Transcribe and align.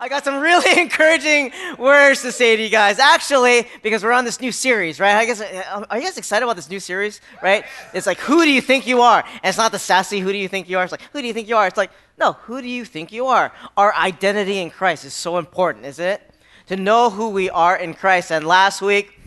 I 0.00 0.08
got 0.08 0.24
some 0.24 0.40
really 0.40 0.80
encouraging 0.80 1.50
words 1.76 2.22
to 2.22 2.30
say 2.30 2.54
to 2.54 2.62
you 2.62 2.68
guys. 2.68 3.00
Actually, 3.00 3.66
because 3.82 4.04
we're 4.04 4.12
on 4.12 4.24
this 4.24 4.40
new 4.40 4.52
series, 4.52 5.00
right? 5.00 5.16
I 5.16 5.26
guess 5.26 5.40
uh, 5.40 5.84
are 5.90 5.98
you 5.98 6.04
guys 6.04 6.16
excited 6.16 6.44
about 6.44 6.54
this 6.54 6.70
new 6.70 6.78
series, 6.78 7.20
right? 7.42 7.64
It's 7.92 8.06
like 8.06 8.18
who 8.18 8.44
do 8.44 8.50
you 8.50 8.60
think 8.60 8.86
you 8.86 9.02
are? 9.02 9.24
And 9.24 9.44
it's 9.44 9.58
not 9.58 9.72
the 9.72 9.78
sassy 9.78 10.20
who 10.20 10.30
do 10.30 10.38
you 10.38 10.46
think 10.46 10.68
you 10.68 10.78
are. 10.78 10.84
It's 10.84 10.92
like 10.92 11.02
who 11.12 11.20
do 11.20 11.26
you 11.26 11.32
think 11.32 11.48
you 11.48 11.56
are? 11.56 11.66
It's 11.66 11.76
like 11.76 11.90
no, 12.16 12.32
who 12.32 12.62
do 12.62 12.68
you 12.68 12.84
think 12.84 13.10
you 13.10 13.26
are? 13.26 13.52
Our 13.76 13.92
identity 13.94 14.58
in 14.58 14.70
Christ 14.70 15.04
is 15.04 15.14
so 15.14 15.36
important, 15.36 15.84
isn't 15.84 16.04
it? 16.04 16.22
To 16.68 16.76
know 16.76 17.10
who 17.10 17.30
we 17.30 17.50
are 17.50 17.76
in 17.76 17.94
Christ. 17.94 18.30
And 18.30 18.46
last 18.46 18.80
week 18.80 19.18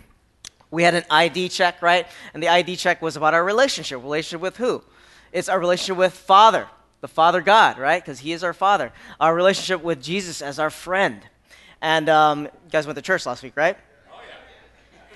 we 0.69 0.83
had 0.83 0.95
an 0.95 1.03
ID 1.09 1.49
check, 1.49 1.81
right? 1.81 2.07
And 2.33 2.41
the 2.41 2.47
ID 2.47 2.77
check 2.77 3.01
was 3.01 3.17
about 3.17 3.33
our 3.33 3.43
relationship. 3.43 4.01
Relationship 4.01 4.41
with 4.41 4.55
who? 4.55 4.83
It's 5.33 5.49
our 5.49 5.59
relationship 5.59 5.97
with 5.97 6.13
Father 6.13 6.67
the 7.01 7.07
Father 7.07 7.41
God, 7.41 7.77
right? 7.77 8.01
Because 8.01 8.19
He 8.19 8.31
is 8.31 8.43
our 8.43 8.53
Father. 8.53 8.93
Our 9.19 9.35
relationship 9.35 9.83
with 9.83 10.01
Jesus 10.01 10.41
as 10.41 10.59
our 10.59 10.69
friend. 10.69 11.21
And 11.81 12.07
um, 12.09 12.43
you 12.43 12.69
guys 12.71 12.85
went 12.85 12.95
to 12.95 13.01
church 13.01 13.25
last 13.25 13.43
week, 13.43 13.53
right? 13.55 13.75
Oh, 14.11 14.19
yeah. 14.27 15.07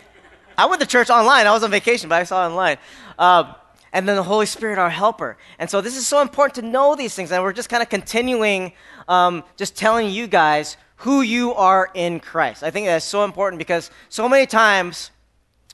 I 0.58 0.66
went 0.66 0.82
to 0.82 0.88
church 0.88 1.10
online. 1.10 1.46
I 1.46 1.52
was 1.52 1.64
on 1.64 1.72
vacation, 1.72 2.10
but 2.10 2.16
I 2.16 2.24
saw 2.24 2.46
online. 2.46 2.78
Um, 3.20 3.56
and 3.94 4.10
then 4.10 4.18
the 4.18 4.24
Holy 4.24 4.48
Spirit, 4.48 4.78
our 4.78 4.90
helper. 4.90 5.38
And 5.58 5.70
so 5.70 5.80
this 5.80 5.96
is 5.96 6.06
so 6.06 6.22
important 6.22 6.56
to 6.56 6.70
know 6.70 6.96
these 6.96 7.16
things. 7.16 7.32
And 7.32 7.42
we're 7.42 7.54
just 7.54 7.70
kind 7.70 7.82
of 7.82 7.88
continuing, 7.88 8.74
um, 9.08 9.44
just 9.56 9.78
telling 9.78 10.10
you 10.10 10.28
guys 10.28 10.76
who 10.98 11.22
you 11.22 11.54
are 11.54 11.90
in 11.94 12.20
Christ. 12.20 12.64
I 12.64 12.72
think 12.72 12.88
that's 12.88 13.06
so 13.06 13.24
important 13.24 13.60
because 13.60 13.92
so 14.10 14.28
many 14.28 14.48
times, 14.48 15.12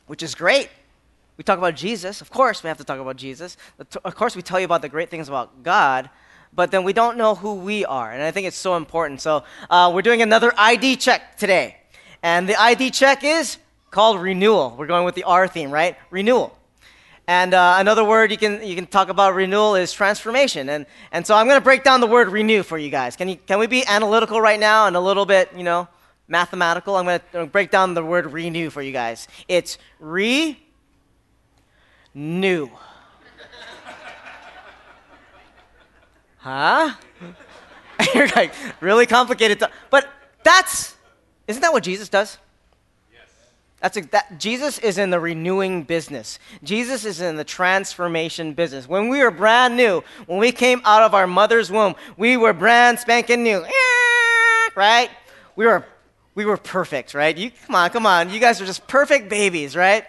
which 0.07 0.21
is 0.21 0.35
great, 0.35 0.70
we 1.38 1.44
talk 1.44 1.58
about 1.58 1.76
Jesus. 1.76 2.21
Of 2.21 2.30
course, 2.30 2.63
we 2.63 2.67
have 2.67 2.77
to 2.77 2.84
talk 2.84 2.99
about 2.99 3.16
Jesus. 3.16 3.58
Of 4.03 4.16
course, 4.16 4.35
we 4.35 4.41
tell 4.41 4.59
you 4.59 4.66
about 4.66 4.81
the 4.81 4.90
great 4.90 5.09
things 5.09 5.27
about 5.27 5.63
God, 5.63 6.09
but 6.54 6.71
then 6.71 6.84
we 6.84 6.94
don't 6.94 7.17
know 7.17 7.35
who 7.35 7.55
we 7.55 7.85
are. 7.85 8.12
And 8.12 8.21
I 8.21 8.31
think 8.31 8.48
it's 8.48 8.57
so 8.57 8.76
important. 8.76 9.21
So 9.21 9.44
uh, 9.70 9.91
we're 9.94 10.02
doing 10.02 10.21
another 10.21 10.54
ID 10.57 10.98
check 10.98 11.38
today. 11.38 11.77
And 12.21 12.48
the 12.48 12.59
ID 12.59 12.91
check 12.91 13.23
is 13.23 13.57
called 13.90 14.21
renewal. 14.21 14.76
We're 14.77 14.88
going 14.88 15.05
with 15.05 15.15
the 15.15 15.23
R 15.23 15.48
theme, 15.48 15.71
right? 15.71 15.98
Renewal. 16.10 16.57
And 17.27 17.54
uh, 17.54 17.76
another 17.77 18.04
word 18.04 18.29
you 18.32 18.38
can, 18.38 18.62
you 18.66 18.76
can 18.76 18.88
talk 18.88 19.10
about 19.10 19.35
renewal 19.35 19.76
is 19.76 19.93
transformation. 19.93 20.70
And, 20.70 20.85
and 21.12 21.26
so 21.26 21.35
I'm 21.35 21.48
going 21.48 21.60
to 21.60 21.63
break 21.63 21.84
down 21.84 22.01
the 22.01 22.07
word 22.07 22.29
renew 22.29 22.62
for 22.62 22.77
you 22.77 22.90
guys. 22.90 23.16
Can, 23.16 23.29
you, 23.29 23.38
can 23.38 23.57
we 23.57 23.68
be 23.68 23.85
analytical 23.85 24.41
right 24.41 24.60
now 24.60 24.88
and 24.88 24.95
a 24.95 24.99
little 24.99 25.26
bit, 25.26 25.49
you 25.55 25.63
know, 25.63 25.88
mathematical? 26.27 26.98
I'm 26.98 27.05
going 27.05 27.21
to 27.34 27.45
break 27.45 27.71
down 27.71 27.93
the 27.93 28.04
word 28.04 28.32
renew 28.34 28.70
for 28.70 28.82
you 28.82 28.91
guys. 28.91 29.27
It's 29.48 29.77
re 29.99 30.60
new. 32.13 32.70
huh? 36.37 36.95
You're 38.15 38.27
like, 38.29 38.54
really 38.81 39.05
complicated. 39.05 39.59
To, 39.59 39.70
but 39.90 40.09
that's, 40.43 40.95
isn't 41.48 41.62
that 41.62 41.71
what 41.71 41.84
Jesus 41.84 42.09
does? 42.09 42.37
Yes. 43.12 43.29
That's 43.79 43.98
a, 43.98 44.01
that, 44.01 44.39
Jesus 44.39 44.79
is 44.79 44.98
in 44.98 45.12
the 45.12 45.20
renewing 45.20 45.84
business. 45.84 46.39
Jesus 46.63 47.05
is 47.05 47.21
in 47.21 47.35
the 47.35 47.43
transformation 47.43 48.54
business. 48.54 48.87
When 48.87 49.09
we 49.09 49.23
were 49.23 49.32
brand 49.32 49.77
new, 49.77 50.04
when 50.26 50.39
we 50.39 50.51
came 50.51 50.82
out 50.84 51.04
of 51.04 51.13
our 51.13 51.27
mother's 51.27 51.71
womb, 51.71 51.95
we 52.17 52.37
were 52.37 52.54
brand 52.54 52.99
spanking 52.99 53.43
new, 53.43 53.63
right? 54.76 55.09
We 55.55 55.65
were, 55.67 55.85
we 56.34 56.45
were 56.45 56.57
perfect, 56.57 57.13
right? 57.13 57.37
You 57.37 57.51
come 57.67 57.76
on, 57.76 57.89
come 57.91 58.05
on. 58.05 58.32
You 58.32 58.39
guys 58.39 58.59
are 58.62 58.65
just 58.65 58.87
perfect 58.87 59.29
babies, 59.29 59.76
right? 59.76 60.05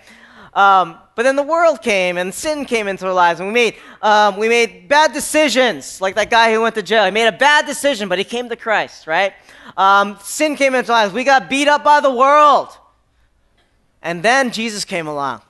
Um, 0.54 0.98
but 1.14 1.22
then 1.22 1.36
the 1.36 1.42
world 1.42 1.82
came 1.82 2.16
and 2.16 2.32
sin 2.32 2.64
came 2.64 2.88
into 2.88 3.06
our 3.06 3.12
lives, 3.12 3.40
and 3.40 3.48
we 3.48 3.54
made, 3.54 3.76
um, 4.00 4.36
we 4.36 4.48
made 4.48 4.88
bad 4.88 5.12
decisions, 5.12 6.00
like 6.00 6.14
that 6.14 6.30
guy 6.30 6.52
who 6.52 6.60
went 6.60 6.74
to 6.74 6.82
jail. 6.82 7.04
He 7.04 7.10
made 7.10 7.26
a 7.26 7.32
bad 7.32 7.66
decision, 7.66 8.08
but 8.08 8.18
he 8.18 8.24
came 8.24 8.48
to 8.48 8.56
Christ, 8.56 9.06
right? 9.06 9.32
Um, 9.76 10.18
sin 10.22 10.56
came 10.56 10.74
into 10.74 10.92
our 10.92 11.02
lives. 11.02 11.14
We 11.14 11.24
got 11.24 11.48
beat 11.48 11.68
up 11.68 11.84
by 11.84 12.00
the 12.00 12.10
world. 12.10 12.68
And 14.02 14.22
then 14.22 14.50
Jesus 14.50 14.84
came 14.84 15.06
along, 15.06 15.42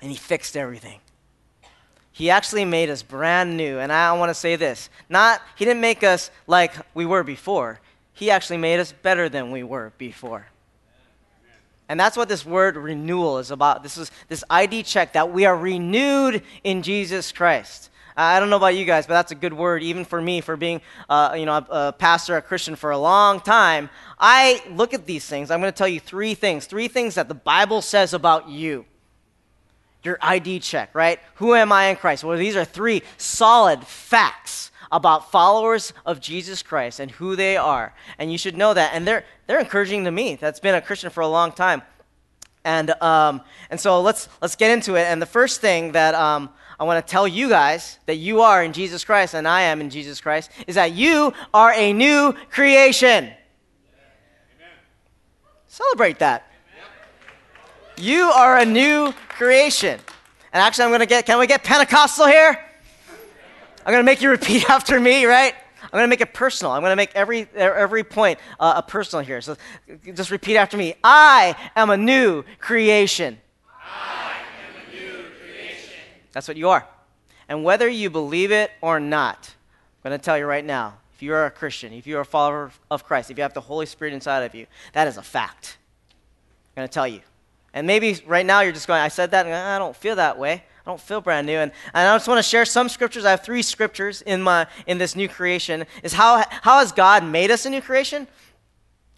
and 0.00 0.10
he 0.10 0.16
fixed 0.16 0.56
everything. 0.56 1.00
He 2.12 2.28
actually 2.28 2.66
made 2.66 2.90
us 2.90 3.02
brand 3.02 3.56
new. 3.56 3.78
And 3.78 3.90
I 3.90 4.12
want 4.12 4.30
to 4.30 4.34
say 4.34 4.56
this 4.56 4.90
not, 5.08 5.40
he 5.56 5.64
didn't 5.64 5.80
make 5.80 6.04
us 6.04 6.30
like 6.46 6.74
we 6.94 7.06
were 7.06 7.24
before, 7.24 7.80
he 8.12 8.30
actually 8.30 8.58
made 8.58 8.78
us 8.78 8.92
better 8.92 9.28
than 9.28 9.50
we 9.50 9.62
were 9.62 9.92
before. 9.96 10.46
And 11.92 12.00
that's 12.00 12.16
what 12.16 12.30
this 12.30 12.46
word 12.46 12.78
renewal 12.78 13.38
is 13.38 13.50
about. 13.50 13.82
This 13.82 13.98
is 13.98 14.10
this 14.26 14.42
ID 14.48 14.82
check 14.84 15.12
that 15.12 15.30
we 15.30 15.44
are 15.44 15.54
renewed 15.54 16.42
in 16.64 16.80
Jesus 16.80 17.32
Christ. 17.32 17.90
I 18.16 18.40
don't 18.40 18.48
know 18.48 18.56
about 18.56 18.76
you 18.76 18.86
guys, 18.86 19.06
but 19.06 19.12
that's 19.12 19.30
a 19.30 19.34
good 19.34 19.52
word, 19.52 19.82
even 19.82 20.06
for 20.06 20.18
me, 20.18 20.40
for 20.40 20.56
being, 20.56 20.80
uh, 21.10 21.34
you 21.36 21.44
know, 21.44 21.52
a, 21.52 21.66
a, 21.68 21.92
pastor, 21.92 22.38
a 22.38 22.40
Christian 22.40 22.76
for 22.76 22.92
a 22.92 22.98
long 22.98 23.40
time. 23.40 23.90
I 24.18 24.62
look 24.70 24.94
at 24.94 25.04
these 25.04 25.26
things. 25.26 25.50
I'm 25.50 25.60
going 25.60 25.70
to 25.70 25.76
tell 25.76 25.86
you 25.86 26.00
three 26.00 26.32
things, 26.32 26.64
three 26.64 26.88
things 26.88 27.16
that 27.16 27.28
the 27.28 27.34
Bible 27.34 27.82
says 27.82 28.14
about 28.14 28.48
you. 28.48 28.86
Your 30.02 30.16
ID 30.22 30.60
check, 30.60 30.94
right? 30.94 31.20
Who 31.34 31.54
am 31.54 31.72
I 31.72 31.88
in 31.88 31.96
Christ? 31.96 32.24
Well, 32.24 32.38
these 32.38 32.56
are 32.56 32.64
three 32.64 33.02
solid 33.18 33.84
facts 33.86 34.71
about 34.92 35.32
followers 35.32 35.94
of 36.04 36.20
Jesus 36.20 36.62
Christ 36.62 37.00
and 37.00 37.10
who 37.10 37.34
they 37.34 37.56
are. 37.56 37.94
And 38.18 38.30
you 38.30 38.36
should 38.36 38.56
know 38.56 38.74
that. 38.74 38.92
And 38.94 39.06
they're, 39.06 39.24
they're 39.46 39.58
encouraging 39.58 40.04
to 40.04 40.10
me 40.10 40.36
that's 40.36 40.60
been 40.60 40.74
a 40.74 40.82
Christian 40.82 41.10
for 41.10 41.22
a 41.22 41.28
long 41.28 41.50
time. 41.50 41.82
And, 42.64 42.90
um, 43.02 43.40
and 43.70 43.80
so 43.80 44.02
let's, 44.02 44.28
let's 44.40 44.54
get 44.54 44.70
into 44.70 44.94
it. 44.94 45.04
And 45.04 45.20
the 45.20 45.26
first 45.26 45.60
thing 45.60 45.92
that 45.92 46.14
um, 46.14 46.50
I 46.78 46.84
want 46.84 47.04
to 47.04 47.10
tell 47.10 47.26
you 47.26 47.48
guys 47.48 47.98
that 48.06 48.16
you 48.16 48.42
are 48.42 48.62
in 48.62 48.72
Jesus 48.72 49.02
Christ 49.04 49.34
and 49.34 49.48
I 49.48 49.62
am 49.62 49.80
in 49.80 49.90
Jesus 49.90 50.20
Christ 50.20 50.50
is 50.66 50.76
that 50.76 50.92
you 50.92 51.32
are 51.52 51.72
a 51.72 51.92
new 51.92 52.34
creation. 52.50 53.24
Amen. 53.24 53.36
Celebrate 55.66 56.18
that. 56.20 56.46
Amen. 56.76 58.06
You 58.06 58.24
are 58.24 58.58
a 58.58 58.64
new 58.64 59.12
creation. 59.30 59.98
And 60.52 60.62
actually, 60.62 60.84
I'm 60.84 60.90
going 60.90 61.00
to 61.00 61.06
get, 61.06 61.24
can 61.24 61.38
we 61.38 61.46
get 61.46 61.64
Pentecostal 61.64 62.26
here? 62.26 62.62
I'm 63.84 63.92
going 63.92 64.02
to 64.02 64.04
make 64.04 64.22
you 64.22 64.30
repeat 64.30 64.68
after 64.70 64.98
me, 65.00 65.24
right? 65.24 65.54
I'm 65.82 65.90
going 65.90 66.04
to 66.04 66.08
make 66.08 66.20
it 66.20 66.32
personal. 66.32 66.72
I'm 66.72 66.80
going 66.80 66.92
to 66.92 66.96
make 66.96 67.14
every, 67.14 67.48
every 67.54 68.04
point 68.04 68.38
uh, 68.58 68.74
a 68.76 68.82
personal 68.82 69.24
here. 69.24 69.40
So 69.40 69.56
just 70.14 70.30
repeat 70.30 70.56
after 70.56 70.76
me. 70.76 70.94
I 71.02 71.56
am 71.74 71.90
a 71.90 71.96
new 71.96 72.44
creation. 72.60 73.38
I 73.84 74.36
am 74.68 74.76
a 74.76 74.94
new 74.94 75.24
creation. 75.40 75.94
That's 76.32 76.48
what 76.48 76.56
you 76.56 76.68
are. 76.68 76.86
And 77.48 77.64
whether 77.64 77.88
you 77.88 78.10
believe 78.10 78.52
it 78.52 78.70
or 78.80 79.00
not, 79.00 79.54
I'm 80.04 80.10
going 80.10 80.18
to 80.18 80.24
tell 80.24 80.38
you 80.38 80.46
right 80.46 80.64
now 80.64 80.98
if 81.14 81.20
you 81.20 81.34
are 81.34 81.46
a 81.46 81.50
Christian, 81.50 81.92
if 81.92 82.06
you 82.06 82.16
are 82.16 82.22
a 82.22 82.24
follower 82.24 82.70
of 82.90 83.04
Christ, 83.04 83.30
if 83.30 83.36
you 83.36 83.42
have 83.42 83.54
the 83.54 83.60
Holy 83.60 83.86
Spirit 83.86 84.14
inside 84.14 84.44
of 84.44 84.54
you, 84.54 84.66
that 84.92 85.08
is 85.08 85.16
a 85.16 85.22
fact. 85.22 85.76
I'm 86.74 86.82
going 86.82 86.88
to 86.88 86.92
tell 86.92 87.08
you. 87.08 87.20
And 87.74 87.86
maybe 87.86 88.18
right 88.26 88.46
now 88.46 88.60
you're 88.60 88.72
just 88.72 88.86
going, 88.86 89.00
I 89.00 89.08
said 89.08 89.32
that, 89.32 89.46
and 89.46 89.54
I 89.54 89.78
don't 89.78 89.96
feel 89.96 90.16
that 90.16 90.38
way. 90.38 90.64
I 90.84 90.90
don't 90.90 91.00
feel 91.00 91.20
brand 91.20 91.46
new. 91.46 91.58
And, 91.58 91.70
and 91.94 92.08
I 92.08 92.14
just 92.16 92.26
want 92.26 92.38
to 92.38 92.42
share 92.42 92.64
some 92.64 92.88
scriptures. 92.88 93.24
I 93.24 93.30
have 93.30 93.44
three 93.44 93.62
scriptures 93.62 94.22
in, 94.22 94.42
my, 94.42 94.66
in 94.86 94.98
this 94.98 95.14
new 95.14 95.28
creation. 95.28 95.86
Is 96.02 96.12
how, 96.12 96.44
how 96.48 96.78
has 96.78 96.90
God 96.90 97.24
made 97.24 97.50
us 97.50 97.66
a 97.66 97.70
new 97.70 97.80
creation? 97.80 98.26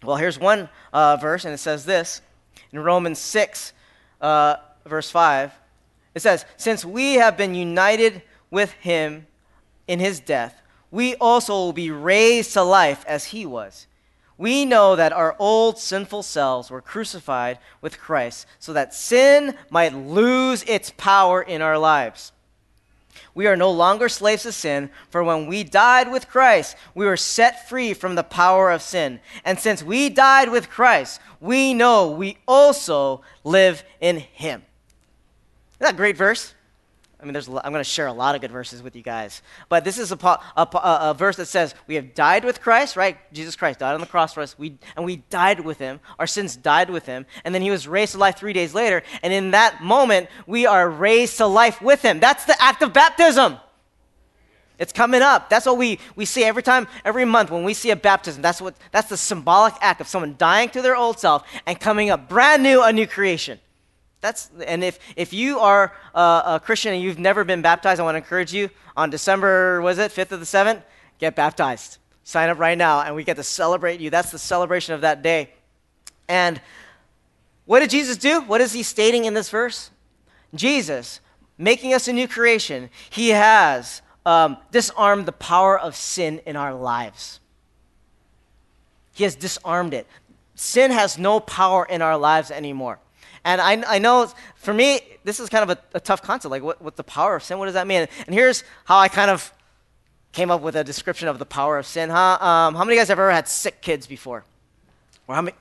Well, 0.03 0.17
here's 0.17 0.39
one 0.39 0.69
uh, 0.93 1.17
verse, 1.17 1.45
and 1.45 1.53
it 1.53 1.57
says 1.57 1.85
this 1.85 2.21
in 2.71 2.79
Romans 2.79 3.17
6, 3.17 3.73
uh, 4.21 4.57
verse 4.85 5.09
5. 5.09 5.51
It 6.13 6.21
says, 6.21 6.45
Since 6.57 6.85
we 6.85 7.15
have 7.15 7.35
been 7.35 7.55
united 7.55 8.21
with 8.51 8.71
him 8.73 9.25
in 9.87 9.99
his 9.99 10.19
death, 10.19 10.61
we 10.91 11.15
also 11.15 11.53
will 11.53 11.73
be 11.73 11.89
raised 11.89 12.53
to 12.53 12.61
life 12.61 13.03
as 13.07 13.25
he 13.25 13.45
was 13.45 13.87
we 14.37 14.65
know 14.65 14.95
that 14.95 15.13
our 15.13 15.35
old 15.39 15.79
sinful 15.79 16.23
selves 16.23 16.69
were 16.69 16.81
crucified 16.81 17.59
with 17.81 17.99
Christ 17.99 18.45
so 18.59 18.73
that 18.73 18.93
sin 18.93 19.55
might 19.69 19.93
lose 19.93 20.63
its 20.63 20.91
power 20.97 21.41
in 21.41 21.61
our 21.61 21.77
lives. 21.77 22.31
We 23.33 23.47
are 23.47 23.57
no 23.57 23.71
longer 23.71 24.07
slaves 24.07 24.43
to 24.43 24.51
sin, 24.53 24.89
for 25.09 25.23
when 25.23 25.47
we 25.47 25.63
died 25.63 26.09
with 26.09 26.29
Christ, 26.29 26.77
we 26.93 27.05
were 27.05 27.17
set 27.17 27.67
free 27.67 27.93
from 27.93 28.15
the 28.15 28.23
power 28.23 28.71
of 28.71 28.81
sin. 28.81 29.19
And 29.43 29.59
since 29.59 29.83
we 29.83 30.09
died 30.09 30.49
with 30.49 30.69
Christ, 30.69 31.19
we 31.41 31.73
know 31.73 32.09
we 32.09 32.37
also 32.47 33.21
live 33.43 33.83
in 33.99 34.19
Him. 34.19 34.63
Isn't 35.73 35.91
that 35.91 35.97
great 35.97 36.15
verse? 36.15 36.53
I 37.25 37.27
mean, 37.27 37.33
there's, 37.33 37.47
I'm 37.47 37.71
going 37.71 37.73
to 37.73 37.83
share 37.83 38.05
a 38.05 38.13
lot 38.13 38.35
of 38.35 38.41
good 38.41 38.51
verses 38.51 38.83
with 38.83 38.95
you 38.95 39.01
guys. 39.01 39.41
But 39.67 39.83
this 39.83 39.97
is 39.97 40.11
a, 40.11 40.17
a, 40.55 40.67
a, 40.73 41.15
verse 41.17 41.37
that 41.37 41.47
says, 41.47 41.73
We 41.87 41.95
have 41.95 42.13
died 42.13 42.45
with 42.45 42.61
Christ, 42.61 42.95
right? 42.95 43.17
Jesus 43.33 43.55
Christ 43.55 43.79
died 43.79 43.95
on 43.95 43.99
the 43.99 44.05
cross 44.05 44.35
for 44.35 44.41
us, 44.41 44.59
we, 44.59 44.77
and 44.95 45.03
we 45.03 45.23
died 45.31 45.61
with 45.61 45.79
him. 45.79 46.01
Our 46.19 46.27
sins 46.27 46.55
died 46.55 46.91
with 46.91 47.07
him. 47.07 47.25
And 47.43 47.55
then 47.55 47.63
he 47.63 47.71
was 47.71 47.87
raised 47.87 48.11
to 48.11 48.19
life 48.19 48.37
three 48.37 48.53
days 48.53 48.75
later. 48.75 49.01
And 49.23 49.33
in 49.33 49.51
that 49.51 49.81
moment, 49.81 50.29
we 50.45 50.67
are 50.67 50.87
raised 50.87 51.37
to 51.37 51.47
life 51.47 51.81
with 51.81 52.03
him. 52.03 52.19
That's 52.19 52.45
the 52.45 52.61
act 52.61 52.83
of 52.83 52.93
baptism. 52.93 53.57
It's 54.77 54.93
coming 54.93 55.23
up. 55.23 55.49
That's 55.49 55.65
what 55.65 55.79
we, 55.79 55.97
we 56.15 56.25
see 56.25 56.43
every 56.43 56.61
time, 56.61 56.87
every 57.03 57.25
month 57.25 57.49
when 57.49 57.63
we 57.63 57.73
see 57.73 57.89
a 57.89 57.95
baptism. 57.95 58.43
That's, 58.43 58.61
what, 58.61 58.75
that's 58.91 59.09
the 59.09 59.17
symbolic 59.17 59.73
act 59.81 59.99
of 59.99 60.07
someone 60.07 60.35
dying 60.37 60.69
to 60.69 60.83
their 60.83 60.95
old 60.95 61.17
self 61.17 61.43
and 61.65 61.79
coming 61.79 62.11
up 62.11 62.29
brand 62.29 62.61
new, 62.61 62.83
a 62.83 62.93
new 62.93 63.07
creation. 63.07 63.59
That's, 64.25 64.49
and 64.65 64.83
if, 64.83 64.97
if 65.15 65.33
you 65.33 65.59
are 65.59 65.93
a, 66.15 66.19
a 66.19 66.61
Christian 66.63 66.95
and 66.95 67.03
you've 67.03 67.19
never 67.19 67.43
been 67.43 67.61
baptized, 67.61 68.01
I 68.01 68.03
want 68.03 68.15
to 68.15 68.17
encourage 68.17 68.51
you 68.51 68.71
on 68.97 69.11
December, 69.11 69.83
was 69.83 69.99
it, 69.99 70.11
5th 70.11 70.31
of 70.31 70.39
the 70.39 70.47
7th? 70.47 70.81
Get 71.19 71.35
baptized. 71.35 71.99
Sign 72.23 72.49
up 72.49 72.57
right 72.57 72.75
now, 72.75 73.01
and 73.01 73.13
we 73.13 73.23
get 73.23 73.37
to 73.37 73.43
celebrate 73.43 73.99
you. 73.99 74.09
That's 74.09 74.31
the 74.31 74.39
celebration 74.39 74.95
of 74.95 75.01
that 75.01 75.21
day. 75.21 75.51
And 76.27 76.59
what 77.65 77.81
did 77.81 77.91
Jesus 77.91 78.17
do? 78.17 78.41
What 78.41 78.61
is 78.61 78.73
he 78.73 78.81
stating 78.81 79.25
in 79.25 79.35
this 79.35 79.51
verse? 79.51 79.91
Jesus, 80.55 81.19
making 81.59 81.93
us 81.93 82.07
a 82.07 82.13
new 82.13 82.27
creation, 82.27 82.89
he 83.11 83.29
has 83.29 84.01
um, 84.25 84.57
disarmed 84.71 85.27
the 85.27 85.33
power 85.33 85.77
of 85.77 85.95
sin 85.95 86.41
in 86.47 86.55
our 86.55 86.73
lives. 86.73 87.41
He 89.13 89.23
has 89.23 89.35
disarmed 89.35 89.93
it. 89.93 90.07
Sin 90.55 90.89
has 90.89 91.19
no 91.19 91.39
power 91.39 91.85
in 91.85 92.01
our 92.01 92.17
lives 92.17 92.49
anymore. 92.49 92.97
And 93.45 93.61
I, 93.61 93.95
I 93.95 93.99
know 93.99 94.27
for 94.55 94.73
me, 94.73 94.99
this 95.23 95.39
is 95.39 95.49
kind 95.49 95.69
of 95.69 95.77
a, 95.77 95.97
a 95.97 95.99
tough 95.99 96.23
concept. 96.23 96.49
Like, 96.51 96.63
what, 96.63 96.81
what's 96.81 96.97
the 96.97 97.03
power 97.03 97.35
of 97.35 97.43
sin? 97.43 97.59
What 97.59 97.65
does 97.65 97.75
that 97.75 97.85
mean? 97.85 98.07
And 98.25 98.33
here's 98.33 98.63
how 98.85 98.97
I 98.97 99.07
kind 99.07 99.29
of 99.29 99.53
came 100.31 100.49
up 100.49 100.61
with 100.61 100.75
a 100.75 100.83
description 100.83 101.27
of 101.27 101.37
the 101.37 101.45
power 101.45 101.77
of 101.77 101.85
sin. 101.85 102.09
Huh? 102.09 102.37
Um, 102.41 102.73
how 102.73 102.83
many 102.83 102.93
of 102.93 102.95
you 102.95 103.01
guys 103.01 103.07
have 103.09 103.19
ever 103.19 103.31
had 103.31 103.47
sick 103.47 103.81
kids 103.81 104.07
before? 104.07 104.43
Or 105.27 105.35
how 105.35 105.41
many, 105.43 105.55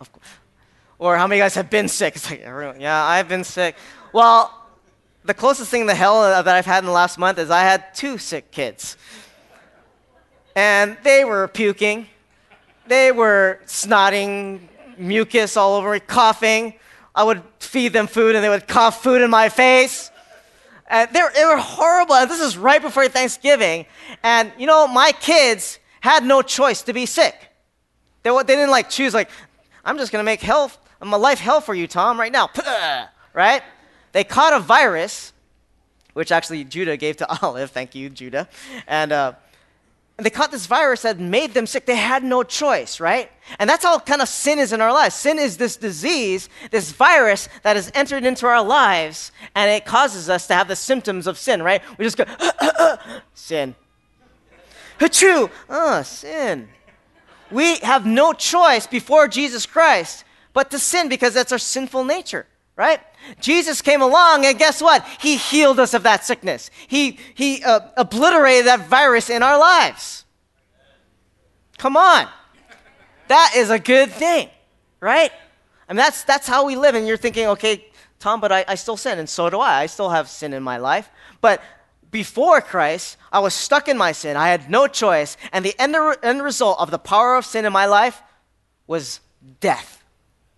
or 0.98 1.16
how 1.18 1.26
many 1.26 1.36
of 1.36 1.44
you 1.44 1.44
guys 1.44 1.54
have 1.56 1.70
been 1.70 1.88
sick? 1.88 2.14
It's 2.16 2.30
like, 2.30 2.40
everyone, 2.40 2.80
yeah, 2.80 3.04
I've 3.04 3.28
been 3.28 3.44
sick. 3.44 3.76
Well, 4.14 4.66
the 5.22 5.34
closest 5.34 5.70
thing 5.70 5.86
to 5.86 5.94
hell 5.94 6.22
that 6.22 6.48
I've 6.48 6.66
had 6.66 6.78
in 6.78 6.86
the 6.86 6.92
last 6.92 7.18
month 7.18 7.38
is 7.38 7.50
I 7.50 7.60
had 7.60 7.94
two 7.94 8.16
sick 8.16 8.50
kids. 8.50 8.96
And 10.56 10.96
they 11.02 11.24
were 11.24 11.48
puking, 11.48 12.06
they 12.86 13.12
were 13.12 13.60
snotting 13.66 14.60
mucus 14.96 15.56
all 15.56 15.74
over 15.74 15.92
me, 15.92 16.00
coughing. 16.00 16.74
I 17.14 17.22
would 17.24 17.42
feed 17.60 17.92
them 17.92 18.06
food 18.06 18.34
and 18.34 18.44
they 18.44 18.48
would 18.48 18.66
cough 18.66 19.02
food 19.02 19.22
in 19.22 19.30
my 19.30 19.48
face. 19.48 20.10
And 20.86 21.10
they 21.12 21.22
were, 21.22 21.30
they 21.34 21.44
were 21.44 21.56
horrible. 21.56 22.14
And 22.14 22.30
this 22.30 22.40
is 22.40 22.58
right 22.58 22.82
before 22.82 23.08
Thanksgiving. 23.08 23.86
And, 24.22 24.52
you 24.58 24.66
know, 24.66 24.86
my 24.86 25.12
kids 25.12 25.78
had 26.00 26.24
no 26.24 26.42
choice 26.42 26.82
to 26.82 26.92
be 26.92 27.06
sick. 27.06 27.34
They, 28.22 28.30
they 28.30 28.54
didn't 28.56 28.70
like 28.70 28.90
choose, 28.90 29.14
like, 29.14 29.30
I'm 29.84 29.96
just 29.98 30.12
going 30.12 30.20
to 30.20 30.24
make 30.24 30.40
health, 30.40 30.78
my 31.00 31.16
life 31.16 31.38
hell 31.38 31.60
for 31.60 31.74
you, 31.74 31.86
Tom, 31.86 32.18
right 32.18 32.32
now. 32.32 32.48
Right? 33.32 33.62
They 34.12 34.24
caught 34.24 34.52
a 34.52 34.60
virus, 34.60 35.32
which 36.12 36.30
actually 36.30 36.64
Judah 36.64 36.96
gave 36.96 37.16
to 37.18 37.40
Olive. 37.42 37.70
Thank 37.70 37.94
you, 37.94 38.10
Judah. 38.10 38.48
And, 38.86 39.12
uh, 39.12 39.32
and 40.16 40.24
they 40.24 40.30
caught 40.30 40.52
this 40.52 40.66
virus 40.66 41.02
that 41.02 41.18
made 41.18 41.54
them 41.54 41.66
sick. 41.66 41.86
They 41.86 41.96
had 41.96 42.22
no 42.22 42.44
choice, 42.44 43.00
right? 43.00 43.30
And 43.58 43.68
that's 43.68 43.84
how 43.84 43.98
kind 43.98 44.22
of 44.22 44.28
sin 44.28 44.60
is 44.60 44.72
in 44.72 44.80
our 44.80 44.92
lives. 44.92 45.16
Sin 45.16 45.40
is 45.40 45.56
this 45.56 45.76
disease, 45.76 46.48
this 46.70 46.92
virus 46.92 47.48
that 47.64 47.74
has 47.74 47.90
entered 47.94 48.24
into 48.24 48.46
our 48.46 48.62
lives, 48.62 49.32
and 49.56 49.70
it 49.70 49.84
causes 49.84 50.30
us 50.30 50.46
to 50.46 50.54
have 50.54 50.68
the 50.68 50.76
symptoms 50.76 51.26
of 51.26 51.36
sin, 51.36 51.62
right? 51.62 51.82
We 51.98 52.04
just 52.04 52.16
go, 52.16 52.24
uh, 52.28 52.52
uh, 52.60 52.70
uh, 52.78 52.96
sin. 53.34 53.74
True, 55.10 55.50
uh, 55.68 56.02
sin. 56.02 56.68
We 57.50 57.76
have 57.78 58.06
no 58.06 58.32
choice 58.32 58.86
before 58.86 59.28
Jesus 59.28 59.66
Christ 59.66 60.24
but 60.54 60.70
to 60.70 60.78
sin 60.78 61.08
because 61.08 61.34
that's 61.34 61.52
our 61.52 61.58
sinful 61.58 62.04
nature, 62.04 62.46
right? 62.76 63.00
Jesus 63.40 63.80
came 63.80 64.02
along, 64.02 64.44
and 64.44 64.58
guess 64.58 64.82
what? 64.82 65.06
He 65.20 65.36
healed 65.36 65.78
us 65.78 65.94
of 65.94 66.02
that 66.02 66.24
sickness. 66.24 66.70
He, 66.88 67.18
he 67.34 67.62
uh, 67.62 67.80
obliterated 67.96 68.66
that 68.66 68.88
virus 68.88 69.30
in 69.30 69.42
our 69.42 69.58
lives. 69.58 70.24
Come 71.78 71.96
on. 71.96 72.28
That 73.28 73.52
is 73.56 73.70
a 73.70 73.78
good 73.78 74.10
thing, 74.10 74.50
right? 75.00 75.30
I 75.88 75.92
mean, 75.92 75.98
that's, 75.98 76.24
that's 76.24 76.46
how 76.46 76.66
we 76.66 76.76
live. 76.76 76.94
And 76.94 77.06
you're 77.06 77.16
thinking, 77.16 77.46
okay, 77.48 77.86
Tom, 78.18 78.40
but 78.40 78.52
I, 78.52 78.64
I 78.66 78.74
still 78.74 78.96
sin, 78.96 79.18
and 79.18 79.28
so 79.28 79.48
do 79.50 79.60
I. 79.60 79.80
I 79.80 79.86
still 79.86 80.10
have 80.10 80.28
sin 80.28 80.52
in 80.52 80.62
my 80.62 80.78
life. 80.78 81.10
But 81.40 81.62
before 82.10 82.60
Christ, 82.60 83.16
I 83.32 83.38
was 83.38 83.54
stuck 83.54 83.88
in 83.88 83.96
my 83.96 84.12
sin. 84.12 84.36
I 84.36 84.48
had 84.48 84.70
no 84.70 84.86
choice. 84.86 85.36
And 85.52 85.64
the 85.64 85.74
end, 85.80 85.96
end 86.22 86.42
result 86.42 86.80
of 86.80 86.90
the 86.90 86.98
power 86.98 87.36
of 87.36 87.44
sin 87.44 87.64
in 87.64 87.72
my 87.72 87.86
life 87.86 88.22
was 88.86 89.20
death 89.60 90.03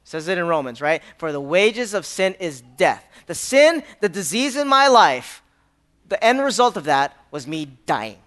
says 0.06 0.28
it 0.28 0.38
in 0.38 0.46
Romans, 0.46 0.80
right? 0.80 1.02
For 1.18 1.32
the 1.32 1.40
wages 1.40 1.92
of 1.92 2.06
sin 2.06 2.34
is 2.38 2.60
death. 2.60 3.04
The 3.26 3.34
sin, 3.34 3.82
the 4.00 4.08
disease 4.08 4.54
in 4.54 4.68
my 4.68 4.86
life, 4.86 5.42
the 6.08 6.22
end 6.22 6.40
result 6.40 6.76
of 6.76 6.84
that 6.84 7.16
was 7.32 7.48
me 7.48 7.66
dying. 7.86 8.18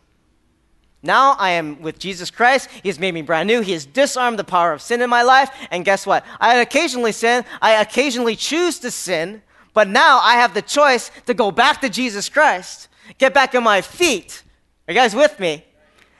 Now 1.01 1.37
I 1.39 1.51
am 1.51 1.81
with 1.81 1.97
Jesus 1.97 2.29
Christ. 2.31 2.69
He 2.83 2.89
has 2.89 2.99
made 2.99 3.13
me 3.13 3.21
brand 3.21 3.47
new. 3.47 3.61
He 3.61 3.71
has 3.71 3.85
disarmed 3.85 4.37
the 4.37 4.43
power 4.43 4.73
of 4.73 4.81
sin 4.81 5.01
in 5.01 5.09
my 5.09 5.21
life. 5.21 5.49
And 5.71 5.85
guess 5.85 6.05
what? 6.05 6.25
I 6.41 6.57
occasionally 6.57 7.13
sin. 7.13 7.45
I 7.61 7.75
occasionally 7.81 8.35
choose 8.35 8.79
to 8.79 8.91
sin. 8.91 9.41
But 9.73 9.87
now 9.87 10.19
I 10.19 10.33
have 10.33 10.53
the 10.53 10.61
choice 10.61 11.11
to 11.27 11.33
go 11.33 11.49
back 11.49 11.79
to 11.79 11.89
Jesus 11.89 12.27
Christ, 12.27 12.89
get 13.17 13.33
back 13.33 13.55
on 13.55 13.63
my 13.63 13.79
feet. 13.79 14.43
Are 14.85 14.91
you 14.91 14.99
guys 14.99 15.15
with 15.15 15.39
me? 15.39 15.63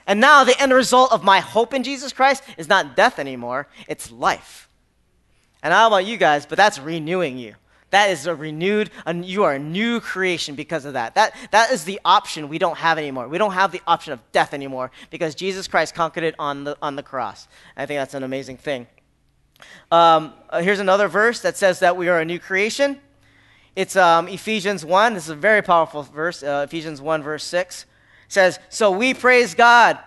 And 0.08 0.22
now 0.22 0.46
the 0.46 0.58
end 0.62 0.72
result 0.72 1.12
of 1.12 1.26
my 1.26 1.42
hope 1.42 1.74
in 1.74 1.84
Jesus 1.84 2.14
Christ 2.14 2.44
is 2.58 2.70
not 2.70 2.96
death 2.96 3.20
anymore, 3.20 3.68
it's 3.90 4.10
life. 4.10 4.69
And 5.62 5.74
I 5.74 5.82
don't 5.82 5.92
know 5.92 5.98
about 5.98 6.08
you 6.08 6.18
guys, 6.18 6.46
but 6.46 6.58
that's 6.58 6.80
renewing 6.80 7.38
you. 7.38 7.56
That 7.92 8.12
is 8.12 8.28
a 8.28 8.36
renewed, 8.36 8.92
and 9.06 9.26
you 9.26 9.44
are 9.44 9.56
a 9.56 9.60
new 9.60 10.00
creation 10.00 10.54
because 10.54 10.86
of 10.86 10.94
that. 10.94 11.16
That, 11.16 11.36
that 11.52 11.72
is 11.72 11.86
the 11.86 12.00
option 12.06 12.48
we 12.48 12.60
don't 12.60 12.78
have 12.78 13.00
anymore. 13.00 13.28
We 13.28 13.40
don't 13.40 13.54
have 13.54 13.72
the 13.72 13.82
option 13.88 14.14
of 14.14 14.20
death 14.32 14.54
anymore 14.54 14.92
because 15.10 15.34
Jesus 15.34 15.68
Christ 15.68 15.96
conquered 15.96 16.24
it 16.24 16.36
on 16.38 16.66
the, 16.66 16.78
on 16.82 16.96
the 16.96 17.04
cross. 17.04 17.48
I 17.76 17.88
think 17.88 18.00
that's 18.00 18.14
an 18.14 18.24
amazing 18.24 18.58
thing. 18.58 18.88
Um, 19.92 20.34
uh, 20.50 20.62
here's 20.62 20.80
another 20.80 21.08
verse 21.08 21.42
that 21.42 21.58
says 21.58 21.80
that 21.80 21.98
we 21.98 22.10
are 22.10 22.20
a 22.20 22.26
new 22.26 22.40
creation. 22.40 23.00
It's 23.76 23.96
um, 23.96 24.28
Ephesians 24.28 24.86
1. 24.86 25.16
This 25.16 25.24
is 25.24 25.30
a 25.30 25.36
very 25.36 25.64
powerful 25.64 26.04
verse. 26.04 26.44
Uh, 26.44 26.66
Ephesians 26.68 27.02
1, 27.02 27.24
verse 27.24 27.44
6 27.44 27.84
it 27.84 27.88
says, 28.28 28.60
So 28.70 28.92
we 28.92 29.16
praise 29.16 29.56
God 29.56 29.98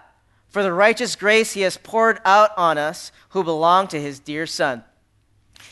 for 0.49 0.63
the 0.63 0.73
righteous 0.73 1.17
grace 1.17 1.53
he 1.53 1.63
has 1.63 1.77
poured 1.77 2.21
out 2.25 2.51
on 2.57 2.79
us 2.79 3.11
who 3.31 3.43
belong 3.43 3.89
to 3.89 4.01
his 4.01 4.21
dear 4.21 4.47
Son. 4.47 4.85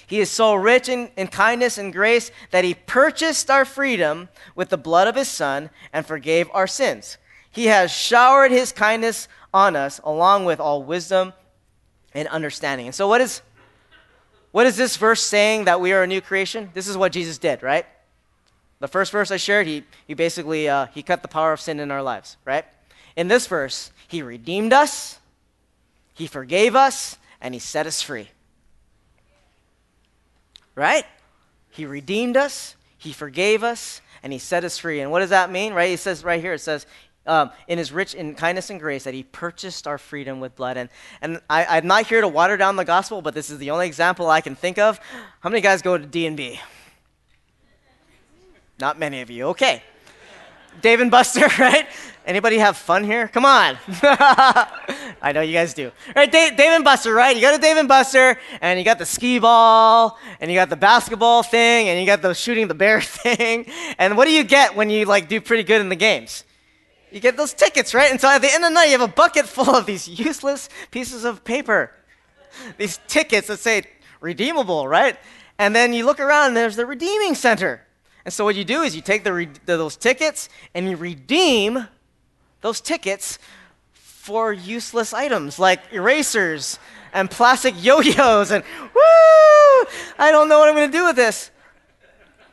He 0.06 0.18
is 0.18 0.28
so 0.28 0.54
rich 0.54 0.88
in, 0.88 1.08
in 1.16 1.28
kindness 1.28 1.78
and 1.78 1.92
grace 1.92 2.32
that 2.50 2.64
he 2.64 2.74
purchased 2.74 3.48
our 3.48 3.64
freedom 3.64 4.28
with 4.56 4.68
the 4.68 4.76
blood 4.76 5.06
of 5.06 5.14
his 5.14 5.28
Son 5.28 5.70
and 5.92 6.04
forgave 6.04 6.48
our 6.52 6.66
sins. 6.66 7.16
He 7.50 7.66
has 7.66 7.90
showered 7.92 8.50
his 8.50 8.72
kindness 8.72 9.28
on 9.54 9.76
us 9.76 10.00
along 10.02 10.46
with 10.46 10.58
all 10.58 10.82
wisdom 10.82 11.32
and 12.12 12.26
understanding. 12.28 12.86
And 12.86 12.94
so, 12.94 13.06
what 13.06 13.20
is, 13.20 13.42
what 14.50 14.66
is 14.66 14.76
this 14.76 14.96
verse 14.96 15.22
saying 15.22 15.66
that 15.66 15.80
we 15.80 15.92
are 15.92 16.02
a 16.02 16.06
new 16.08 16.20
creation? 16.20 16.70
This 16.74 16.88
is 16.88 16.96
what 16.96 17.12
Jesus 17.12 17.38
did, 17.38 17.62
right? 17.62 17.86
The 18.80 18.88
first 18.88 19.12
verse 19.12 19.30
I 19.30 19.36
shared, 19.36 19.66
he, 19.66 19.84
he 20.06 20.14
basically 20.14 20.68
uh, 20.68 20.86
he 20.86 21.02
cut 21.02 21.22
the 21.22 21.28
power 21.28 21.52
of 21.52 21.60
sin 21.60 21.78
in 21.78 21.90
our 21.90 22.02
lives, 22.02 22.36
right? 22.44 22.64
In 23.16 23.28
this 23.28 23.46
verse, 23.46 23.92
he 24.08 24.22
redeemed 24.22 24.72
us, 24.72 25.18
he 26.14 26.26
forgave 26.26 26.74
us, 26.74 27.16
and 27.40 27.54
he 27.54 27.60
set 27.60 27.86
us 27.86 28.02
free 28.02 28.30
right? 30.80 31.04
He 31.68 31.84
redeemed 31.84 32.36
us, 32.36 32.74
He 32.96 33.12
forgave 33.12 33.62
us, 33.62 34.00
and 34.22 34.32
He 34.32 34.38
set 34.38 34.64
us 34.64 34.78
free. 34.78 35.00
And 35.00 35.10
what 35.10 35.20
does 35.20 35.30
that 35.30 35.50
mean, 35.50 35.74
right? 35.74 35.90
It 35.90 36.00
says 36.00 36.24
right 36.24 36.40
here, 36.40 36.54
it 36.54 36.60
says, 36.60 36.86
um, 37.26 37.50
in 37.68 37.76
his 37.78 37.92
rich 37.92 38.14
in 38.14 38.34
kindness 38.34 38.70
and 38.70 38.80
grace 38.80 39.04
that 39.04 39.12
he 39.12 39.22
purchased 39.22 39.86
our 39.86 39.98
freedom 39.98 40.40
with 40.40 40.56
blood. 40.56 40.78
And, 40.78 40.88
and 41.20 41.40
I, 41.50 41.78
am 41.78 41.86
not 41.86 42.06
here 42.06 42.22
to 42.22 42.26
water 42.26 42.56
down 42.56 42.76
the 42.76 42.84
gospel, 42.84 43.20
but 43.20 43.34
this 43.34 43.50
is 43.50 43.58
the 43.58 43.70
only 43.70 43.86
example 43.86 44.30
I 44.30 44.40
can 44.40 44.56
think 44.56 44.78
of. 44.78 44.98
How 45.40 45.50
many 45.50 45.60
guys 45.60 45.82
go 45.82 45.98
to 45.98 46.04
D&B? 46.04 46.58
Not 48.80 48.98
many 48.98 49.20
of 49.20 49.30
you. 49.30 49.48
Okay. 49.48 49.82
Dave 50.80 51.00
and 51.00 51.10
Buster, 51.10 51.46
right? 51.58 51.86
Anybody 52.30 52.58
have 52.58 52.76
fun 52.76 53.02
here? 53.02 53.26
Come 53.26 53.44
on. 53.44 53.76
I 54.02 55.32
know 55.34 55.40
you 55.40 55.52
guys 55.52 55.74
do. 55.74 55.90
Right, 56.14 56.30
Dave, 56.30 56.56
Dave, 56.56 56.70
and 56.70 56.84
Buster, 56.84 57.12
right? 57.12 57.34
You 57.34 57.42
go 57.42 57.52
to 57.52 57.60
Dave 57.60 57.76
and 57.76 57.88
Buster, 57.88 58.38
and 58.60 58.78
you 58.78 58.84
got 58.84 59.00
the 59.00 59.04
skee 59.04 59.40
ball, 59.40 60.16
and 60.40 60.48
you 60.48 60.56
got 60.56 60.70
the 60.70 60.76
basketball 60.76 61.42
thing, 61.42 61.88
and 61.88 61.98
you 61.98 62.06
got 62.06 62.22
the 62.22 62.32
shooting 62.32 62.68
the 62.68 62.74
bear 62.74 63.00
thing. 63.00 63.66
And 63.98 64.16
what 64.16 64.26
do 64.26 64.30
you 64.30 64.44
get 64.44 64.76
when 64.76 64.90
you 64.90 65.06
like 65.06 65.28
do 65.28 65.40
pretty 65.40 65.64
good 65.64 65.80
in 65.80 65.88
the 65.88 65.96
games? 65.96 66.44
You 67.10 67.18
get 67.18 67.36
those 67.36 67.52
tickets, 67.52 67.94
right? 67.94 68.12
And 68.12 68.20
so 68.20 68.28
at 68.28 68.42
the 68.42 68.54
end 68.54 68.62
of 68.62 68.70
the 68.70 68.74
night, 68.74 68.84
you 68.84 68.92
have 68.92 69.00
a 69.00 69.12
bucket 69.12 69.46
full 69.46 69.74
of 69.74 69.84
these 69.84 70.06
useless 70.06 70.68
pieces 70.92 71.24
of 71.24 71.42
paper, 71.42 71.90
these 72.78 73.00
tickets 73.08 73.48
that 73.48 73.58
say 73.58 73.82
redeemable, 74.20 74.86
right? 74.86 75.18
And 75.58 75.74
then 75.74 75.92
you 75.92 76.06
look 76.06 76.20
around, 76.20 76.46
and 76.46 76.56
there's 76.56 76.76
the 76.76 76.86
redeeming 76.86 77.34
center. 77.34 77.84
And 78.24 78.32
so 78.32 78.44
what 78.44 78.54
you 78.54 78.64
do 78.64 78.82
is 78.82 78.94
you 78.94 79.02
take 79.02 79.24
the, 79.24 79.32
re- 79.32 79.48
those 79.66 79.96
tickets 79.96 80.48
and 80.74 80.88
you 80.88 80.96
redeem 80.96 81.88
those 82.60 82.80
tickets 82.80 83.38
for 83.92 84.52
useless 84.52 85.12
items 85.12 85.58
like 85.58 85.80
erasers 85.92 86.78
and 87.12 87.30
plastic 87.30 87.74
yo-yos 87.82 88.50
and 88.50 88.62
woo! 88.94 89.88
I 90.18 90.30
don't 90.30 90.48
know 90.48 90.58
what 90.58 90.68
I'm 90.68 90.74
going 90.74 90.90
to 90.90 90.96
do 90.96 91.04
with 91.04 91.16
this. 91.16 91.50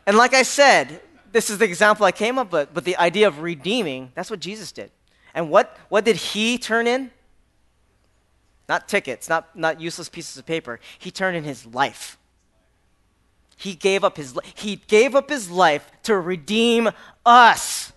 And 0.05 0.17
like 0.17 0.33
I 0.33 0.43
said, 0.43 1.01
this 1.31 1.49
is 1.49 1.57
the 1.57 1.65
example 1.65 2.05
I 2.05 2.11
came 2.11 2.39
up 2.39 2.51
with, 2.51 2.69
but 2.73 2.85
the 2.85 2.97
idea 2.97 3.27
of 3.27 3.41
redeeming, 3.41 4.11
that's 4.15 4.31
what 4.31 4.39
Jesus 4.39 4.71
did. 4.71 4.91
And 5.33 5.49
what, 5.49 5.77
what 5.89 6.05
did 6.05 6.15
he 6.15 6.57
turn 6.57 6.87
in? 6.87 7.11
Not 8.69 8.87
tickets, 8.87 9.29
not, 9.29 9.55
not 9.55 9.79
useless 9.79 10.09
pieces 10.09 10.37
of 10.37 10.45
paper. 10.45 10.79
He 10.97 11.11
turned 11.11 11.37
in 11.37 11.43
his 11.43 11.65
life. 11.65 12.17
He 13.55 13.73
gave 13.73 14.03
up 14.03 14.17
his 14.17 14.37
he 14.55 14.75
gave 14.75 15.15
up 15.15 15.29
his 15.29 15.49
life 15.49 15.89
to 16.03 16.15
redeem 16.15 16.91
us. 17.25 17.91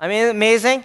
I 0.00 0.08
mean, 0.08 0.26
amazing, 0.26 0.84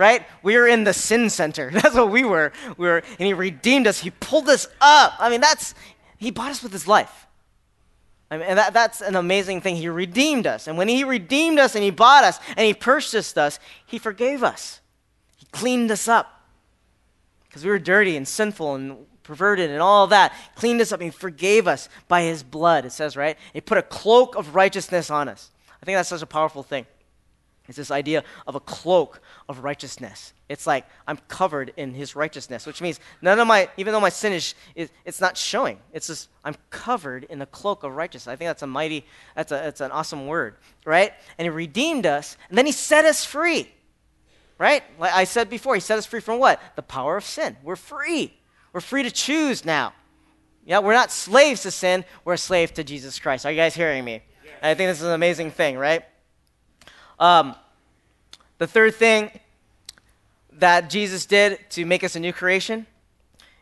right? 0.00 0.26
We 0.42 0.56
were 0.56 0.66
in 0.66 0.84
the 0.84 0.94
sin 0.94 1.28
center. 1.28 1.70
That's 1.74 1.94
what 1.94 2.10
we 2.10 2.24
were. 2.24 2.52
We 2.78 2.86
were, 2.86 3.02
and 3.18 3.26
He 3.26 3.34
redeemed 3.34 3.86
us. 3.86 4.00
He 4.00 4.10
pulled 4.10 4.48
us 4.48 4.66
up. 4.80 5.12
I 5.18 5.28
mean, 5.28 5.42
that's 5.42 5.74
He 6.16 6.30
bought 6.30 6.50
us 6.50 6.62
with 6.62 6.72
His 6.72 6.88
life. 6.88 7.26
I 8.30 8.38
mean, 8.38 8.46
and 8.46 8.58
that, 8.58 8.72
that's 8.72 9.02
an 9.02 9.14
amazing 9.14 9.60
thing. 9.60 9.76
He 9.76 9.90
redeemed 9.90 10.46
us, 10.46 10.66
and 10.66 10.78
when 10.78 10.88
He 10.88 11.04
redeemed 11.04 11.58
us 11.58 11.74
and 11.74 11.84
He 11.84 11.90
bought 11.90 12.24
us 12.24 12.40
and 12.56 12.60
He 12.60 12.72
purchased 12.72 13.36
us, 13.36 13.60
He 13.84 13.98
forgave 13.98 14.42
us. 14.42 14.80
He 15.36 15.44
cleaned 15.52 15.90
us 15.90 16.08
up 16.08 16.46
because 17.46 17.62
we 17.62 17.70
were 17.70 17.78
dirty 17.78 18.16
and 18.16 18.26
sinful 18.26 18.76
and 18.76 18.96
perverted 19.22 19.68
and 19.68 19.82
all 19.82 20.06
that. 20.06 20.32
Cleaned 20.54 20.80
us 20.80 20.92
up 20.92 21.00
and 21.00 21.12
He 21.12 21.18
forgave 21.18 21.68
us 21.68 21.90
by 22.08 22.22
His 22.22 22.42
blood. 22.42 22.86
It 22.86 22.92
says, 22.92 23.18
right? 23.18 23.36
He 23.52 23.60
put 23.60 23.76
a 23.76 23.82
cloak 23.82 24.34
of 24.34 24.54
righteousness 24.54 25.10
on 25.10 25.28
us. 25.28 25.50
I 25.82 25.84
think 25.84 25.96
that's 25.96 26.08
such 26.08 26.22
a 26.22 26.26
powerful 26.26 26.62
thing. 26.62 26.86
It's 27.70 27.78
this 27.78 27.90
idea 27.90 28.24
of 28.46 28.54
a 28.54 28.60
cloak 28.60 29.20
of 29.48 29.64
righteousness. 29.64 30.32
It's 30.48 30.66
like 30.66 30.84
I'm 31.06 31.18
covered 31.28 31.72
in 31.76 31.94
his 31.94 32.16
righteousness, 32.16 32.66
which 32.66 32.82
means 32.82 32.98
none 33.22 33.38
of 33.38 33.46
my, 33.46 33.68
even 33.76 33.92
though 33.92 34.00
my 34.00 34.08
sin 34.08 34.32
is, 34.32 34.54
it's 34.74 35.20
not 35.20 35.36
showing. 35.36 35.78
It's 35.92 36.08
just 36.08 36.28
I'm 36.44 36.56
covered 36.70 37.24
in 37.24 37.40
a 37.40 37.46
cloak 37.46 37.84
of 37.84 37.94
righteousness. 37.94 38.32
I 38.32 38.36
think 38.36 38.48
that's 38.48 38.62
a 38.62 38.66
mighty, 38.66 39.06
that's, 39.36 39.52
a, 39.52 39.54
that's 39.54 39.80
an 39.80 39.92
awesome 39.92 40.26
word, 40.26 40.56
right? 40.84 41.12
And 41.38 41.46
he 41.46 41.50
redeemed 41.50 42.04
us, 42.04 42.36
and 42.48 42.58
then 42.58 42.66
he 42.66 42.72
set 42.72 43.04
us 43.04 43.24
free, 43.24 43.72
right? 44.58 44.82
Like 44.98 45.14
I 45.14 45.24
said 45.24 45.48
before, 45.48 45.74
he 45.74 45.80
set 45.80 45.96
us 45.96 46.06
free 46.06 46.20
from 46.20 46.40
what? 46.40 46.60
The 46.74 46.82
power 46.82 47.16
of 47.16 47.24
sin. 47.24 47.56
We're 47.62 47.76
free. 47.76 48.34
We're 48.72 48.80
free 48.80 49.04
to 49.04 49.10
choose 49.10 49.64
now. 49.64 49.94
Yeah, 50.66 50.80
we're 50.80 50.92
not 50.92 51.10
slaves 51.10 51.62
to 51.62 51.70
sin, 51.70 52.04
we're 52.24 52.34
a 52.34 52.38
slave 52.38 52.74
to 52.74 52.84
Jesus 52.84 53.18
Christ. 53.18 53.46
Are 53.46 53.50
you 53.50 53.56
guys 53.56 53.74
hearing 53.74 54.04
me? 54.04 54.22
I 54.62 54.74
think 54.74 54.90
this 54.90 54.98
is 54.98 55.06
an 55.06 55.12
amazing 55.12 55.52
thing, 55.52 55.78
right? 55.78 56.04
Um, 57.20 57.54
the 58.56 58.66
third 58.66 58.94
thing 58.94 59.30
that 60.52 60.88
Jesus 60.88 61.26
did 61.26 61.60
to 61.70 61.84
make 61.84 62.02
us 62.02 62.16
a 62.16 62.20
new 62.20 62.32
creation 62.32 62.86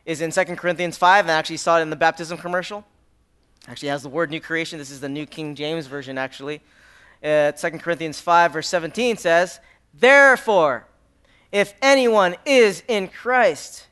is 0.07 0.21
in 0.21 0.31
2 0.31 0.45
Corinthians 0.57 0.97
5, 0.97 1.25
and 1.25 1.33
I 1.33 1.35
actually 1.35 1.57
saw 1.57 1.79
it 1.79 1.83
in 1.83 1.91
the 1.91 1.97
baptism 1.97 2.39
commercial. 2.39 2.85
Actually, 3.67 3.89
has 3.89 4.03
the 4.03 4.09
word 4.09 4.31
new 4.31 4.41
creation. 4.41 4.79
This 4.79 4.91
is 4.91 5.01
the 5.01 5.09
New 5.09 5.27
King 5.27 5.57
James 5.57 5.89
Version, 5.89 6.17
actually. 6.17 6.63
Uh, 7.23 7.51
2 7.51 7.71
Corinthians 7.79 8.21
5, 8.21 8.53
verse 8.53 8.69
17 8.69 9.17
says, 9.17 9.59
Therefore, 9.93 10.87
if 11.51 11.75
anyone 11.83 12.37
is 12.47 12.85
in 12.87 13.09
Christ, 13.09 13.89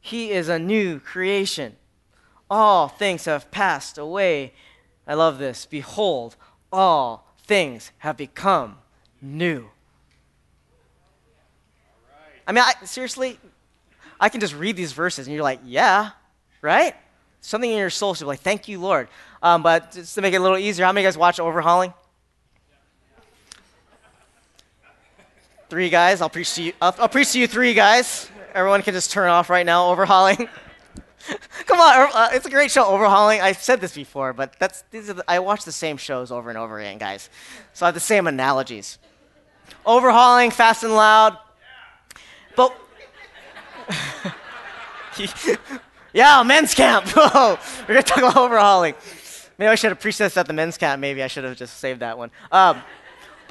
he 0.00 0.30
is 0.30 0.48
a 0.48 0.58
new 0.58 0.98
creation. 0.98 1.76
All 2.48 2.88
things 2.88 3.26
have 3.26 3.50
passed 3.50 3.98
away. 3.98 4.54
I 5.06 5.14
love 5.14 5.38
this. 5.38 5.66
Behold, 5.66 6.36
all 6.72 7.34
things 7.46 7.92
have 7.98 8.16
become 8.16 8.79
new. 9.22 9.68
I 12.46 12.52
mean, 12.52 12.64
I, 12.64 12.84
seriously, 12.84 13.38
I 14.18 14.28
can 14.28 14.40
just 14.40 14.54
read 14.54 14.76
these 14.76 14.92
verses 14.92 15.26
and 15.26 15.34
you're 15.34 15.44
like, 15.44 15.60
yeah, 15.64 16.10
right? 16.62 16.94
Something 17.40 17.70
in 17.70 17.78
your 17.78 17.90
soul 17.90 18.14
should 18.14 18.24
be 18.24 18.28
like, 18.28 18.40
thank 18.40 18.68
you, 18.68 18.80
Lord. 18.80 19.08
Um, 19.42 19.62
but 19.62 19.92
just 19.92 20.14
to 20.16 20.20
make 20.20 20.34
it 20.34 20.38
a 20.38 20.40
little 20.40 20.58
easier, 20.58 20.84
how 20.84 20.92
many 20.92 21.04
guys 21.04 21.16
watch 21.16 21.40
Overhauling? 21.40 21.94
Three 25.70 25.88
guys. 25.88 26.20
I'll 26.20 26.28
preach 26.28 26.52
to 26.54 26.62
you. 26.64 26.72
I'll, 26.82 26.94
I'll 26.98 27.08
preach 27.08 27.32
to 27.32 27.38
you 27.38 27.46
three 27.46 27.74
guys. 27.74 28.28
Everyone 28.52 28.82
can 28.82 28.92
just 28.92 29.12
turn 29.12 29.28
off 29.30 29.48
right 29.48 29.64
now. 29.64 29.88
Overhauling. 29.90 30.48
Come 31.66 31.78
on, 31.78 32.10
uh, 32.12 32.28
it's 32.32 32.46
a 32.46 32.50
great 32.50 32.70
show. 32.70 32.84
Overhauling. 32.86 33.40
I've 33.40 33.62
said 33.62 33.80
this 33.80 33.94
before, 33.94 34.32
but 34.32 34.58
that's 34.58 34.82
these 34.90 35.08
are 35.08 35.14
the, 35.14 35.24
I 35.28 35.38
watch 35.38 35.64
the 35.64 35.72
same 35.72 35.96
shows 35.96 36.32
over 36.32 36.48
and 36.48 36.58
over 36.58 36.80
again, 36.80 36.98
guys. 36.98 37.30
So 37.72 37.86
I 37.86 37.88
have 37.88 37.94
the 37.94 38.00
same 38.00 38.26
analogies. 38.26 38.98
Overhauling, 39.84 40.50
fast 40.50 40.84
and 40.84 40.94
loud. 40.94 41.38
But 42.56 42.76
yeah, 46.12 46.42
men's 46.42 46.74
camp. 46.74 47.06
We're 47.16 47.56
gonna 47.86 48.02
talk 48.02 48.18
about 48.18 48.36
overhauling. 48.36 48.94
Maybe 49.58 49.68
I 49.68 49.74
should 49.74 49.90
have 49.90 50.00
preached 50.00 50.18
this 50.18 50.36
at 50.36 50.46
the 50.46 50.52
men's 50.52 50.78
camp. 50.78 51.00
Maybe 51.00 51.22
I 51.22 51.26
should 51.26 51.44
have 51.44 51.56
just 51.56 51.78
saved 51.78 52.00
that 52.00 52.16
one. 52.16 52.30
Um, 52.50 52.82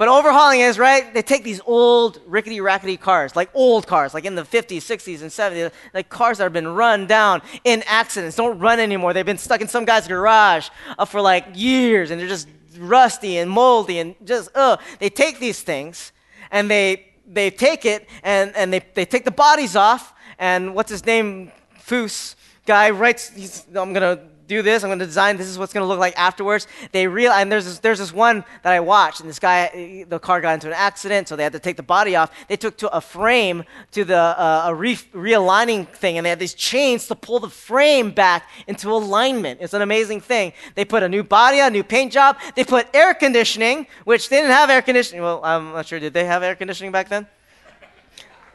but 0.00 0.08
overhauling 0.08 0.60
is, 0.60 0.78
right? 0.78 1.12
They 1.12 1.20
take 1.20 1.44
these 1.44 1.60
old, 1.66 2.22
rickety, 2.26 2.62
rackety 2.62 2.96
cars, 2.96 3.36
like 3.36 3.50
old 3.52 3.86
cars, 3.86 4.14
like 4.14 4.24
in 4.24 4.34
the 4.34 4.44
50s, 4.44 4.78
60s, 4.78 5.20
and 5.20 5.30
70s, 5.30 5.70
like 5.92 6.08
cars 6.08 6.38
that 6.38 6.44
have 6.44 6.54
been 6.54 6.68
run 6.68 7.06
down 7.06 7.42
in 7.64 7.82
accidents, 7.86 8.34
don't 8.34 8.58
run 8.58 8.80
anymore. 8.80 9.12
They've 9.12 9.26
been 9.26 9.36
stuck 9.36 9.60
in 9.60 9.68
some 9.68 9.84
guy's 9.84 10.08
garage 10.08 10.70
uh, 10.98 11.04
for 11.04 11.20
like 11.20 11.48
years, 11.52 12.10
and 12.10 12.18
they're 12.18 12.28
just 12.28 12.48
rusty 12.80 13.38
and 13.38 13.50
moldy 13.50 13.98
and 13.98 14.14
just, 14.24 14.50
ugh. 14.54 14.80
They 14.98 15.10
take 15.10 15.38
these 15.38 15.62
things 15.62 16.12
and 16.50 16.70
they, 16.70 17.12
they 17.26 17.50
take 17.50 17.84
it 17.84 18.08
and, 18.22 18.54
and 18.56 18.72
they, 18.72 18.82
they 18.94 19.04
take 19.04 19.24
the 19.24 19.30
bodies 19.30 19.76
off, 19.76 20.14
and 20.38 20.74
what's 20.74 20.90
his 20.90 21.04
name? 21.06 21.52
Foose 21.78 22.34
guy 22.66 22.90
writes, 22.90 23.66
I'm 23.74 23.92
going 23.92 24.16
to 24.16 24.22
do 24.50 24.62
this. 24.62 24.82
I'm 24.82 24.90
going 24.90 24.98
to 24.98 25.06
design. 25.06 25.36
This 25.36 25.46
is 25.46 25.58
what's 25.58 25.72
going 25.72 25.84
to 25.84 25.88
look 25.88 26.00
like 26.00 26.14
afterwards. 26.18 26.66
They 26.92 27.06
real 27.06 27.32
and 27.32 27.50
there's 27.50 27.64
this, 27.64 27.78
there's 27.78 28.00
this 28.00 28.12
one 28.12 28.44
that 28.64 28.72
I 28.72 28.80
watched, 28.80 29.20
and 29.20 29.28
this 29.30 29.38
guy, 29.38 30.04
the 30.08 30.18
car 30.18 30.40
got 30.40 30.54
into 30.54 30.66
an 30.66 30.74
accident, 30.74 31.28
so 31.28 31.36
they 31.36 31.44
had 31.44 31.52
to 31.52 31.60
take 31.60 31.76
the 31.76 31.82
body 31.82 32.16
off. 32.16 32.30
They 32.48 32.56
took 32.56 32.76
to 32.78 32.94
a 32.94 33.00
frame 33.00 33.64
to 33.92 34.04
the 34.04 34.18
uh, 34.18 34.64
a 34.66 34.74
re- 34.74 34.96
realigning 35.14 35.88
thing, 35.88 36.18
and 36.18 36.26
they 36.26 36.30
had 36.30 36.40
these 36.40 36.54
chains 36.54 37.06
to 37.06 37.14
pull 37.14 37.38
the 37.38 37.48
frame 37.48 38.10
back 38.10 38.50
into 38.66 38.90
alignment. 38.90 39.60
It's 39.62 39.72
an 39.72 39.82
amazing 39.82 40.20
thing. 40.20 40.52
They 40.74 40.84
put 40.84 41.02
a 41.02 41.08
new 41.08 41.22
body, 41.22 41.60
a 41.60 41.70
new 41.70 41.84
paint 41.84 42.12
job. 42.12 42.36
They 42.56 42.64
put 42.64 42.88
air 42.92 43.14
conditioning, 43.14 43.86
which 44.04 44.28
they 44.28 44.36
didn't 44.36 44.50
have 44.50 44.68
air 44.68 44.82
conditioning. 44.82 45.22
Well, 45.22 45.40
I'm 45.44 45.72
not 45.72 45.86
sure. 45.86 46.00
Did 46.00 46.12
they 46.12 46.24
have 46.24 46.42
air 46.42 46.56
conditioning 46.56 46.92
back 46.92 47.08
then? 47.08 47.26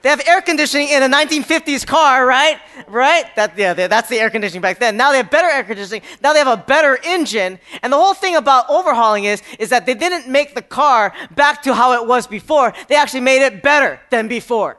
They 0.06 0.12
have 0.12 0.22
air 0.28 0.40
conditioning 0.40 0.90
in 0.90 1.02
a 1.02 1.10
1950s 1.10 1.84
car, 1.88 2.28
right? 2.28 2.60
Right? 2.88 3.26
That, 3.36 3.58
yeah, 3.58 3.74
that's 3.74 4.08
the 4.08 4.20
air 4.20 4.30
conditioning 4.30 4.62
back 4.62 4.78
then. 4.78 4.98
Now 4.98 5.10
they 5.10 5.18
have 5.18 5.32
better 5.32 5.48
air 5.48 5.64
conditioning. 5.64 6.04
Now 6.22 6.32
they 6.32 6.38
have 6.38 6.60
a 6.60 6.64
better 6.64 7.00
engine. 7.04 7.58
And 7.82 7.92
the 7.92 7.98
whole 7.98 8.14
thing 8.14 8.36
about 8.36 8.70
overhauling 8.70 9.24
is, 9.24 9.42
is 9.58 9.70
that 9.70 9.88
they 9.88 9.96
didn't 9.96 10.32
make 10.32 10.54
the 10.54 10.62
car 10.62 11.12
back 11.32 11.64
to 11.64 11.74
how 11.74 11.94
it 11.94 12.08
was 12.08 12.28
before. 12.28 12.72
They 12.88 12.94
actually 12.94 13.22
made 13.22 13.44
it 13.44 13.64
better 13.64 14.00
than 14.12 14.28
before. 14.28 14.78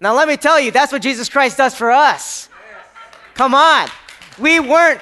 Now 0.00 0.12
let 0.12 0.26
me 0.26 0.36
tell 0.36 0.58
you, 0.58 0.72
that's 0.72 0.90
what 0.90 1.02
Jesus 1.02 1.28
Christ 1.28 1.56
does 1.56 1.76
for 1.76 1.92
us. 1.92 2.48
Come 3.34 3.54
on. 3.54 3.88
We 4.40 4.58
weren't 4.58 5.00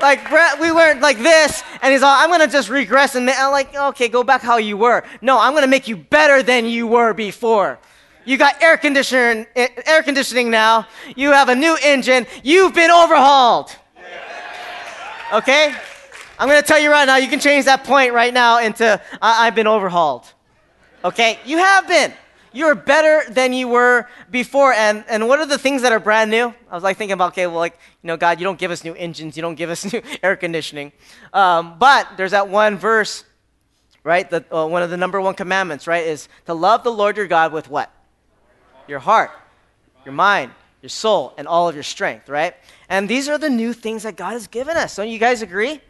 like 0.00 0.28
we 0.58 0.72
weren't 0.72 1.00
like 1.00 1.18
this 1.18 1.62
and 1.82 1.92
he's 1.92 2.02
all 2.02 2.14
i'm 2.16 2.30
gonna 2.30 2.48
just 2.48 2.70
regress 2.70 3.16
and 3.16 3.28
i'm 3.28 3.52
like 3.52 3.76
okay 3.76 4.08
go 4.08 4.24
back 4.24 4.40
how 4.40 4.56
you 4.56 4.74
were 4.74 5.04
no 5.20 5.38
i'm 5.38 5.52
gonna 5.52 5.66
make 5.66 5.86
you 5.88 5.94
better 5.94 6.42
than 6.42 6.64
you 6.64 6.86
were 6.86 7.12
before 7.12 7.78
you 8.24 8.36
got 8.36 8.62
air 8.62 8.76
conditioning, 8.76 9.46
air 9.56 10.02
conditioning 10.02 10.50
now. 10.50 10.86
You 11.16 11.32
have 11.32 11.48
a 11.48 11.54
new 11.54 11.76
engine. 11.82 12.26
You've 12.42 12.74
been 12.74 12.90
overhauled. 12.90 13.74
Okay? 15.32 15.74
I'm 16.38 16.48
going 16.48 16.60
to 16.60 16.66
tell 16.66 16.78
you 16.78 16.90
right 16.90 17.04
now, 17.04 17.16
you 17.16 17.28
can 17.28 17.40
change 17.40 17.66
that 17.66 17.84
point 17.84 18.12
right 18.12 18.32
now 18.32 18.58
into 18.58 19.00
I- 19.20 19.44
have 19.44 19.54
been 19.54 19.66
overhauled. 19.66 20.26
Okay? 21.04 21.38
You 21.44 21.58
have 21.58 21.88
been. 21.88 22.12
You're 22.52 22.74
better 22.74 23.30
than 23.30 23.52
you 23.52 23.68
were 23.68 24.08
before. 24.30 24.72
And, 24.72 25.04
and 25.08 25.28
what 25.28 25.38
are 25.38 25.46
the 25.46 25.58
things 25.58 25.82
that 25.82 25.92
are 25.92 26.00
brand 26.00 26.30
new? 26.30 26.52
I 26.70 26.74
was 26.74 26.82
like 26.82 26.96
thinking 26.96 27.12
about, 27.12 27.32
okay, 27.32 27.46
well, 27.46 27.56
like, 27.56 27.78
you 28.02 28.08
know, 28.08 28.16
God, 28.16 28.40
you 28.40 28.44
don't 28.44 28.58
give 28.58 28.72
us 28.72 28.82
new 28.82 28.94
engines, 28.94 29.36
you 29.36 29.42
don't 29.42 29.54
give 29.54 29.70
us 29.70 29.84
new 29.92 30.02
air 30.22 30.34
conditioning. 30.36 30.92
Um, 31.32 31.78
but 31.78 32.08
there's 32.16 32.32
that 32.32 32.48
one 32.48 32.76
verse, 32.76 33.24
right? 34.02 34.28
The, 34.28 34.44
uh, 34.54 34.66
one 34.66 34.82
of 34.82 34.90
the 34.90 34.96
number 34.96 35.20
one 35.20 35.34
commandments, 35.34 35.86
right, 35.86 36.04
is 36.04 36.28
to 36.46 36.54
love 36.54 36.82
the 36.82 36.92
Lord 36.92 37.16
your 37.16 37.28
God 37.28 37.52
with 37.52 37.70
what? 37.70 37.92
Your 38.90 38.98
heart, 38.98 39.30
your 40.04 40.12
mind, 40.12 40.52
your 40.82 40.90
soul, 40.90 41.32
and 41.38 41.48
all 41.48 41.68
of 41.68 41.74
your 41.74 41.84
strength, 41.84 42.28
right? 42.28 42.54
And 42.88 43.08
these 43.08 43.28
are 43.28 43.38
the 43.38 43.48
new 43.48 43.72
things 43.72 44.02
that 44.02 44.16
God 44.16 44.32
has 44.32 44.46
given 44.46 44.76
us. 44.76 44.96
Don't 44.96 45.08
you 45.08 45.18
guys 45.18 45.40
agree? 45.42 45.80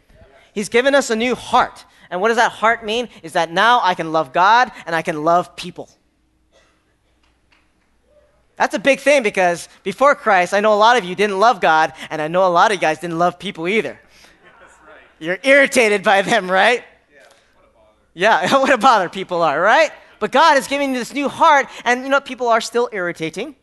He's 0.53 0.69
given 0.69 0.95
us 0.95 1.09
a 1.09 1.15
new 1.15 1.35
heart. 1.35 1.85
And 2.09 2.21
what 2.21 2.27
does 2.27 2.37
that 2.37 2.51
heart 2.51 2.85
mean? 2.85 3.09
Is 3.23 3.33
that 3.33 3.51
now 3.51 3.79
I 3.81 3.95
can 3.95 4.11
love 4.11 4.33
God 4.33 4.71
and 4.85 4.95
I 4.95 5.01
can 5.01 5.23
love 5.23 5.55
people. 5.55 5.89
That's 8.57 8.75
a 8.75 8.79
big 8.79 8.99
thing 8.99 9.23
because 9.23 9.67
before 9.81 10.13
Christ, 10.13 10.53
I 10.53 10.59
know 10.59 10.73
a 10.73 10.75
lot 10.75 10.97
of 10.97 11.03
you 11.03 11.15
didn't 11.15 11.39
love 11.39 11.61
God, 11.61 11.93
and 12.11 12.21
I 12.21 12.27
know 12.27 12.45
a 12.45 12.49
lot 12.51 12.69
of 12.69 12.75
you 12.75 12.81
guys 12.81 12.99
didn't 12.99 13.17
love 13.17 13.39
people 13.39 13.67
either. 13.67 13.99
You're 15.17 15.39
irritated 15.41 16.03
by 16.03 16.21
them, 16.21 16.49
right? 16.49 16.83
Yeah, 17.11 17.21
what 17.55 18.49
a. 18.49 18.51
Yeah, 18.53 18.57
what 18.59 18.71
a 18.71 18.77
bother 18.77 19.09
people 19.09 19.41
are, 19.41 19.59
right? 19.59 19.91
But 20.21 20.31
God 20.31 20.55
is 20.55 20.67
giving 20.67 20.93
you 20.93 20.99
this 20.99 21.15
new 21.15 21.27
heart, 21.27 21.67
and 21.83 22.03
you 22.03 22.09
know, 22.09 22.21
people 22.21 22.47
are 22.47 22.61
still 22.61 22.87
irritating, 22.93 23.55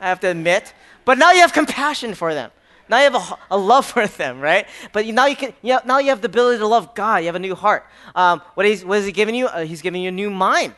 I 0.00 0.08
have 0.08 0.20
to 0.20 0.28
admit. 0.28 0.72
But 1.04 1.18
now 1.18 1.32
you 1.32 1.40
have 1.40 1.52
compassion 1.52 2.14
for 2.14 2.32
them. 2.32 2.50
Now 2.88 2.96
you 2.96 3.10
have 3.10 3.14
a, 3.14 3.38
a 3.50 3.58
love 3.58 3.84
for 3.84 4.06
them, 4.06 4.40
right? 4.40 4.66
But 4.94 5.04
you, 5.04 5.12
now 5.12 5.26
you 5.26 5.36
can. 5.36 5.52
You 5.60 5.78
now 5.84 5.98
you 5.98 6.08
have 6.08 6.22
the 6.22 6.28
ability 6.28 6.60
to 6.60 6.66
love 6.66 6.94
God. 6.94 7.18
You 7.18 7.26
have 7.26 7.34
a 7.34 7.38
new 7.38 7.54
heart. 7.54 7.86
Um, 8.14 8.40
what, 8.54 8.64
is, 8.64 8.86
what 8.86 8.98
is 8.98 9.04
He 9.04 9.12
giving 9.12 9.34
you? 9.34 9.48
Uh, 9.48 9.66
he's 9.66 9.82
giving 9.82 10.00
you 10.00 10.08
a 10.08 10.12
new 10.12 10.30
mind 10.30 10.74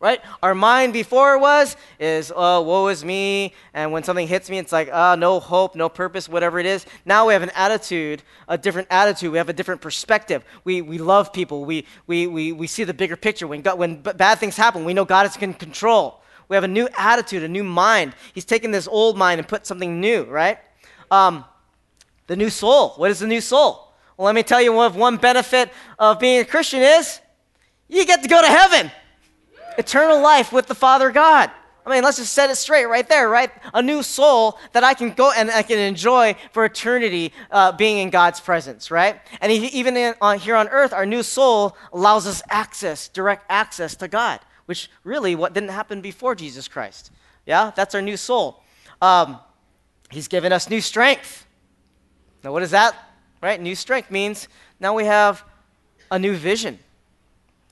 right? 0.00 0.20
Our 0.42 0.54
mind 0.54 0.92
before 0.92 1.38
was 1.38 1.76
is 1.98 2.32
oh 2.34 2.62
woe 2.62 2.88
is 2.88 3.04
me, 3.04 3.54
and 3.74 3.92
when 3.92 4.04
something 4.04 4.28
hits 4.28 4.48
me, 4.48 4.58
it's 4.58 4.72
like 4.72 4.88
ah 4.92 5.12
oh, 5.12 5.14
no 5.16 5.40
hope, 5.40 5.74
no 5.74 5.88
purpose, 5.88 6.28
whatever 6.28 6.58
it 6.58 6.66
is. 6.66 6.86
Now 7.04 7.26
we 7.26 7.32
have 7.32 7.42
an 7.42 7.50
attitude, 7.54 8.22
a 8.46 8.56
different 8.56 8.88
attitude. 8.90 9.32
We 9.32 9.38
have 9.38 9.48
a 9.48 9.52
different 9.52 9.80
perspective. 9.80 10.44
We 10.64 10.82
we 10.82 10.98
love 10.98 11.32
people. 11.32 11.64
We 11.64 11.86
we 12.06 12.26
we, 12.26 12.52
we 12.52 12.66
see 12.66 12.84
the 12.84 12.94
bigger 12.94 13.16
picture. 13.16 13.46
When 13.46 13.62
God, 13.62 13.78
when 13.78 14.02
b- 14.02 14.12
bad 14.16 14.38
things 14.38 14.56
happen, 14.56 14.84
we 14.84 14.94
know 14.94 15.04
God 15.04 15.26
is 15.26 15.36
in 15.36 15.54
control. 15.54 16.22
We 16.48 16.56
have 16.56 16.64
a 16.64 16.68
new 16.68 16.88
attitude, 16.96 17.42
a 17.42 17.48
new 17.48 17.64
mind. 17.64 18.14
He's 18.32 18.46
taken 18.46 18.70
this 18.70 18.88
old 18.88 19.18
mind 19.18 19.38
and 19.38 19.46
put 19.46 19.66
something 19.66 20.00
new, 20.00 20.24
right? 20.24 20.58
Um, 21.10 21.44
the 22.26 22.36
new 22.36 22.50
soul. 22.50 22.90
What 22.96 23.10
is 23.10 23.18
the 23.18 23.26
new 23.26 23.40
soul? 23.40 23.92
Well, 24.16 24.26
let 24.26 24.34
me 24.34 24.42
tell 24.42 24.60
you 24.60 24.72
what 24.72 24.94
one 24.94 25.16
benefit 25.16 25.70
of 25.98 26.18
being 26.18 26.40
a 26.40 26.44
Christian 26.44 26.80
is 26.80 27.20
you 27.88 28.04
get 28.04 28.22
to 28.22 28.28
go 28.28 28.40
to 28.40 28.48
heaven, 28.48 28.90
eternal 29.78 30.20
life 30.20 30.52
with 30.52 30.66
the 30.66 30.74
Father 30.74 31.10
God. 31.10 31.50
I 31.86 31.90
mean, 31.94 32.04
let's 32.04 32.18
just 32.18 32.34
set 32.34 32.50
it 32.50 32.56
straight 32.56 32.84
right 32.84 33.08
there, 33.08 33.30
right? 33.30 33.50
A 33.72 33.80
new 33.80 34.02
soul 34.02 34.58
that 34.72 34.84
I 34.84 34.92
can 34.92 35.12
go 35.12 35.32
and 35.34 35.50
I 35.50 35.62
can 35.62 35.78
enjoy 35.78 36.36
for 36.52 36.66
eternity 36.66 37.32
uh, 37.50 37.72
being 37.72 37.96
in 37.96 38.10
God's 38.10 38.40
presence, 38.40 38.90
right? 38.90 39.18
And 39.40 39.50
even 39.50 39.96
in, 39.96 40.14
on, 40.20 40.38
here 40.38 40.54
on 40.54 40.68
earth, 40.68 40.92
our 40.92 41.06
new 41.06 41.22
soul 41.22 41.74
allows 41.94 42.26
us 42.26 42.42
access, 42.50 43.08
direct 43.08 43.46
access 43.48 43.96
to 43.96 44.08
God, 44.08 44.40
which 44.66 44.90
really 45.02 45.34
what 45.34 45.54
didn't 45.54 45.70
happen 45.70 46.02
before 46.02 46.34
Jesus 46.34 46.68
Christ. 46.68 47.10
Yeah, 47.46 47.72
that's 47.74 47.94
our 47.94 48.02
new 48.02 48.18
soul. 48.18 48.62
Um, 49.00 49.38
he's 50.10 50.28
given 50.28 50.52
us 50.52 50.68
new 50.68 50.82
strength. 50.82 51.46
Now, 52.44 52.52
what 52.52 52.62
is 52.62 52.72
that? 52.72 52.94
Right? 53.42 53.58
New 53.58 53.74
strength 53.74 54.10
means 54.10 54.48
now 54.78 54.92
we 54.92 55.06
have 55.06 55.42
a 56.10 56.18
new 56.18 56.34
vision 56.34 56.78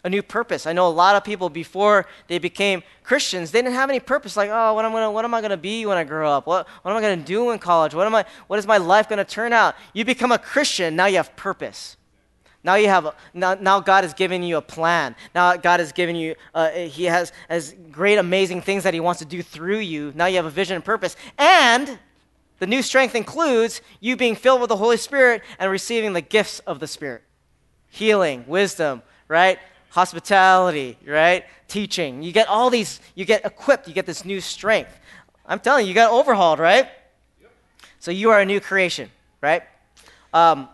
a 0.06 0.08
new 0.08 0.22
purpose. 0.22 0.66
I 0.66 0.72
know 0.72 0.86
a 0.86 0.88
lot 0.88 1.16
of 1.16 1.24
people 1.24 1.50
before 1.50 2.06
they 2.28 2.38
became 2.38 2.84
Christians, 3.02 3.50
they 3.50 3.60
didn't 3.60 3.74
have 3.74 3.90
any 3.90 3.98
purpose. 3.98 4.36
Like, 4.36 4.50
oh, 4.52 4.72
what 4.72 4.84
am, 4.84 4.92
gonna, 4.92 5.10
what 5.10 5.24
am 5.24 5.34
I 5.34 5.40
going 5.40 5.50
to 5.50 5.56
be 5.56 5.84
when 5.84 5.98
I 5.98 6.04
grow 6.04 6.30
up? 6.30 6.46
What, 6.46 6.68
what 6.82 6.92
am 6.92 6.96
I 6.96 7.00
going 7.00 7.18
to 7.18 7.24
do 7.24 7.50
in 7.50 7.58
college? 7.58 7.92
What, 7.92 8.06
am 8.06 8.14
I, 8.14 8.24
what 8.46 8.60
is 8.60 8.68
my 8.68 8.76
life 8.76 9.08
going 9.08 9.18
to 9.18 9.24
turn 9.24 9.52
out? 9.52 9.74
You 9.92 10.04
become 10.04 10.30
a 10.30 10.38
Christian, 10.38 10.94
now 10.94 11.06
you 11.06 11.16
have 11.16 11.34
purpose. 11.34 11.96
Now 12.62 12.76
you 12.76 12.88
have, 12.88 13.14
now, 13.34 13.54
now 13.54 13.80
God 13.80 14.04
has 14.04 14.14
given 14.14 14.42
you 14.42 14.56
a 14.56 14.62
plan. 14.62 15.16
Now 15.34 15.56
God 15.56 15.80
has 15.80 15.92
given 15.92 16.14
you, 16.14 16.36
uh, 16.54 16.70
He 16.70 17.04
has, 17.04 17.32
has 17.48 17.74
great, 17.90 18.18
amazing 18.18 18.62
things 18.62 18.84
that 18.84 18.94
He 18.94 19.00
wants 19.00 19.18
to 19.20 19.24
do 19.24 19.42
through 19.42 19.78
you. 19.78 20.12
Now 20.14 20.26
you 20.26 20.36
have 20.36 20.46
a 20.46 20.50
vision 20.50 20.76
and 20.76 20.84
purpose. 20.84 21.16
And 21.36 21.98
the 22.60 22.66
new 22.66 22.82
strength 22.82 23.16
includes 23.16 23.82
you 24.00 24.16
being 24.16 24.36
filled 24.36 24.60
with 24.60 24.68
the 24.68 24.76
Holy 24.76 24.96
Spirit 24.96 25.42
and 25.58 25.70
receiving 25.70 26.12
the 26.12 26.20
gifts 26.20 26.60
of 26.60 26.78
the 26.78 26.86
Spirit 26.86 27.22
healing, 27.88 28.44
wisdom, 28.46 29.02
right? 29.26 29.58
Hospitality, 29.96 30.98
right? 31.06 31.46
Teaching. 31.68 32.22
You 32.22 32.30
get 32.30 32.48
all 32.48 32.68
these, 32.68 33.00
you 33.14 33.24
get 33.24 33.46
equipped, 33.46 33.88
you 33.88 33.94
get 33.94 34.04
this 34.04 34.26
new 34.26 34.42
strength. 34.42 34.94
I'm 35.46 35.58
telling 35.58 35.86
you, 35.86 35.88
you 35.88 35.94
got 35.94 36.12
overhauled, 36.12 36.58
right? 36.58 36.86
Yep. 37.40 37.50
So 37.98 38.10
you 38.10 38.30
are 38.30 38.38
a 38.38 38.44
new 38.44 38.60
creation, 38.60 39.10
right? 39.40 39.62
Um, 40.34 40.68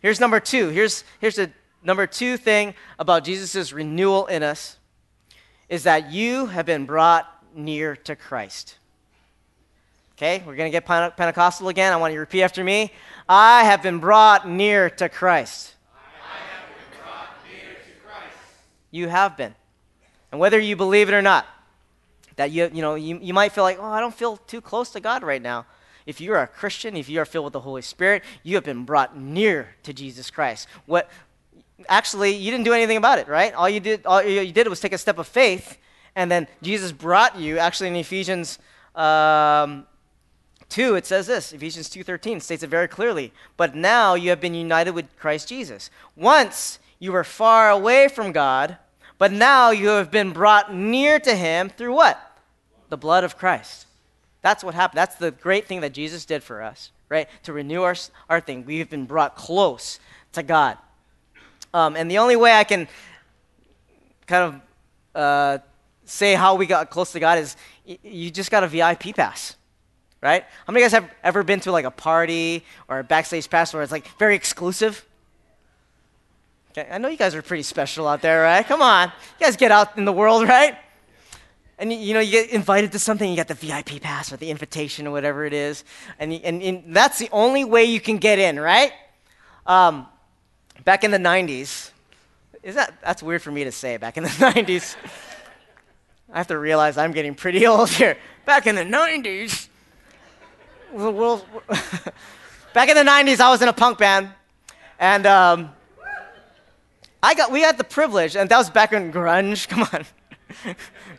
here's 0.00 0.18
number 0.18 0.40
two. 0.40 0.70
Here's, 0.70 1.04
here's 1.20 1.36
the 1.36 1.50
number 1.84 2.06
two 2.06 2.38
thing 2.38 2.72
about 2.98 3.24
Jesus' 3.24 3.74
renewal 3.74 4.26
in 4.26 4.42
us 4.42 4.78
is 5.68 5.82
that 5.82 6.10
you 6.10 6.46
have 6.46 6.64
been 6.64 6.86
brought 6.86 7.28
near 7.54 7.94
to 7.94 8.16
Christ. 8.16 8.78
Okay, 10.16 10.42
we're 10.46 10.56
going 10.56 10.72
to 10.72 10.80
get 10.80 10.86
Pentecostal 10.86 11.68
again. 11.68 11.92
I 11.92 11.96
want 11.96 12.12
you 12.12 12.16
to 12.16 12.20
repeat 12.20 12.42
after 12.42 12.64
me. 12.64 12.90
I 13.28 13.64
have 13.64 13.82
been 13.82 13.98
brought 13.98 14.48
near 14.48 14.88
to 14.88 15.10
Christ. 15.10 15.71
You 18.92 19.08
have 19.08 19.36
been. 19.36 19.56
And 20.30 20.40
whether 20.40 20.60
you 20.60 20.76
believe 20.76 21.08
it 21.08 21.14
or 21.14 21.22
not, 21.22 21.46
that 22.36 22.52
you, 22.52 22.70
you 22.72 22.80
know, 22.80 22.94
you, 22.94 23.18
you 23.20 23.34
might 23.34 23.50
feel 23.50 23.64
like, 23.64 23.78
oh, 23.80 23.84
I 23.84 23.98
don't 23.98 24.14
feel 24.14 24.36
too 24.36 24.60
close 24.60 24.90
to 24.90 25.00
God 25.00 25.24
right 25.24 25.42
now. 25.42 25.66
If 26.06 26.20
you 26.20 26.32
are 26.32 26.42
a 26.42 26.46
Christian, 26.46 26.96
if 26.96 27.08
you 27.08 27.20
are 27.20 27.24
filled 27.24 27.44
with 27.44 27.52
the 27.52 27.60
Holy 27.60 27.82
Spirit, 27.82 28.22
you 28.42 28.54
have 28.54 28.64
been 28.64 28.84
brought 28.84 29.16
near 29.16 29.74
to 29.82 29.92
Jesus 29.92 30.30
Christ. 30.30 30.68
What 30.86 31.10
actually 31.88 32.34
you 32.34 32.50
didn't 32.50 32.64
do 32.64 32.72
anything 32.72 32.96
about 32.96 33.18
it, 33.18 33.28
right? 33.28 33.52
All 33.54 33.68
you 33.68 33.80
did, 33.80 34.06
all 34.06 34.22
you 34.22 34.52
did 34.52 34.68
was 34.68 34.80
take 34.80 34.92
a 34.92 34.98
step 34.98 35.18
of 35.18 35.26
faith, 35.26 35.78
and 36.16 36.30
then 36.30 36.48
Jesus 36.60 36.92
brought 36.92 37.38
you. 37.38 37.58
Actually, 37.58 37.88
in 37.88 37.96
Ephesians 37.96 38.58
um, 38.94 39.86
two, 40.68 40.96
it 40.96 41.06
says 41.06 41.26
this. 41.26 41.52
Ephesians 41.52 41.88
two 41.88 42.02
thirteen 42.02 42.40
states 42.40 42.62
it 42.62 42.70
very 42.70 42.88
clearly. 42.88 43.32
But 43.56 43.74
now 43.74 44.14
you 44.14 44.30
have 44.30 44.40
been 44.40 44.54
united 44.54 44.92
with 44.92 45.06
Christ 45.16 45.48
Jesus. 45.48 45.90
Once 46.16 46.78
you 46.98 47.12
were 47.12 47.24
far 47.24 47.70
away 47.70 48.08
from 48.08 48.32
God, 48.32 48.76
but 49.22 49.30
now 49.30 49.70
you 49.70 49.86
have 49.90 50.10
been 50.10 50.32
brought 50.32 50.74
near 50.74 51.20
to 51.20 51.36
him 51.36 51.68
through 51.68 51.94
what? 51.94 52.20
The 52.88 52.96
blood 52.96 53.22
of 53.22 53.38
Christ. 53.38 53.86
That's 54.40 54.64
what 54.64 54.74
happened. 54.74 54.98
That's 54.98 55.14
the 55.14 55.30
great 55.30 55.68
thing 55.68 55.82
that 55.82 55.92
Jesus 55.92 56.24
did 56.24 56.42
for 56.42 56.60
us, 56.60 56.90
right? 57.08 57.28
To 57.44 57.52
renew 57.52 57.82
our, 57.82 57.94
our 58.28 58.40
thing. 58.40 58.64
We've 58.66 58.90
been 58.90 59.06
brought 59.06 59.36
close 59.36 60.00
to 60.32 60.42
God. 60.42 60.76
Um, 61.72 61.94
and 61.94 62.10
the 62.10 62.18
only 62.18 62.34
way 62.34 62.52
I 62.52 62.64
can 62.64 62.88
kind 64.26 64.54
of 65.14 65.20
uh, 65.22 65.58
say 66.04 66.34
how 66.34 66.56
we 66.56 66.66
got 66.66 66.90
close 66.90 67.12
to 67.12 67.20
God 67.20 67.38
is 67.38 67.54
y- 67.86 67.98
you 68.02 68.28
just 68.28 68.50
got 68.50 68.64
a 68.64 68.66
VIP 68.66 69.14
pass, 69.14 69.54
right? 70.20 70.42
How 70.66 70.72
many 70.72 70.84
of 70.84 70.90
you 70.90 70.98
guys 70.98 71.04
have 71.04 71.14
ever 71.22 71.44
been 71.44 71.60
to 71.60 71.70
like 71.70 71.84
a 71.84 71.92
party 71.92 72.64
or 72.88 72.98
a 72.98 73.04
backstage 73.04 73.48
pass 73.48 73.72
where 73.72 73.84
it's 73.84 73.92
like 73.92 74.08
very 74.18 74.34
exclusive? 74.34 75.06
Okay, 76.72 76.88
I 76.90 76.96
know 76.96 77.08
you 77.08 77.18
guys 77.18 77.34
are 77.34 77.42
pretty 77.42 77.64
special 77.64 78.08
out 78.08 78.22
there, 78.22 78.40
right? 78.40 78.64
Come 78.64 78.80
on. 78.80 79.08
You 79.38 79.46
guys 79.46 79.56
get 79.56 79.70
out 79.70 79.98
in 79.98 80.06
the 80.06 80.12
world, 80.12 80.48
right? 80.48 80.74
And 81.78 81.92
you 81.92 82.14
know, 82.14 82.20
you 82.20 82.30
get 82.30 82.48
invited 82.48 82.92
to 82.92 82.98
something, 82.98 83.28
you 83.28 83.36
got 83.36 83.48
the 83.48 83.54
VIP 83.54 84.00
pass 84.00 84.32
or 84.32 84.38
the 84.38 84.50
invitation 84.50 85.06
or 85.06 85.10
whatever 85.10 85.44
it 85.44 85.52
is. 85.52 85.84
And, 86.18 86.32
and, 86.32 86.62
and 86.62 86.96
that's 86.96 87.18
the 87.18 87.28
only 87.30 87.64
way 87.64 87.84
you 87.84 88.00
can 88.00 88.16
get 88.16 88.38
in, 88.38 88.58
right? 88.58 88.90
Um, 89.66 90.06
back 90.82 91.04
in 91.04 91.10
the 91.10 91.18
90s, 91.18 91.90
is 92.62 92.74
that, 92.74 92.94
that's 93.02 93.22
weird 93.22 93.42
for 93.42 93.50
me 93.50 93.64
to 93.64 93.72
say, 93.72 93.98
back 93.98 94.16
in 94.16 94.22
the 94.22 94.28
90s. 94.30 94.96
I 96.32 96.38
have 96.38 96.46
to 96.46 96.58
realize 96.58 96.96
I'm 96.96 97.12
getting 97.12 97.34
pretty 97.34 97.66
old 97.66 97.90
here. 97.90 98.16
Back 98.46 98.66
in 98.66 98.76
the 98.76 98.84
90s, 98.84 99.68
well, 100.90 101.44
back 102.72 102.88
in 102.88 102.96
the 102.96 103.04
90s, 103.04 103.40
I 103.40 103.50
was 103.50 103.60
in 103.60 103.68
a 103.68 103.74
punk 103.74 103.98
band. 103.98 104.30
And 104.98 105.26
um, 105.26 105.70
I 107.22 107.34
got, 107.34 107.52
we 107.52 107.60
had 107.60 107.78
the 107.78 107.84
privilege, 107.84 108.34
and 108.34 108.50
that 108.50 108.58
was 108.58 108.68
back 108.68 108.92
in 108.92 109.12
grunge. 109.12 109.68
Come 109.68 109.82
on, 109.82 110.04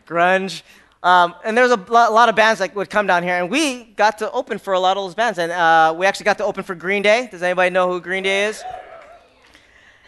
grunge. 0.06 0.62
Um, 1.02 1.36
and 1.44 1.56
there 1.56 1.64
was 1.64 1.72
a 1.72 1.92
lot 1.92 2.30
of 2.30 2.36
bands 2.36 2.60
that 2.60 2.74
would 2.76 2.90
come 2.90 3.08
down 3.08 3.24
here, 3.24 3.36
and 3.36 3.50
we 3.50 3.84
got 3.84 4.18
to 4.20 4.32
open 4.32 4.58
for 4.58 4.72
a 4.72 4.80
lot 4.80 4.96
of 4.96 5.04
those 5.04 5.16
bands. 5.16 5.38
And 5.38 5.52
uh, 5.52 5.94
we 5.98 6.06
actually 6.06 6.24
got 6.24 6.38
to 6.38 6.46
open 6.46 6.64
for 6.64 6.76
Green 6.76 7.02
Day. 7.02 7.28
Does 7.30 7.44
anybody 7.44 7.70
know 7.72 7.92
who 7.92 8.00
Green 8.00 8.24
Day 8.24 8.46
is? 8.46 8.64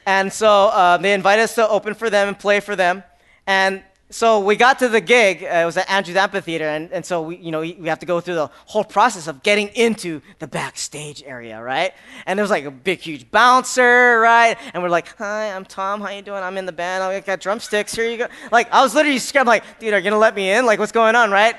And 0.06 0.32
so 0.32 0.68
uh, 0.68 0.98
they 0.98 1.14
invited 1.14 1.44
us 1.44 1.56
to 1.56 1.68
open 1.68 1.96
for 1.96 2.10
them 2.10 2.30
and 2.30 2.40
play 2.40 2.62
for 2.62 2.78
them. 2.78 3.04
And 3.46 3.84
so 4.15 4.39
we 4.39 4.56
got 4.56 4.80
to 4.80 4.88
the 4.88 5.01
gig. 5.01 5.43
Uh, 5.43 5.47
it 5.47 5.65
was 5.65 5.75
at 5.75 5.89
Andrews 5.89 6.15
Amphitheater, 6.15 6.69
and, 6.69 6.89
and 6.93 7.06
so 7.06 7.23
we, 7.23 7.36
you 7.36 7.51
know, 7.51 7.60
we 7.60 7.89
have 7.89 7.99
to 7.99 8.06
go 8.06 8.21
through 8.21 8.36
the 8.36 8.49
whole 8.65 8.86
process 8.86 9.28
of 9.28 9.43
getting 9.43 9.67
into 9.75 10.21
the 10.39 10.47
backstage 10.47 11.21
area, 11.25 11.62
right? 11.62 11.93
And 12.25 12.39
there 12.39 12.43
was 12.45 12.49
like 12.49 12.63
a 12.63 12.71
big, 12.71 12.99
huge 12.99 13.30
bouncer, 13.30 14.17
right? 14.21 14.58
And 14.73 14.82
we're 14.82 14.88
like, 14.88 15.13
"Hi, 15.17 15.51
I'm 15.51 15.65
Tom. 15.65 15.99
How 15.99 16.12
you 16.12 16.21
doing? 16.21 16.41
I'm 16.41 16.58
in 16.58 16.65
the 16.65 16.71
band. 16.71 17.04
I 17.04 17.19
got 17.19 17.41
drumsticks. 17.41 17.93
Here 17.93 18.10
you 18.10 18.17
go." 18.17 18.28
Like 18.54 18.71
I 18.71 18.82
was 18.84 18.95
literally 18.95 19.19
scared. 19.19 19.41
I'm 19.41 19.47
like, 19.47 19.80
"Dude, 19.80 19.93
are 19.93 19.97
you 19.97 20.04
gonna 20.06 20.17
let 20.17 20.34
me 20.34 20.49
in? 20.49 20.65
Like, 20.65 20.80
what's 20.80 20.93
going 20.93 21.15
on, 21.15 21.30
right?" 21.30 21.58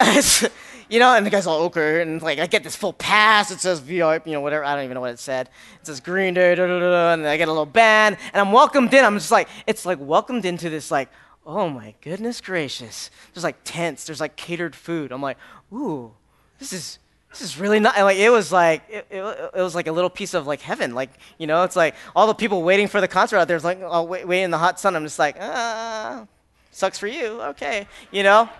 you 0.92 0.98
know, 0.98 1.14
and 1.14 1.24
the 1.24 1.30
guy's 1.30 1.46
all 1.46 1.62
okay, 1.62 2.02
and 2.02 2.20
like 2.20 2.38
I 2.38 2.46
get 2.46 2.62
this 2.62 2.76
full 2.76 2.92
pass. 2.92 3.50
It 3.50 3.60
says 3.60 3.80
VIP, 3.80 4.26
you 4.26 4.34
know, 4.34 4.42
whatever. 4.42 4.62
I 4.62 4.74
don't 4.74 4.84
even 4.84 4.94
know 4.94 5.00
what 5.00 5.10
it 5.10 5.18
said. 5.18 5.48
It 5.80 5.86
says 5.86 6.00
Green 6.00 6.34
Day, 6.34 6.54
da, 6.54 6.66
da, 6.66 6.78
da, 6.78 7.12
and 7.14 7.26
I 7.26 7.38
get 7.38 7.48
a 7.48 7.50
little 7.50 7.64
band, 7.64 8.18
and 8.34 8.40
I'm 8.40 8.52
welcomed 8.52 8.92
in. 8.92 9.02
I'm 9.02 9.16
just 9.16 9.30
like, 9.30 9.48
it's 9.66 9.86
like 9.86 9.96
welcomed 9.98 10.44
into 10.44 10.68
this 10.68 10.90
like, 10.90 11.08
oh 11.46 11.70
my 11.70 11.94
goodness 12.02 12.42
gracious. 12.42 13.10
There's 13.32 13.42
like 13.42 13.56
tents. 13.64 14.04
There's 14.04 14.20
like 14.20 14.36
catered 14.36 14.76
food. 14.76 15.12
I'm 15.12 15.22
like, 15.22 15.38
ooh, 15.72 16.12
this 16.58 16.74
is 16.74 16.98
this 17.30 17.40
is 17.40 17.58
really 17.58 17.80
not 17.80 17.96
like 17.96 18.18
it 18.18 18.28
was 18.28 18.52
like 18.52 18.82
it, 18.90 19.06
it, 19.10 19.50
it, 19.54 19.62
was 19.62 19.74
like 19.74 19.86
a 19.86 19.92
little 19.92 20.10
piece 20.10 20.34
of 20.34 20.46
like 20.46 20.60
heaven 20.60 20.94
like 20.94 21.08
you 21.38 21.46
know 21.46 21.62
it's 21.62 21.76
like 21.76 21.94
all 22.14 22.26
the 22.26 22.34
people 22.34 22.62
waiting 22.62 22.86
for 22.86 23.00
the 23.00 23.08
concert 23.08 23.38
out 23.38 23.48
there's 23.48 23.64
like 23.64 23.80
oh, 23.82 24.02
wait, 24.02 24.28
wait 24.28 24.42
in 24.42 24.50
the 24.50 24.58
hot 24.58 24.78
sun 24.78 24.94
i'm 24.94 25.02
just 25.02 25.18
like 25.18 25.36
ah 25.40 26.26
sucks 26.70 26.98
for 26.98 27.06
you 27.06 27.40
okay 27.40 27.86
you 28.10 28.22
know 28.22 28.50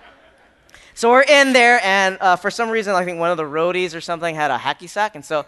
so 0.94 1.10
we're 1.10 1.22
in 1.22 1.52
there, 1.52 1.80
and 1.82 2.18
uh, 2.20 2.36
for 2.36 2.50
some 2.50 2.68
reason, 2.68 2.94
I 2.94 3.04
think 3.04 3.18
one 3.18 3.30
of 3.30 3.36
the 3.36 3.44
roadies 3.44 3.96
or 3.96 4.00
something 4.00 4.34
had 4.34 4.50
a 4.50 4.58
hacky 4.58 4.88
sack, 4.88 5.14
and 5.14 5.24
so 5.24 5.46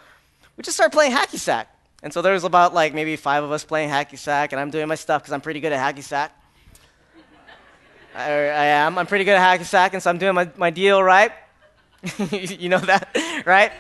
we 0.57 0.63
just 0.63 0.77
started 0.77 0.93
playing 0.93 1.13
hacky 1.13 1.39
sack. 1.39 1.69
And 2.03 2.13
so 2.13 2.21
there 2.21 2.35
was 2.35 2.45
about 2.45 2.75
like 2.75 2.93
maybe 2.93 3.17
five 3.17 3.43
of 3.43 3.51
us 3.51 3.65
playing 3.65 3.89
hacky 3.91 4.19
sack, 4.19 4.53
and 4.53 4.61
I'm 4.61 4.71
doing 4.71 4.89
my 4.89 4.95
stuff 4.95 5.23
because 5.23 5.33
I'm 5.33 5.41
pretty 5.41 5.61
good 5.61 5.73
at 5.73 5.97
hacky 5.97 6.03
sack. 6.03 6.39
I, 8.15 8.31
I, 8.31 8.65
am. 8.67 8.97
I'm 8.99 9.07
pretty 9.07 9.25
good 9.25 9.37
at 9.37 9.61
hacky 9.61 9.65
sack, 9.65 9.95
and 9.95 10.03
so 10.03 10.11
I'm 10.11 10.19
doing 10.19 10.35
my, 10.35 10.49
my 10.57 10.71
deal 10.71 11.03
right. 11.03 11.33
you 12.31 12.69
know 12.69 12.79
that, 12.79 13.09
right? 13.47 13.73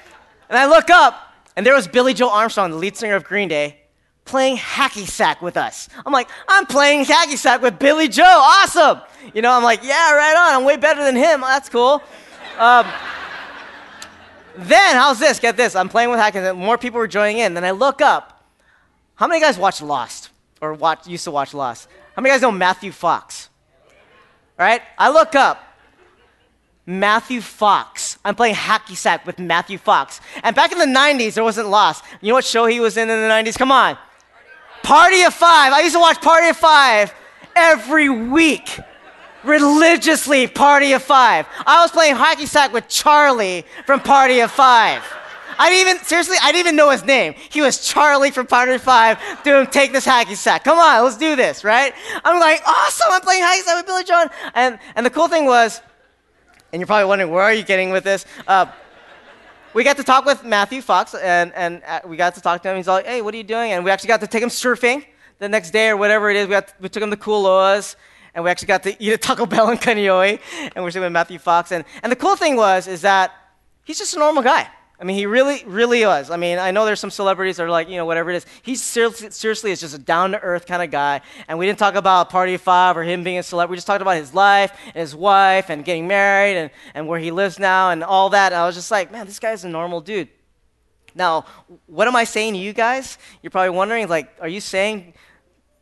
And 0.49 0.59
I 0.59 0.67
look 0.67 0.91
up, 0.91 1.35
and 1.55 1.65
there 1.65 1.75
was 1.75 1.87
Billie 1.87 2.15
Joe 2.15 2.31
Armstrong, 2.31 2.71
the 2.71 2.77
lead 2.77 2.97
singer 2.97 3.15
of 3.15 3.25
Green 3.25 3.49
Day, 3.49 3.81
playing 4.25 4.57
hacky 4.57 5.07
sack 5.07 5.43
with 5.43 5.57
us. 5.57 5.89
I'm 6.05 6.13
like, 6.13 6.29
I'm 6.49 6.67
playing 6.67 7.05
hacky 7.05 7.37
sack 7.37 7.63
with 7.63 7.79
Billie 7.79 8.09
Joe. 8.09 8.23
Awesome. 8.25 9.01
You 9.35 9.43
know, 9.43 9.53
I'm 9.53 9.63
like, 9.63 9.83
yeah, 9.83 10.15
right 10.15 10.37
on. 10.37 10.61
I'm 10.61 10.65
way 10.65 10.77
better 10.77 11.05
than 11.05 11.17
him. 11.17 11.41
That's 11.41 11.69
cool. 11.69 12.03
Um, 12.59 12.87
then, 14.57 14.97
how's 14.97 15.19
this? 15.19 15.41
Get 15.41 15.57
this. 15.57 15.75
I'm 15.75 15.89
playing 15.89 16.11
with 16.11 16.19
hacky 16.19 16.35
sack. 16.35 16.57
More 16.57 16.79
people 16.79 16.99
were 16.99 17.09
joining 17.09 17.39
in. 17.39 17.55
Then 17.55 17.65
I 17.65 17.73
look 17.73 18.01
up. 18.01 18.45
How 19.17 19.27
many 19.27 19.41
guys 19.41 19.59
watch 19.59 19.81
Lost 19.81 20.31
or 20.61 20.75
watch, 20.75 21.07
used 21.07 21.25
to 21.25 21.31
watch 21.31 21.55
Lost? 21.55 21.89
How 22.17 22.23
many 22.23 22.33
guys 22.33 22.43
know 22.43 22.53
Matthew 22.53 22.93
Fox? 22.93 23.49
All 24.59 24.67
right? 24.67 24.83
I 24.99 25.11
look 25.11 25.35
up. 25.35 25.63
Matthew 26.87 27.41
Fox. 27.41 28.19
I'm 28.25 28.35
playing 28.35 28.55
hacky 28.55 28.95
sack 28.95 29.27
with 29.27 29.39
Matthew 29.39 29.79
Fox. 29.79 30.21
And 30.43 30.55
back 30.55 30.71
in 30.71 30.79
the 30.79 30.85
90s, 30.85 31.35
there 31.35 31.45
wasn't 31.45 31.69
Lost. 31.69 32.05
You 32.21 32.29
know 32.29 32.35
what 32.35 32.45
show 32.45 32.67
he 32.67 32.81
was 32.81 32.97
in 32.97 33.09
in 33.09 33.21
the 33.21 33.29
90s? 33.29 33.57
Come 33.57 33.73
on. 33.73 33.97
Party 34.85 35.23
of 35.23 35.35
Five. 35.35 35.73
I 35.73 35.81
used 35.81 35.95
to 35.95 36.01
watch 36.01 36.21
Party 36.21 36.49
of 36.49 36.57
Five 36.57 37.13
every 37.57 38.09
week. 38.11 38.79
Religiously, 39.43 40.47
Party 40.47 40.93
of 40.93 41.03
Five. 41.03 41.47
I 41.67 41.83
was 41.83 41.91
playing 41.91 42.15
hacky 42.17 42.47
sack 42.47 42.73
with 42.73 42.87
Charlie 42.89 43.65
from 43.87 44.01
Party 44.01 44.41
of 44.41 44.51
Five. 44.51 45.03
I 45.59 45.71
didn't 45.71 45.89
even, 45.89 46.05
seriously, 46.05 46.37
I 46.43 46.53
didn't 46.53 46.67
even 46.67 46.77
know 46.77 46.91
his 46.91 47.05
name. 47.05 47.35
He 47.51 47.61
was 47.61 47.87
Charlie 47.87 48.31
from 48.31 48.47
Party 48.47 48.73
of 48.73 48.83
Five 48.83 49.19
doing 49.43 49.67
Take 49.69 49.93
This 49.93 50.07
Hacky 50.07 50.37
Sack. 50.37 50.65
Come 50.65 50.79
on, 50.79 51.05
let's 51.05 51.17
do 51.17 51.37
this, 51.37 51.65
right? 51.65 51.95
I'm 52.25 52.41
like, 52.41 52.61
awesome, 52.67 53.07
I'm 53.11 53.21
playing 53.21 53.45
hacky 53.45 53.63
sack 53.63 53.77
with 53.77 53.87
Billie 53.87 54.05
Joe. 54.05 54.27
And, 54.55 54.79
and 54.97 55.07
the 55.07 55.11
cool 55.11 55.29
thing 55.29 55.47
was, 55.47 55.81
and 56.73 56.81
you're 56.81 56.87
probably 56.87 57.07
wondering, 57.07 57.31
where 57.31 57.45
are 57.45 57.55
you 57.55 57.63
getting 57.63 57.91
with 57.91 58.05
this? 58.05 58.27
Uh, 58.47 58.67
we 59.75 59.83
got 59.83 59.97
to 59.97 60.05
talk 60.05 60.25
with 60.25 60.45
Matthew 60.45 60.81
Fox, 60.81 61.15
and, 61.15 61.53
and 61.55 61.83
uh, 61.85 62.01
we 62.07 62.17
got 62.17 62.37
to 62.37 62.41
talk 62.41 62.63
to 62.63 62.71
him. 62.71 62.77
He's 62.77 62.87
like, 62.87 63.07
hey, 63.07 63.21
what 63.23 63.35
are 63.35 63.37
you 63.37 63.43
doing? 63.43 63.73
And 63.73 63.85
we 63.85 63.91
actually 63.91 64.09
got 64.09 64.21
to 64.21 64.29
take 64.29 64.43
him 64.43 64.49
surfing 64.49 65.05
the 65.41 65.49
next 65.49 65.73
day 65.73 65.89
or 65.89 65.97
whatever 65.97 66.31
it 66.31 66.37
is. 66.37 66.47
We, 66.47 66.53
got 66.53 66.69
to, 66.69 66.75
we 66.81 66.89
took 66.89 67.03
him 67.03 67.11
to 67.11 67.17
Kualoa's, 67.17 67.97
and 68.35 68.45
we 68.45 68.51
actually 68.51 68.69
got 68.69 68.85
to 68.85 69.03
eat 69.03 69.13
a 69.13 69.19
Taco 69.19 69.47
Bell 69.53 69.71
in 69.71 69.79
Kaneohe, 69.79 70.41
and 70.77 70.85
we're 70.85 70.93
sitting 70.93 71.03
with 71.03 71.13
Matthew 71.13 71.41
Fox. 71.41 71.73
And, 71.73 71.85
and 72.05 72.13
the 72.13 72.17
cool 72.17 72.37
thing 72.37 72.55
was, 72.55 72.87
is 72.87 73.01
that 73.01 73.33
he's 73.83 73.99
just 73.99 74.15
a 74.15 74.19
normal 74.21 74.45
guy. 74.45 74.69
I 75.05 75.07
mean, 75.07 75.19
he 75.19 75.27
really, 75.27 75.63
really 75.67 76.03
was. 76.07 76.31
I 76.31 76.39
mean, 76.39 76.59
I 76.59 76.71
know 76.71 76.87
there's 76.87 76.99
some 76.99 77.11
celebrities 77.11 77.59
that 77.59 77.65
are 77.65 77.71
like, 77.71 77.91
you 77.91 77.97
know, 77.97 78.07
whatever 78.07 78.31
it 78.31 78.37
is. 78.37 78.47
He 78.63 78.75
seriously, 78.75 79.31
seriously 79.33 79.71
is 79.71 79.81
just 79.81 79.95
a 79.95 79.99
down 79.99 80.31
to 80.31 80.41
earth 80.41 80.65
kind 80.65 80.83
of 80.83 80.91
guy. 80.91 81.21
And 81.47 81.59
we 81.59 81.67
didn't 81.67 81.79
talk 81.79 81.95
about 81.95 82.31
Party 82.31 82.57
Five 82.57 82.97
or 82.97 83.03
him 83.03 83.23
being 83.23 83.37
a 83.37 83.43
celebrity. 83.43 83.73
We 83.73 83.77
just 83.77 83.87
talked 83.87 84.01
about 84.01 84.17
his 84.17 84.33
life 84.33 84.73
and 84.87 84.95
his 84.95 85.15
wife 85.15 85.69
and 85.69 85.85
getting 85.85 86.09
married 86.09 86.57
and, 86.57 86.71
and 86.95 87.07
where 87.07 87.19
he 87.19 87.33
lives 87.33 87.59
now 87.59 87.91
and 87.91 88.03
all 88.03 88.31
that. 88.31 88.55
And 88.55 88.63
I 88.63 88.65
was 88.65 88.77
just 88.77 88.91
like, 88.91 89.13
man, 89.13 89.27
this 89.27 89.39
guy's 89.39 89.63
a 89.63 89.69
normal 89.69 90.01
dude. 90.01 90.31
Now, 91.15 91.45
what 91.85 92.09
am 92.09 92.17
I 92.17 92.25
saying 92.25 92.55
to 92.55 92.59
you 92.59 92.73
guys? 92.73 93.19
You're 93.43 93.51
probably 93.51 93.77
wondering, 93.77 94.09
like, 94.09 94.35
are 94.41 94.49
you 94.49 94.63
saying 94.63 95.13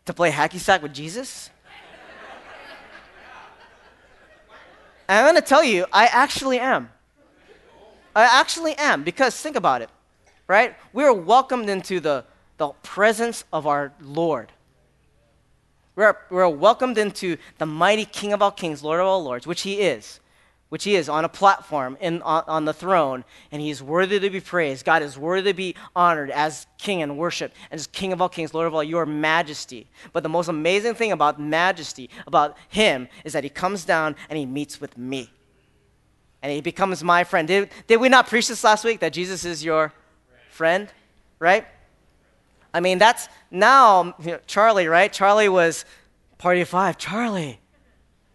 to 0.06 0.12
play 0.12 0.32
hacky 0.32 0.58
sack 0.58 0.82
with 0.82 0.94
Jesus? 0.94 1.48
I'm 5.08 5.26
going 5.26 5.40
to 5.40 5.48
tell 5.48 5.62
you, 5.62 5.86
I 5.92 6.06
actually 6.06 6.58
am. 6.58 6.88
I 8.14 8.40
actually 8.40 8.74
am, 8.76 9.04
because 9.04 9.36
think 9.36 9.56
about 9.56 9.82
it, 9.82 9.90
right? 10.46 10.76
We 10.92 11.04
are 11.04 11.12
welcomed 11.12 11.68
into 11.68 12.00
the, 12.00 12.24
the 12.58 12.68
presence 12.82 13.44
of 13.52 13.66
our 13.66 13.92
Lord. 14.00 14.52
We're, 15.96 16.16
we're 16.30 16.48
welcomed 16.48 16.98
into 16.98 17.36
the 17.58 17.66
mighty 17.66 18.04
King 18.04 18.32
of 18.32 18.42
all 18.42 18.50
kings, 18.50 18.82
Lord 18.82 19.00
of 19.00 19.06
all 19.06 19.22
lords, 19.22 19.46
which 19.46 19.62
he 19.62 19.80
is, 19.80 20.20
which 20.68 20.84
he 20.84 20.96
is 20.96 21.08
on 21.08 21.24
a 21.24 21.28
platform 21.28 21.96
in, 22.00 22.22
on, 22.22 22.44
on 22.46 22.64
the 22.64 22.72
throne, 22.72 23.24
and 23.50 23.60
he 23.60 23.70
is 23.70 23.82
worthy 23.82 24.18
to 24.18 24.30
be 24.30 24.40
praised. 24.40 24.84
God 24.84 25.02
is 25.02 25.18
worthy 25.18 25.52
to 25.52 25.56
be 25.56 25.74
honored 25.96 26.30
as 26.30 26.66
king 26.78 27.02
and 27.02 27.18
worshiped, 27.18 27.56
and 27.70 27.78
as 27.78 27.86
King 27.86 28.12
of 28.12 28.20
all 28.20 28.28
kings, 28.28 28.54
Lord 28.54 28.66
of 28.66 28.74
all, 28.74 28.84
your 28.84 29.06
majesty. 29.06 29.86
But 30.12 30.22
the 30.22 30.28
most 30.30 30.48
amazing 30.48 30.94
thing 30.94 31.12
about 31.12 31.40
majesty, 31.40 32.10
about 32.26 32.56
him, 32.68 33.08
is 33.24 33.32
that 33.34 33.44
he 33.44 33.50
comes 33.50 33.84
down 33.84 34.16
and 34.28 34.38
he 34.38 34.46
meets 34.46 34.80
with 34.80 34.96
me 34.98 35.30
and 36.42 36.52
he 36.52 36.60
becomes 36.60 37.02
my 37.02 37.24
friend. 37.24 37.46
Did, 37.46 37.70
did 37.86 38.00
we 38.00 38.08
not 38.08 38.26
preach 38.26 38.48
this 38.48 38.64
last 38.64 38.84
week 38.84 39.00
that 39.00 39.12
Jesus 39.12 39.44
is 39.44 39.64
your 39.64 39.92
friend, 40.50 40.88
right? 41.38 41.66
I 42.74 42.80
mean, 42.80 42.98
that's 42.98 43.28
now 43.50 44.14
you 44.18 44.32
know, 44.32 44.40
Charlie, 44.46 44.88
right? 44.88 45.12
Charlie 45.12 45.48
was 45.48 45.84
party 46.38 46.64
five, 46.64 46.98
Charlie. 46.98 47.60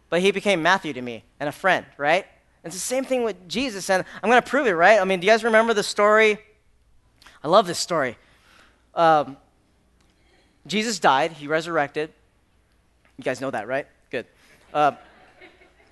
But 0.09 0.21
he 0.21 0.31
became 0.31 0.61
Matthew 0.61 0.93
to 0.93 1.01
me 1.01 1.25
and 1.39 1.49
a 1.49 1.51
friend, 1.51 1.85
right? 1.97 2.25
It's 2.63 2.75
the 2.75 2.79
same 2.79 3.03
thing 3.03 3.23
with 3.23 3.47
Jesus, 3.47 3.89
and 3.89 4.03
I'm 4.21 4.29
going 4.29 4.41
to 4.41 4.49
prove 4.49 4.67
it, 4.67 4.73
right? 4.73 4.99
I 4.99 5.03
mean, 5.03 5.19
do 5.19 5.27
you 5.27 5.33
guys 5.33 5.43
remember 5.43 5.73
the 5.73 5.83
story? 5.83 6.37
I 7.43 7.47
love 7.47 7.67
this 7.67 7.79
story. 7.79 8.17
Um, 8.93 9.37
Jesus 10.65 10.99
died, 10.99 11.31
he 11.33 11.47
resurrected. 11.47 12.11
You 13.17 13.23
guys 13.23 13.39
know 13.39 13.51
that, 13.51 13.67
right? 13.67 13.87
Good. 14.11 14.25
Uh, 14.73 14.93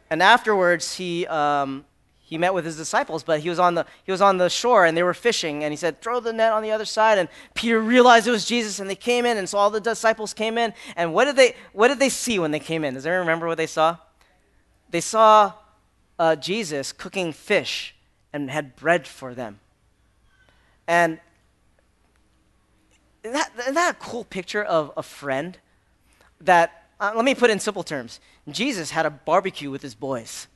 and 0.09 0.21
afterwards, 0.21 0.95
he, 0.95 1.25
um, 1.27 1.85
he 2.27 2.39
met 2.39 2.55
with 2.55 2.65
his 2.65 2.75
disciples, 2.75 3.23
but 3.23 3.41
he 3.41 3.49
was 3.49 3.59
on 3.59 3.75
the 3.75 3.85
he 4.03 4.11
was 4.11 4.19
on 4.19 4.37
the 4.37 4.49
shore 4.49 4.83
and 4.83 4.97
they 4.97 5.03
were 5.03 5.13
fishing, 5.13 5.63
and 5.63 5.71
he 5.71 5.77
said, 5.77 6.01
"Throw 6.01 6.19
the 6.19 6.33
net 6.33 6.51
on 6.51 6.63
the 6.63 6.71
other 6.71 6.83
side." 6.83 7.19
And 7.19 7.29
Peter 7.53 7.79
realized 7.79 8.27
it 8.27 8.31
was 8.31 8.45
Jesus, 8.45 8.79
and 8.79 8.89
they 8.89 8.95
came 8.95 9.27
in, 9.27 9.37
and 9.37 9.47
so 9.47 9.59
all 9.59 9.69
the 9.69 9.79
disciples 9.79 10.33
came 10.33 10.57
in. 10.57 10.73
And 10.95 11.13
what 11.13 11.25
did 11.25 11.35
they 11.35 11.55
what 11.71 11.89
did 11.89 11.99
they 11.99 12.09
see 12.09 12.39
when 12.39 12.49
they 12.49 12.59
came 12.59 12.83
in? 12.83 12.95
Does 12.95 13.05
anyone 13.05 13.19
remember 13.19 13.45
what 13.45 13.59
they 13.59 13.67
saw? 13.67 13.97
They 14.89 15.01
saw 15.01 15.53
uh, 16.17 16.35
Jesus 16.35 16.91
cooking 16.91 17.31
fish 17.31 17.95
and 18.33 18.49
had 18.49 18.75
bread 18.75 19.05
for 19.05 19.35
them. 19.35 19.59
And 20.87 21.19
isn't 23.23 23.33
that, 23.33 23.51
isn't 23.59 23.75
that 23.75 23.95
a 23.95 23.97
cool 23.99 24.23
picture 24.23 24.63
of 24.63 24.91
a 24.97 25.03
friend? 25.03 25.59
That 26.41 26.87
uh, 26.99 27.11
let 27.15 27.23
me 27.23 27.35
put 27.35 27.51
in 27.51 27.59
simple 27.59 27.83
terms. 27.83 28.19
Jesus 28.49 28.89
had 28.89 29.05
a 29.05 29.11
barbecue 29.11 29.69
with 29.69 29.83
his 29.83 29.93
boys 29.93 30.47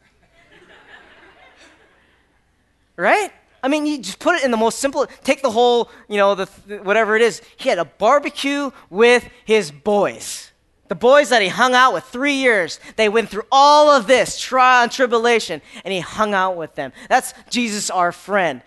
right? 3.00 3.32
I 3.62 3.68
mean, 3.68 3.86
you 3.86 3.98
just 3.98 4.20
put 4.20 4.36
it 4.36 4.44
in 4.44 4.52
the 4.52 4.58
most 4.58 4.80
simple, 4.80 5.06
take 5.24 5.42
the 5.42 5.52
whole, 5.52 5.90
you 6.08 6.18
know, 6.18 6.36
the, 6.36 6.46
whatever 6.84 7.16
it 7.16 7.22
is. 7.22 7.42
He 7.58 7.70
had 7.70 7.78
a 7.78 7.86
barbecue 7.86 8.72
with 8.90 9.28
his 9.46 9.72
boys. 9.72 10.52
The 10.88 10.96
boys 10.96 11.30
that 11.30 11.42
he 11.42 11.50
hung 11.50 11.76
out 11.76 11.94
with 11.94 12.04
three 12.06 12.34
years, 12.34 12.80
they 12.96 13.10
went 13.10 13.30
through 13.30 13.44
all 13.52 13.90
of 13.90 14.08
this 14.08 14.40
trial 14.40 14.84
and 14.84 14.92
tribulation, 14.92 15.62
and 15.84 15.94
he 15.94 16.00
hung 16.00 16.34
out 16.34 16.58
with 16.58 16.76
them. 16.76 16.94
That's 17.10 17.34
Jesus, 17.50 17.90
our 17.90 18.12
friend. 18.12 18.62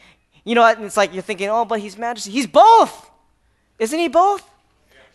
You 0.44 0.54
know? 0.54 0.66
It's 0.66 0.96
like 0.96 1.12
you're 1.12 1.22
thinking, 1.22 1.48
oh, 1.48 1.64
but 1.64 1.80
he's 1.80 1.98
majesty. 1.98 2.30
He's 2.30 2.46
both. 2.46 3.10
Isn't 3.78 3.98
he 3.98 4.08
both? 4.08 4.48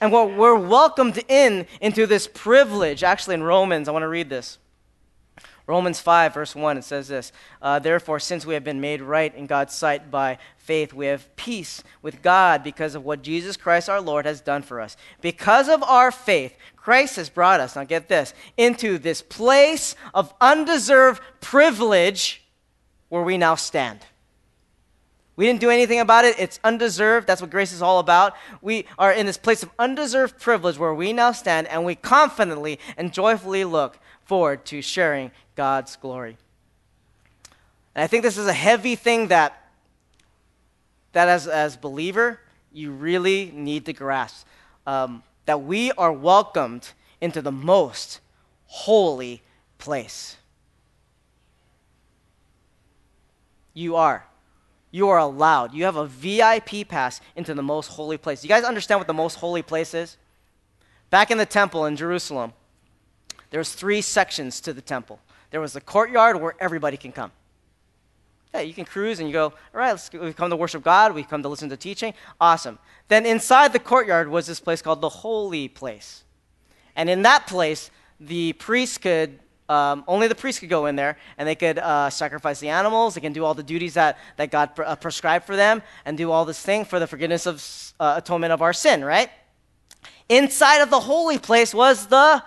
And 0.01 0.11
we're, 0.11 0.35
we're 0.35 0.55
welcomed 0.55 1.23
in 1.27 1.65
into 1.81 2.07
this 2.07 2.27
privilege. 2.27 3.03
Actually, 3.03 3.35
in 3.35 3.43
Romans, 3.43 3.87
I 3.87 3.91
want 3.91 4.03
to 4.03 4.09
read 4.09 4.29
this. 4.29 4.57
Romans 5.67 5.99
5, 5.99 6.33
verse 6.33 6.55
1, 6.55 6.77
it 6.77 6.85
says 6.85 7.09
this 7.09 7.33
uh, 7.61 7.77
Therefore, 7.77 8.19
since 8.19 8.45
we 8.45 8.53
have 8.53 8.63
been 8.63 8.79
made 8.79 9.01
right 9.01 9.35
in 9.35 9.45
God's 9.45 9.73
sight 9.73 10.09
by 10.09 10.37
faith, 10.55 10.93
we 10.93 11.07
have 11.07 11.35
peace 11.35 11.83
with 12.01 12.21
God 12.21 12.63
because 12.63 12.95
of 12.95 13.03
what 13.03 13.21
Jesus 13.21 13.57
Christ 13.57 13.89
our 13.89 13.99
Lord 13.99 14.25
has 14.25 14.39
done 14.39 14.61
for 14.61 14.79
us. 14.79 14.95
Because 15.19 15.67
of 15.67 15.83
our 15.83 16.09
faith, 16.09 16.55
Christ 16.77 17.17
has 17.17 17.29
brought 17.29 17.59
us, 17.59 17.75
now 17.75 17.83
get 17.83 18.07
this, 18.07 18.33
into 18.55 18.97
this 18.97 19.21
place 19.21 19.95
of 20.13 20.33
undeserved 20.39 21.21
privilege 21.41 22.43
where 23.09 23.23
we 23.23 23.37
now 23.37 23.55
stand. 23.55 23.99
We 25.35 25.45
didn't 25.45 25.59
do 25.59 25.69
anything 25.69 25.99
about 25.99 26.25
it. 26.25 26.39
It's 26.39 26.59
undeserved. 26.63 27.27
That's 27.27 27.41
what 27.41 27.51
grace 27.51 27.71
is 27.71 27.81
all 27.81 27.99
about. 27.99 28.33
We 28.61 28.85
are 28.97 29.11
in 29.11 29.25
this 29.25 29.37
place 29.37 29.61
of 29.63 29.69
undeserved 29.77 30.39
privilege 30.39 30.79
where 30.79 30.93
we 30.93 31.13
now 31.13 31.33
stand 31.33 31.67
and 31.67 31.85
we 31.85 31.93
confidently 31.93 32.79
and 32.95 33.13
joyfully 33.13 33.63
look 33.63 33.99
forward 34.27 34.65
to 34.65 34.81
sharing 34.81 35.31
God's 35.55 35.95
glory. 35.95 36.37
And 37.95 38.03
I 38.03 38.07
think 38.07 38.23
this 38.23 38.37
is 38.37 38.47
a 38.47 38.53
heavy 38.53 38.95
thing 38.95 39.29
that, 39.29 39.69
that 41.13 41.27
as, 41.29 41.47
as 41.47 41.77
believer, 41.77 42.39
you 42.71 42.91
really 42.91 43.51
need 43.55 43.85
to 43.85 43.93
grasp. 43.93 44.45
Um, 44.85 45.23
that 45.45 45.63
we 45.63 45.91
are 45.93 46.11
welcomed 46.11 46.89
into 47.21 47.41
the 47.41 47.51
most 47.51 48.19
holy 48.67 49.41
place. 49.77 50.35
You 53.73 53.95
are. 53.95 54.25
You 54.91 55.09
are 55.09 55.19
allowed. 55.19 55.73
You 55.73 55.85
have 55.85 55.95
a 55.95 56.05
VIP 56.05 56.87
pass 56.87 57.21
into 57.35 57.53
the 57.53 57.63
most 57.63 57.87
holy 57.87 58.17
place. 58.17 58.43
You 58.43 58.49
guys 58.49 58.63
understand 58.63 58.99
what 58.99 59.07
the 59.07 59.13
most 59.13 59.35
holy 59.35 59.61
place 59.61 59.93
is? 59.93 60.17
Back 61.09 61.31
in 61.31 61.37
the 61.37 61.45
temple 61.45 61.85
in 61.85 61.95
Jerusalem, 61.95 62.53
there's 63.49 63.71
three 63.73 64.01
sections 64.01 64.61
to 64.61 64.73
the 64.73 64.81
temple. 64.81 65.19
There 65.51 65.61
was 65.61 65.73
the 65.73 65.81
courtyard 65.81 66.41
where 66.41 66.55
everybody 66.59 66.97
can 66.97 67.11
come. 67.11 67.31
Yeah, 68.53 68.61
you 68.61 68.73
can 68.73 68.85
cruise 68.85 69.19
and 69.19 69.27
you 69.27 69.33
go, 69.33 69.45
all 69.45 69.53
right, 69.73 69.91
let's, 69.91 70.11
we've 70.11 70.35
come 70.35 70.49
to 70.49 70.55
worship 70.55 70.83
God, 70.83 71.13
we've 71.13 71.27
come 71.27 71.43
to 71.43 71.49
listen 71.49 71.69
to 71.69 71.77
teaching. 71.77 72.13
Awesome. 72.39 72.79
Then 73.07 73.25
inside 73.25 73.73
the 73.73 73.79
courtyard 73.79 74.29
was 74.29 74.47
this 74.47 74.59
place 74.59 74.81
called 74.81 75.01
the 75.01 75.09
holy 75.09 75.67
place. 75.67 76.23
And 76.95 77.09
in 77.09 77.21
that 77.21 77.47
place, 77.47 77.91
the 78.19 78.53
priests 78.53 78.97
could, 78.97 79.39
um, 79.69 80.03
only 80.07 80.27
the 80.27 80.35
priests 80.35 80.59
could 80.59 80.69
go 80.69 80.87
in 80.87 80.95
there 80.95 81.17
and 81.37 81.47
they 81.47 81.55
could 81.55 81.77
uh, 81.77 82.09
sacrifice 82.09 82.59
the 82.59 82.69
animals, 82.69 83.13
they 83.13 83.21
can 83.21 83.33
do 83.33 83.45
all 83.45 83.53
the 83.53 83.63
duties 83.63 83.93
that, 83.93 84.17
that 84.37 84.49
God 84.49 84.71
uh, 84.79 84.95
prescribed 84.95 85.45
for 85.45 85.55
them 85.55 85.83
and 86.05 86.17
do 86.17 86.31
all 86.31 86.45
this 86.45 86.59
thing 86.59 86.85
for 86.85 86.99
the 86.99 87.07
forgiveness 87.07 87.45
of 87.45 87.63
uh, 87.99 88.15
atonement 88.17 88.53
of 88.53 88.61
our 88.61 88.73
sin, 88.73 89.03
right? 89.03 89.29
Inside 90.29 90.81
of 90.81 90.89
the 90.89 90.99
holy 90.99 91.37
place 91.37 91.73
was 91.73 92.07
the 92.07 92.43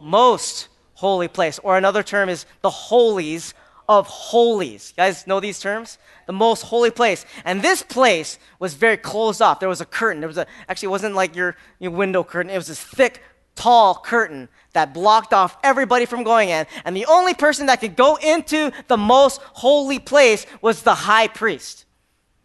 most 0.00 0.68
holy 0.94 1.28
place. 1.28 1.58
Or 1.62 1.76
another 1.76 2.02
term 2.02 2.28
is 2.28 2.46
the 2.62 2.70
holies 2.70 3.54
of 3.88 4.06
holies. 4.06 4.92
You 4.96 5.02
guys 5.02 5.26
know 5.26 5.40
these 5.40 5.58
terms? 5.58 5.98
The 6.26 6.32
most 6.32 6.62
holy 6.62 6.90
place. 6.90 7.26
And 7.44 7.60
this 7.60 7.82
place 7.82 8.38
was 8.60 8.74
very 8.74 8.96
closed 8.96 9.42
off. 9.42 9.58
There 9.58 9.68
was 9.68 9.80
a 9.80 9.86
curtain. 9.86 10.20
There 10.20 10.28
was 10.28 10.38
a 10.38 10.46
actually 10.68 10.86
it 10.86 10.90
wasn't 10.90 11.14
like 11.14 11.34
your, 11.34 11.56
your 11.80 11.90
window 11.90 12.22
curtain. 12.22 12.52
It 12.52 12.56
was 12.56 12.68
this 12.68 12.80
thick, 12.80 13.20
tall 13.56 13.94
curtain 13.96 14.48
that 14.74 14.94
blocked 14.94 15.32
off 15.32 15.56
everybody 15.64 16.06
from 16.06 16.22
going 16.22 16.50
in. 16.50 16.66
And 16.84 16.96
the 16.96 17.06
only 17.06 17.34
person 17.34 17.66
that 17.66 17.80
could 17.80 17.96
go 17.96 18.16
into 18.16 18.70
the 18.86 18.96
most 18.96 19.40
holy 19.42 19.98
place 19.98 20.46
was 20.62 20.82
the 20.82 20.94
high 20.94 21.26
priest, 21.26 21.84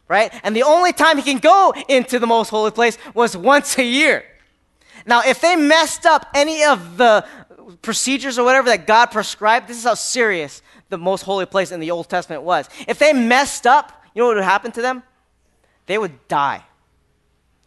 right? 0.08 0.34
And 0.44 0.56
the 0.56 0.64
only 0.64 0.94
time 0.94 1.18
he 1.18 1.24
can 1.24 1.38
go 1.38 1.74
into 1.88 2.18
the 2.20 2.28
most 2.28 2.50
holy 2.50 2.72
place 2.72 2.98
was 3.14 3.38
once 3.38 3.78
a 3.78 3.84
year. 3.84 4.24
Now, 5.06 5.22
if 5.24 5.42
they 5.42 5.56
messed 5.56 6.06
up 6.06 6.26
any 6.34 6.64
of 6.64 6.98
the 6.98 7.26
procedures 7.82 8.38
or 8.38 8.46
whatever 8.46 8.70
that 8.70 8.88
God 8.88 9.08
prescribed, 9.08 9.68
this 9.68 9.78
is 9.78 9.84
how 9.84 9.94
serious 9.94 10.62
the 10.90 10.98
most 10.98 11.24
holy 11.24 11.46
place 11.46 11.72
in 11.72 11.80
the 11.80 11.92
Old 11.92 12.10
Testament 12.10 12.44
was. 12.44 12.70
If 12.88 13.00
they 13.00 13.14
messed 13.14 13.66
up, 13.66 14.04
you 14.14 14.22
know 14.22 14.28
what 14.28 14.36
would 14.36 14.44
happen 14.44 14.72
to 14.74 14.82
them? 14.82 15.04
They 15.86 15.98
would 15.98 16.28
die. 16.28 16.64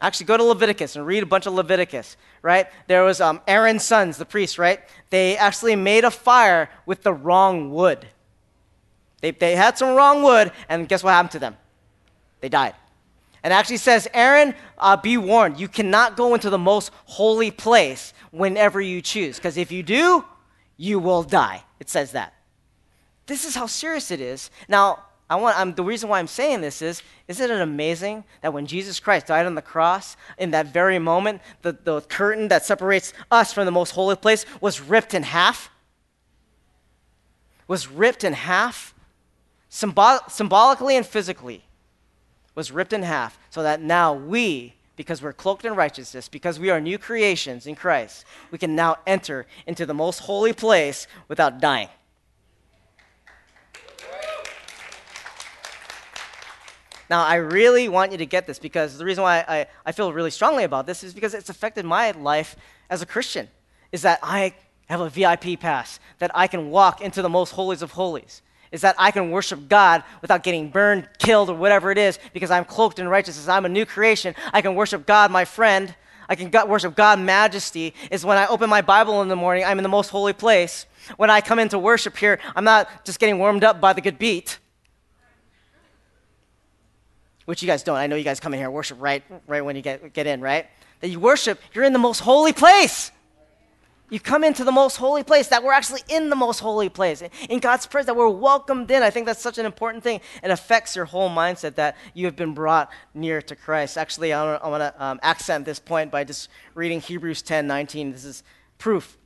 Actually, 0.01 0.27
go 0.27 0.37
to 0.37 0.45
Leviticus 0.45 0.95
and 0.95 1.05
read 1.05 1.23
a 1.23 1.27
bunch 1.27 1.47
of 1.47 1.55
Leviticus, 1.55 2.17
right? 2.41 2.67
There 2.87 3.03
was 3.03 3.21
um, 3.21 3.41
Aaron's 3.49 3.83
sons, 3.83 4.17
the 4.17 4.25
priests, 4.25 4.59
right? 4.59 4.81
They 5.11 5.37
actually 5.37 5.75
made 5.75 6.05
a 6.05 6.11
fire 6.11 6.71
with 6.87 7.03
the 7.03 7.13
wrong 7.13 7.73
wood. 7.73 8.07
They, 9.21 9.33
they 9.33 9.57
had 9.57 9.77
some 9.77 9.97
wrong 9.97 10.23
wood, 10.23 10.53
and 10.69 10.89
guess 10.89 11.03
what 11.03 11.11
happened 11.11 11.33
to 11.33 11.41
them? 11.41 11.57
They 12.41 12.49
died. 12.49 12.75
And 13.43 13.53
actually 13.53 13.77
says, 13.77 14.09
Aaron, 14.13 14.55
uh, 14.79 14.97
be 14.97 15.17
warned, 15.17 15.61
you 15.61 15.69
cannot 15.69 16.17
go 16.17 16.35
into 16.35 16.51
the 16.51 16.59
most 16.59 16.91
holy 17.05 17.51
place 17.51 18.13
whenever 18.31 18.81
you 18.81 19.01
choose, 19.01 19.37
because 19.37 19.57
if 19.57 19.71
you 19.71 19.83
do, 19.83 20.25
you 20.77 20.99
will 20.99 21.23
die. 21.23 21.63
It 21.81 21.89
says 21.89 22.13
that. 22.13 22.35
This 23.27 23.45
is 23.45 23.55
how 23.55 23.67
serious 23.67 24.11
it 24.11 24.21
is. 24.21 24.51
Now, 24.69 25.05
I 25.31 25.37
want, 25.37 25.59
I'm, 25.59 25.75
the 25.75 25.85
reason 25.85 26.09
why 26.09 26.19
I'm 26.19 26.27
saying 26.27 26.63
this 26.63 26.81
is, 26.81 27.03
isn't 27.29 27.51
it 27.51 27.61
amazing 27.61 28.25
that 28.41 28.55
when 28.55 28.67
Jesus 28.67 28.99
Christ 28.99 29.27
died 29.27 29.45
on 29.45 29.55
the 29.55 29.63
cross, 29.63 30.17
in 30.39 30.53
that 30.53 30.73
very 30.73 30.99
moment, 30.99 31.43
the, 31.61 31.73
the 31.85 32.01
curtain 32.01 32.49
that 32.49 32.65
separates 32.65 33.13
us 33.31 33.53
from 33.53 33.67
the 33.67 33.71
most 33.71 33.91
holy 33.91 34.17
place 34.17 34.47
was 34.61 34.81
ripped 34.81 35.13
in 35.13 35.23
half? 35.23 35.71
Was 37.67 37.89
ripped 37.89 38.25
in 38.25 38.33
half? 38.33 38.95
Symbol- 39.69 40.21
symbolically 40.29 40.97
and 40.97 41.07
physically, 41.07 41.68
was 42.59 42.73
ripped 42.73 42.93
in 42.93 43.05
half, 43.05 43.39
so 43.51 43.63
that 43.63 43.81
now 43.81 44.13
we, 44.13 44.75
because 44.97 45.23
we're 45.23 45.33
cloaked 45.33 45.65
in 45.65 45.77
righteousness, 45.77 46.29
because 46.29 46.59
we 46.59 46.71
are 46.71 46.81
new 46.81 46.99
creations 46.99 47.69
in 47.69 47.77
Christ, 47.77 48.25
we 48.51 48.59
can 48.59 48.75
now 48.75 48.97
enter 49.07 49.47
into 49.69 49.87
the 49.87 49.95
most 49.95 50.19
holy 50.19 50.53
place 50.53 51.07
without 51.29 51.61
dying. 51.61 51.89
Now, 57.09 57.25
I 57.25 57.37
really 57.37 57.89
want 57.89 58.11
you 58.11 58.19
to 58.19 58.27
get 58.27 58.49
this 58.49 58.59
because 58.59 58.99
the 58.99 59.05
reason 59.05 59.23
why 59.23 59.45
I, 59.47 59.67
I 59.87 59.93
feel 59.93 60.13
really 60.13 60.33
strongly 60.33 60.65
about 60.65 60.85
this 60.85 61.05
is 61.05 61.15
because 61.15 61.35
it's 61.35 61.51
affected 61.51 61.85
my 61.85 62.11
life 62.11 62.57
as 62.91 63.03
a 63.03 63.07
Christian, 63.07 63.47
is 63.93 64.03
that 64.03 64.19
I 64.21 64.53
have 64.89 65.01
a 65.01 65.09
VIP 65.09 65.61
pass, 65.61 66.01
that 66.19 66.33
I 66.35 66.49
can 66.49 66.71
walk 66.71 67.03
into 67.03 67.23
the 67.23 67.29
most 67.29 67.53
holies 67.53 67.83
of 67.83 67.93
holies, 67.93 68.43
is 68.73 68.83
that 68.83 68.95
I 68.99 69.11
can 69.11 69.31
worship 69.31 69.69
God 69.69 70.05
without 70.21 70.43
getting 70.43 70.71
burned, 70.71 71.09
killed, 71.19 71.51
or 71.51 71.55
whatever 71.55 71.91
it 71.91 71.99
is 71.99 72.19
because 72.33 72.51
I'm 72.51 72.65
cloaked 72.65 72.99
in 72.99 73.09
righteousness. 73.09 73.49
I'm 73.49 73.65
a 73.65 73.69
new 73.69 73.87
creation. 73.87 74.35
I 74.53 74.61
can 74.63 74.75
worship 74.75 75.07
God, 75.07 75.31
my 75.31 75.45
friend. 75.45 75.95
I 76.29 76.35
can 76.35 76.51
worship 76.69 76.95
God 76.95 77.19
majesty 77.19 77.95
is 78.11 78.25
when 78.25 78.37
I 78.37 78.47
open 78.49 78.69
my 78.69 78.83
Bible 78.83 79.23
in 79.23 79.29
the 79.29 79.37
morning, 79.37 79.65
I'm 79.65 79.79
in 79.79 79.83
the 79.83 79.89
most 79.89 80.11
holy 80.11 80.35
place. 80.35 80.85
When 81.17 81.31
I 81.31 81.41
come 81.41 81.59
into 81.59 81.79
worship 81.79 82.17
here, 82.19 82.39
I'm 82.55 82.65
not 82.65 83.07
just 83.07 83.19
getting 83.19 83.39
warmed 83.39 83.65
up 83.65 83.81
by 83.81 83.95
the 83.95 84.03
good 84.03 84.19
beat 84.19 84.59
which 87.49 87.63
you 87.63 87.67
guys 87.67 87.83
don't. 87.83 87.97
I 87.97 88.07
know 88.07 88.17
you 88.17 88.25
guys 88.25 88.41
come 88.41 88.53
in 88.53 88.61
here 88.61 88.71
worship 88.71 89.01
right, 89.01 89.23
right 89.47 89.65
when 89.65 89.75
you 89.75 89.81
get, 89.81 90.13
get 90.13 90.27
in, 90.27 90.43
right? 90.43 90.67
That 91.01 91.09
you 91.09 91.19
worship, 91.19 91.59
you're 91.73 91.85
in 91.85 91.95
the 91.95 91.99
most 91.99 92.19
holy 92.19 92.53
place. 92.53 93.11
You 94.11 94.19
come 94.19 94.43
into 94.43 94.65
the 94.65 94.73
most 94.73 94.97
holy 94.97 95.23
place, 95.23 95.49
that 95.49 95.63
we're 95.63 95.73
actually 95.73 96.03
in 96.09 96.31
the 96.31 96.37
most 96.37 96.61
holy 96.61 96.89
place, 96.89 97.23
in 97.49 97.59
God's 97.59 97.87
presence, 97.87 98.07
that 98.07 98.17
we're 98.17 98.29
welcomed 98.29 98.91
in. 98.91 99.03
I 99.03 99.11
think 99.11 99.27
that's 99.27 99.43
such 99.43 99.59
an 99.59 99.67
important 99.67 100.03
thing. 100.03 100.21
It 100.43 100.51
affects 100.51 100.97
your 100.97 101.05
whole 101.05 101.29
mindset 101.29 101.75
that 101.75 101.97
you 102.15 102.25
have 102.25 102.37
been 102.37 102.55
brought 102.55 102.91
near 103.13 103.43
to 103.43 103.55
Christ. 103.55 103.99
Actually, 103.99 104.33
I 104.33 104.67
want 104.67 104.83
to 104.83 105.05
um, 105.05 105.21
accent 105.23 105.67
this 105.67 105.79
point 105.79 106.11
by 106.11 106.25
just 106.25 106.49
reading 106.75 107.01
Hebrews 107.01 107.43
10 107.43 107.67
19. 107.67 108.13
This 108.13 108.25
is 108.25 108.43
proof 108.79 109.19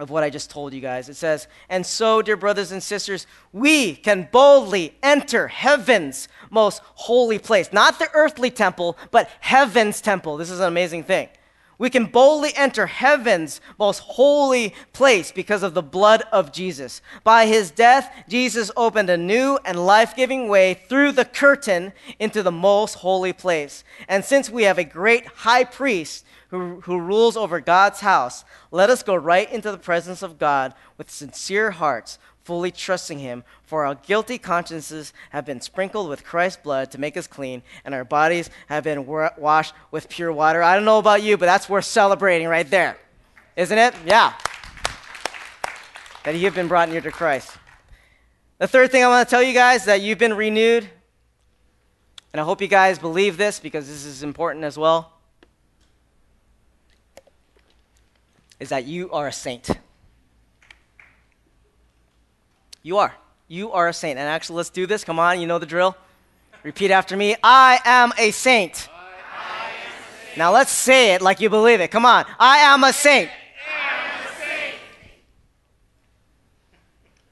of 0.00 0.10
what 0.10 0.24
I 0.24 0.30
just 0.30 0.50
told 0.50 0.72
you 0.72 0.80
guys. 0.80 1.08
It 1.08 1.16
says, 1.16 1.46
And 1.68 1.86
so, 1.86 2.20
dear 2.22 2.36
brothers 2.36 2.72
and 2.72 2.82
sisters, 2.82 3.26
we 3.52 3.94
can 3.94 4.28
boldly 4.32 4.96
enter 5.02 5.46
heaven's 5.46 6.26
most 6.50 6.82
holy 6.94 7.38
place. 7.38 7.72
Not 7.72 7.98
the 7.98 8.08
earthly 8.14 8.50
temple, 8.50 8.96
but 9.10 9.30
heaven's 9.40 10.00
temple. 10.00 10.36
This 10.36 10.50
is 10.50 10.58
an 10.58 10.66
amazing 10.66 11.04
thing. 11.04 11.28
We 11.80 11.88
can 11.88 12.04
boldly 12.04 12.50
enter 12.56 12.86
heaven's 12.86 13.62
most 13.78 14.00
holy 14.00 14.74
place 14.92 15.32
because 15.32 15.62
of 15.62 15.72
the 15.72 15.82
blood 15.82 16.22
of 16.30 16.52
Jesus. 16.52 17.00
By 17.24 17.46
his 17.46 17.70
death, 17.70 18.12
Jesus 18.28 18.70
opened 18.76 19.08
a 19.08 19.16
new 19.16 19.58
and 19.64 19.86
life 19.86 20.14
giving 20.14 20.48
way 20.48 20.74
through 20.74 21.12
the 21.12 21.24
curtain 21.24 21.94
into 22.18 22.42
the 22.42 22.52
most 22.52 22.96
holy 22.96 23.32
place. 23.32 23.82
And 24.08 24.22
since 24.22 24.50
we 24.50 24.64
have 24.64 24.76
a 24.76 24.84
great 24.84 25.26
high 25.26 25.64
priest, 25.64 26.26
who, 26.48 26.80
who 26.82 27.00
rules 27.00 27.36
over 27.36 27.60
God's 27.60 28.00
house, 28.00 28.44
let 28.70 28.90
us 28.90 29.02
go 29.02 29.14
right 29.14 29.50
into 29.50 29.70
the 29.70 29.78
presence 29.78 30.20
of 30.20 30.38
God 30.38 30.74
with 30.98 31.10
sincere 31.10 31.70
hearts, 31.70 32.18
fully 32.50 32.72
trusting 32.72 33.20
Him. 33.20 33.44
For 33.62 33.86
our 33.86 33.94
guilty 33.94 34.36
consciences 34.36 35.12
have 35.30 35.46
been 35.46 35.60
sprinkled 35.60 36.08
with 36.08 36.24
Christ's 36.24 36.60
blood 36.60 36.90
to 36.90 36.98
make 36.98 37.16
us 37.16 37.28
clean, 37.28 37.62
and 37.84 37.94
our 37.94 38.02
bodies 38.02 38.50
have 38.66 38.82
been 38.82 39.06
wa- 39.06 39.30
washed 39.38 39.72
with 39.92 40.08
pure 40.08 40.32
water. 40.32 40.60
I 40.60 40.74
don't 40.74 40.84
know 40.84 40.98
about 40.98 41.22
you, 41.22 41.36
but 41.36 41.46
that's 41.46 41.68
worth 41.68 41.84
celebrating 41.84 42.48
right 42.48 42.68
there. 42.68 42.98
Isn't 43.54 43.78
it? 43.78 43.94
Yeah. 44.04 44.32
That 46.24 46.34
you've 46.34 46.56
been 46.56 46.66
brought 46.66 46.88
near 46.88 47.00
to 47.00 47.12
Christ. 47.12 47.56
The 48.58 48.66
third 48.66 48.90
thing 48.90 49.04
I 49.04 49.06
want 49.06 49.28
to 49.28 49.30
tell 49.30 49.44
you 49.44 49.54
guys 49.54 49.84
that 49.84 50.00
you've 50.00 50.18
been 50.18 50.34
renewed. 50.34 50.90
And 52.32 52.40
I 52.40 52.44
hope 52.44 52.60
you 52.60 52.66
guys 52.66 52.98
believe 52.98 53.36
this 53.36 53.60
because 53.60 53.86
this 53.86 54.04
is 54.04 54.24
important 54.24 54.64
as 54.64 54.76
well. 54.76 55.12
is 58.58 58.70
that 58.70 58.86
you 58.86 59.08
are 59.12 59.28
a 59.28 59.32
saint. 59.32 59.70
You 62.82 62.98
are. 62.98 63.14
You 63.48 63.72
are 63.72 63.88
a 63.88 63.92
saint. 63.92 64.18
And 64.18 64.28
actually, 64.28 64.56
let's 64.56 64.70
do 64.70 64.86
this. 64.86 65.04
Come 65.04 65.18
on, 65.18 65.40
you 65.40 65.46
know 65.46 65.58
the 65.58 65.66
drill. 65.66 65.96
Repeat 66.62 66.90
after 66.90 67.16
me 67.16 67.36
I 67.42 67.80
am 67.84 68.12
a 68.18 68.30
saint. 68.30 68.88
Now 70.36 70.52
let's 70.52 70.70
say 70.70 71.14
it 71.14 71.22
like 71.22 71.40
you 71.40 71.50
believe 71.50 71.80
it. 71.80 71.90
Come 71.90 72.06
on. 72.06 72.24
I 72.38 72.58
am 72.58 72.84
a 72.84 72.92
saint. 72.92 73.30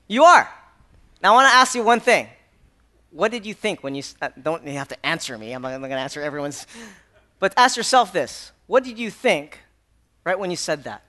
You 0.09 0.25
are. 0.25 0.51
Now 1.23 1.33
I 1.33 1.37
want 1.37 1.51
to 1.51 1.55
ask 1.55 1.75
you 1.75 1.83
one 1.83 2.01
thing. 2.01 2.29
What 3.11 3.31
did 3.31 3.45
you 3.47 3.55
think 3.55 3.83
when 3.83 3.95
you 3.95 4.03
uh, 4.21 4.31
don't 4.41 4.67
you 4.67 4.73
have 4.73 4.89
to 4.89 5.07
answer 5.07 5.37
me? 5.37 5.53
I'm 5.53 5.63
not, 5.63 5.73
not 5.73 5.79
going 5.79 5.91
to 5.91 5.99
answer 5.99 6.23
everyone's. 6.23 6.67
But 7.39 7.55
ask 7.57 7.77
yourself 7.77 8.13
this. 8.13 8.53
What 8.67 8.85
did 8.85 8.99
you 8.99 9.11
think 9.11 9.59
right 10.25 10.39
when 10.39 10.51
you 10.51 10.57
said 10.57 10.85
that? 10.85 11.03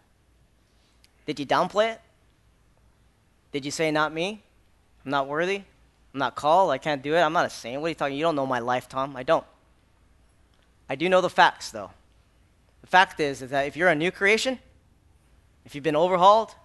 Did 1.26 1.40
you 1.40 1.46
downplay 1.46 1.94
it? 1.94 2.02
Did 3.52 3.66
you 3.66 3.72
say, 3.72 3.92
not 3.92 4.14
me? 4.14 4.44
I'm 5.06 5.12
not 5.12 5.28
worthy? 5.28 5.64
I'm 6.14 6.20
not 6.20 6.36
called? 6.36 6.72
I 6.72 6.78
can't 6.78 7.02
do 7.02 7.16
it? 7.16 7.20
I'm 7.20 7.34
not 7.34 7.46
a 7.46 7.50
saint. 7.50 7.82
What 7.82 7.88
are 7.88 7.90
you 7.90 7.96
talking? 7.96 8.16
You 8.16 8.24
don't 8.24 8.36
know 8.36 8.46
my 8.46 8.60
life, 8.60 8.90
Tom. 8.90 9.16
I 9.16 9.24
don't. 9.24 9.46
I 10.90 10.96
do 10.96 11.08
know 11.08 11.22
the 11.22 11.30
facts, 11.30 11.72
though. 11.72 11.92
The 12.82 12.88
fact 12.88 13.20
is, 13.20 13.42
is 13.42 13.52
that 13.52 13.68
if 13.68 13.76
you're 13.76 13.90
a 13.90 13.96
new 13.96 14.12
creation, 14.12 14.60
if 15.66 15.76
you've 15.76 15.84
been 15.84 15.96
overhauled, 15.96 16.56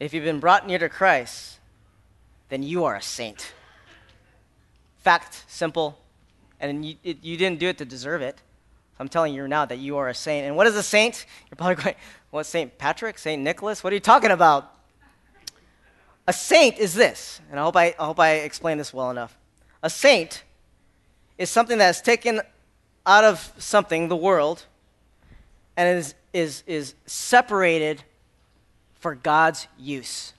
if 0.00 0.12
you've 0.12 0.24
been 0.24 0.40
brought 0.40 0.66
near 0.66 0.78
to 0.78 0.88
Christ, 0.88 1.58
then 2.48 2.62
you 2.62 2.84
are 2.84 2.96
a 2.96 3.02
saint. 3.02 3.52
Fact, 4.98 5.44
simple, 5.48 5.98
and 6.60 6.84
you, 6.84 6.96
it, 7.02 7.22
you 7.22 7.36
didn't 7.36 7.58
do 7.58 7.68
it 7.68 7.78
to 7.78 7.84
deserve 7.84 8.22
it. 8.22 8.40
I'm 8.98 9.08
telling 9.08 9.34
you 9.34 9.48
now 9.48 9.64
that 9.64 9.78
you 9.78 9.96
are 9.96 10.08
a 10.08 10.14
saint. 10.14 10.46
And 10.46 10.56
what 10.56 10.66
is 10.66 10.76
a 10.76 10.82
saint? 10.82 11.26
You're 11.50 11.56
probably 11.56 11.82
going, 11.82 11.94
what, 12.30 12.46
St. 12.46 12.76
Patrick? 12.78 13.18
St. 13.18 13.42
Nicholas? 13.42 13.82
What 13.82 13.92
are 13.92 13.96
you 13.96 14.00
talking 14.00 14.30
about? 14.30 14.73
A 16.26 16.32
saint 16.32 16.78
is 16.78 16.94
this, 16.94 17.40
and 17.50 17.60
I 17.60 17.64
hope 17.64 17.76
I, 17.76 17.94
I 17.98 18.04
hope 18.06 18.18
I 18.18 18.32
explain 18.36 18.78
this 18.78 18.94
well 18.94 19.10
enough. 19.10 19.36
A 19.82 19.90
saint 19.90 20.42
is 21.36 21.50
something 21.50 21.78
that 21.78 21.90
is 21.90 22.00
taken 22.00 22.40
out 23.04 23.24
of 23.24 23.52
something, 23.58 24.08
the 24.08 24.16
world, 24.16 24.64
and 25.76 25.98
is, 25.98 26.14
is, 26.32 26.62
is 26.66 26.94
separated 27.04 28.02
for 28.94 29.14
God's 29.14 29.66
use. 29.78 30.32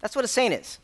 That's 0.00 0.14
what 0.14 0.24
a 0.24 0.28
saint 0.28 0.54
is 0.54 0.78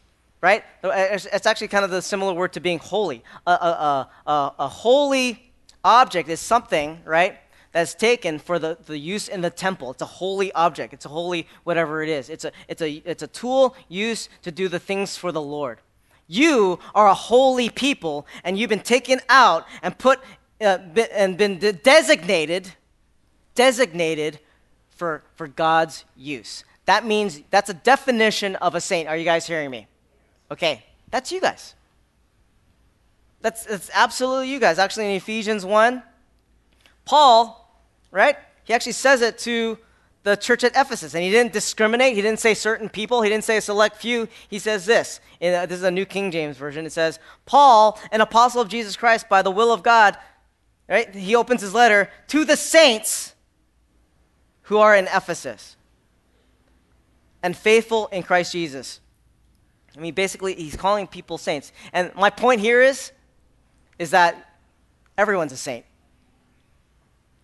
right? 0.44 0.62
It's 0.82 1.46
actually 1.46 1.68
kind 1.68 1.86
of 1.86 1.90
the 1.90 2.02
similar 2.02 2.34
word 2.34 2.52
to 2.52 2.60
being 2.60 2.78
holy. 2.78 3.24
A, 3.46 3.50
a, 3.50 4.10
a, 4.26 4.52
a 4.58 4.68
holy 4.68 5.50
object 5.82 6.28
is 6.28 6.38
something, 6.38 7.00
right, 7.06 7.38
that's 7.74 7.92
taken 7.92 8.38
for 8.38 8.58
the, 8.58 8.78
the 8.86 8.96
use 8.96 9.28
in 9.28 9.42
the 9.42 9.50
temple. 9.50 9.90
It's 9.90 10.00
a 10.00 10.06
holy 10.06 10.50
object. 10.52 10.94
It's 10.94 11.04
a 11.04 11.10
holy 11.10 11.46
whatever 11.64 12.02
it 12.02 12.08
is. 12.08 12.30
It's 12.30 12.46
a, 12.46 12.52
it's, 12.66 12.80
a, 12.80 12.90
it's 13.04 13.22
a 13.22 13.26
tool 13.26 13.76
used 13.90 14.30
to 14.44 14.50
do 14.50 14.68
the 14.68 14.78
things 14.78 15.18
for 15.18 15.30
the 15.30 15.42
Lord. 15.42 15.80
You 16.26 16.78
are 16.94 17.08
a 17.08 17.14
holy 17.14 17.68
people, 17.68 18.26
and 18.42 18.58
you've 18.58 18.70
been 18.70 18.80
taken 18.80 19.20
out 19.28 19.66
and 19.82 19.98
put 19.98 20.20
uh, 20.62 20.78
and 21.12 21.36
been 21.36 21.58
designated 21.82 22.72
designated 23.54 24.40
for, 24.90 25.22
for 25.36 25.48
God's 25.48 26.04
use. 26.16 26.64
That 26.86 27.04
means 27.04 27.40
that's 27.50 27.70
a 27.70 27.74
definition 27.74 28.56
of 28.56 28.74
a 28.74 28.80
saint. 28.80 29.08
Are 29.08 29.16
you 29.16 29.24
guys 29.24 29.46
hearing 29.46 29.70
me? 29.70 29.86
Okay, 30.50 30.84
that's 31.10 31.32
you 31.32 31.40
guys. 31.40 31.74
That's, 33.40 33.64
that's 33.64 33.90
absolutely 33.94 34.50
you 34.50 34.58
guys. 34.58 34.78
Actually, 34.78 35.06
in 35.06 35.16
Ephesians 35.16 35.64
1, 35.64 36.02
Paul, 37.04 37.63
right? 38.14 38.36
He 38.62 38.72
actually 38.72 38.92
says 38.92 39.20
it 39.20 39.36
to 39.38 39.76
the 40.22 40.36
church 40.36 40.64
at 40.64 40.72
Ephesus, 40.74 41.14
and 41.14 41.22
he 41.22 41.30
didn't 41.30 41.52
discriminate. 41.52 42.14
He 42.14 42.22
didn't 42.22 42.40
say 42.40 42.54
certain 42.54 42.88
people. 42.88 43.20
He 43.20 43.28
didn't 43.28 43.44
say 43.44 43.58
a 43.58 43.60
select 43.60 43.96
few. 43.96 44.26
He 44.48 44.58
says 44.58 44.86
this. 44.86 45.20
Uh, 45.42 45.66
this 45.66 45.78
is 45.78 45.82
a 45.82 45.90
New 45.90 46.06
King 46.06 46.30
James 46.30 46.56
version. 46.56 46.86
It 46.86 46.92
says, 46.92 47.18
Paul, 47.44 48.00
an 48.10 48.22
apostle 48.22 48.62
of 48.62 48.68
Jesus 48.68 48.96
Christ 48.96 49.28
by 49.28 49.42
the 49.42 49.50
will 49.50 49.70
of 49.70 49.82
God, 49.82 50.16
right? 50.88 51.14
He 51.14 51.34
opens 51.34 51.60
his 51.60 51.74
letter 51.74 52.08
to 52.28 52.46
the 52.46 52.56
saints 52.56 53.34
who 54.62 54.78
are 54.78 54.96
in 54.96 55.06
Ephesus 55.08 55.76
and 57.42 57.54
faithful 57.54 58.06
in 58.06 58.22
Christ 58.22 58.52
Jesus. 58.52 59.00
I 59.94 60.00
mean, 60.00 60.14
basically, 60.14 60.54
he's 60.54 60.76
calling 60.76 61.06
people 61.06 61.36
saints. 61.36 61.72
And 61.92 62.14
my 62.14 62.30
point 62.30 62.60
here 62.60 62.80
is, 62.80 63.12
is 63.98 64.12
that 64.12 64.56
everyone's 65.18 65.52
a 65.52 65.56
saint. 65.56 65.84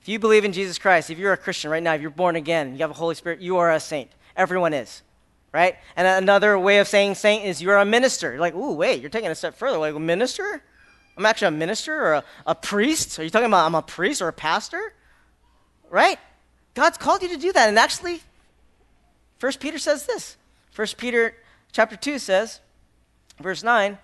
If 0.01 0.09
you 0.09 0.19
believe 0.19 0.45
in 0.45 0.53
Jesus 0.53 0.79
Christ, 0.79 1.11
if 1.11 1.19
you're 1.19 1.33
a 1.33 1.37
Christian 1.37 1.71
right 1.71 1.83
now, 1.83 1.95
if 1.95 2.01
you're 2.01 2.11
born 2.11 2.37
again, 2.37 2.73
you 2.73 2.79
have 2.79 2.91
a 2.91 2.95
Holy 2.95 3.15
Spirit, 3.15 3.41
you 3.41 3.59
are 3.59 3.71
a 3.71 3.81
saint. 3.81 4.11
Everyone 4.37 4.73
is, 4.73 5.03
right? 5.53 5.77
And 5.97 6.07
another 6.07 6.59
way 6.59 6.79
of 6.79 6.89
saying 6.89 7.17
saint 7.17 7.45
is 7.45 7.61
you're 7.61 7.77
a 7.77 7.85
minister. 7.85 8.31
You're 8.31 8.41
like, 8.41 8.55
ooh, 8.55 8.73
wait, 8.73 9.01
you're 9.01 9.11
taking 9.11 9.31
a 9.31 9.35
step 9.35 9.57
further. 9.57 9.77
Like, 9.77 9.95
a 9.95 10.01
minister? 10.01 10.63
I'm 11.17 11.27
actually 11.27 11.49
a 11.49 11.53
minister 11.53 12.03
or 12.03 12.13
a, 12.15 12.25
a 12.47 12.55
priest? 12.55 13.19
Are 13.19 13.25
you 13.25 13.31
talking 13.31 13.49
about 13.49 13.67
I'm 13.67 13.75
a 13.75 13.83
priest 13.83 14.23
or 14.23 14.29
a 14.29 14.33
pastor? 14.33 14.95
Right? 15.91 16.19
God's 16.75 16.97
called 16.97 17.23
you 17.23 17.29
to 17.29 17.37
do 17.37 17.53
that. 17.53 17.69
And 17.69 17.79
actually, 17.79 18.23
First 19.39 19.61
Peter 19.61 19.79
says 19.79 20.07
this. 20.07 20.37
First 20.71 20.97
Peter 20.97 21.35
chapter 21.73 21.97
2 21.97 22.19
says, 22.19 22.61
verse 23.41 23.63
9, 23.63 23.99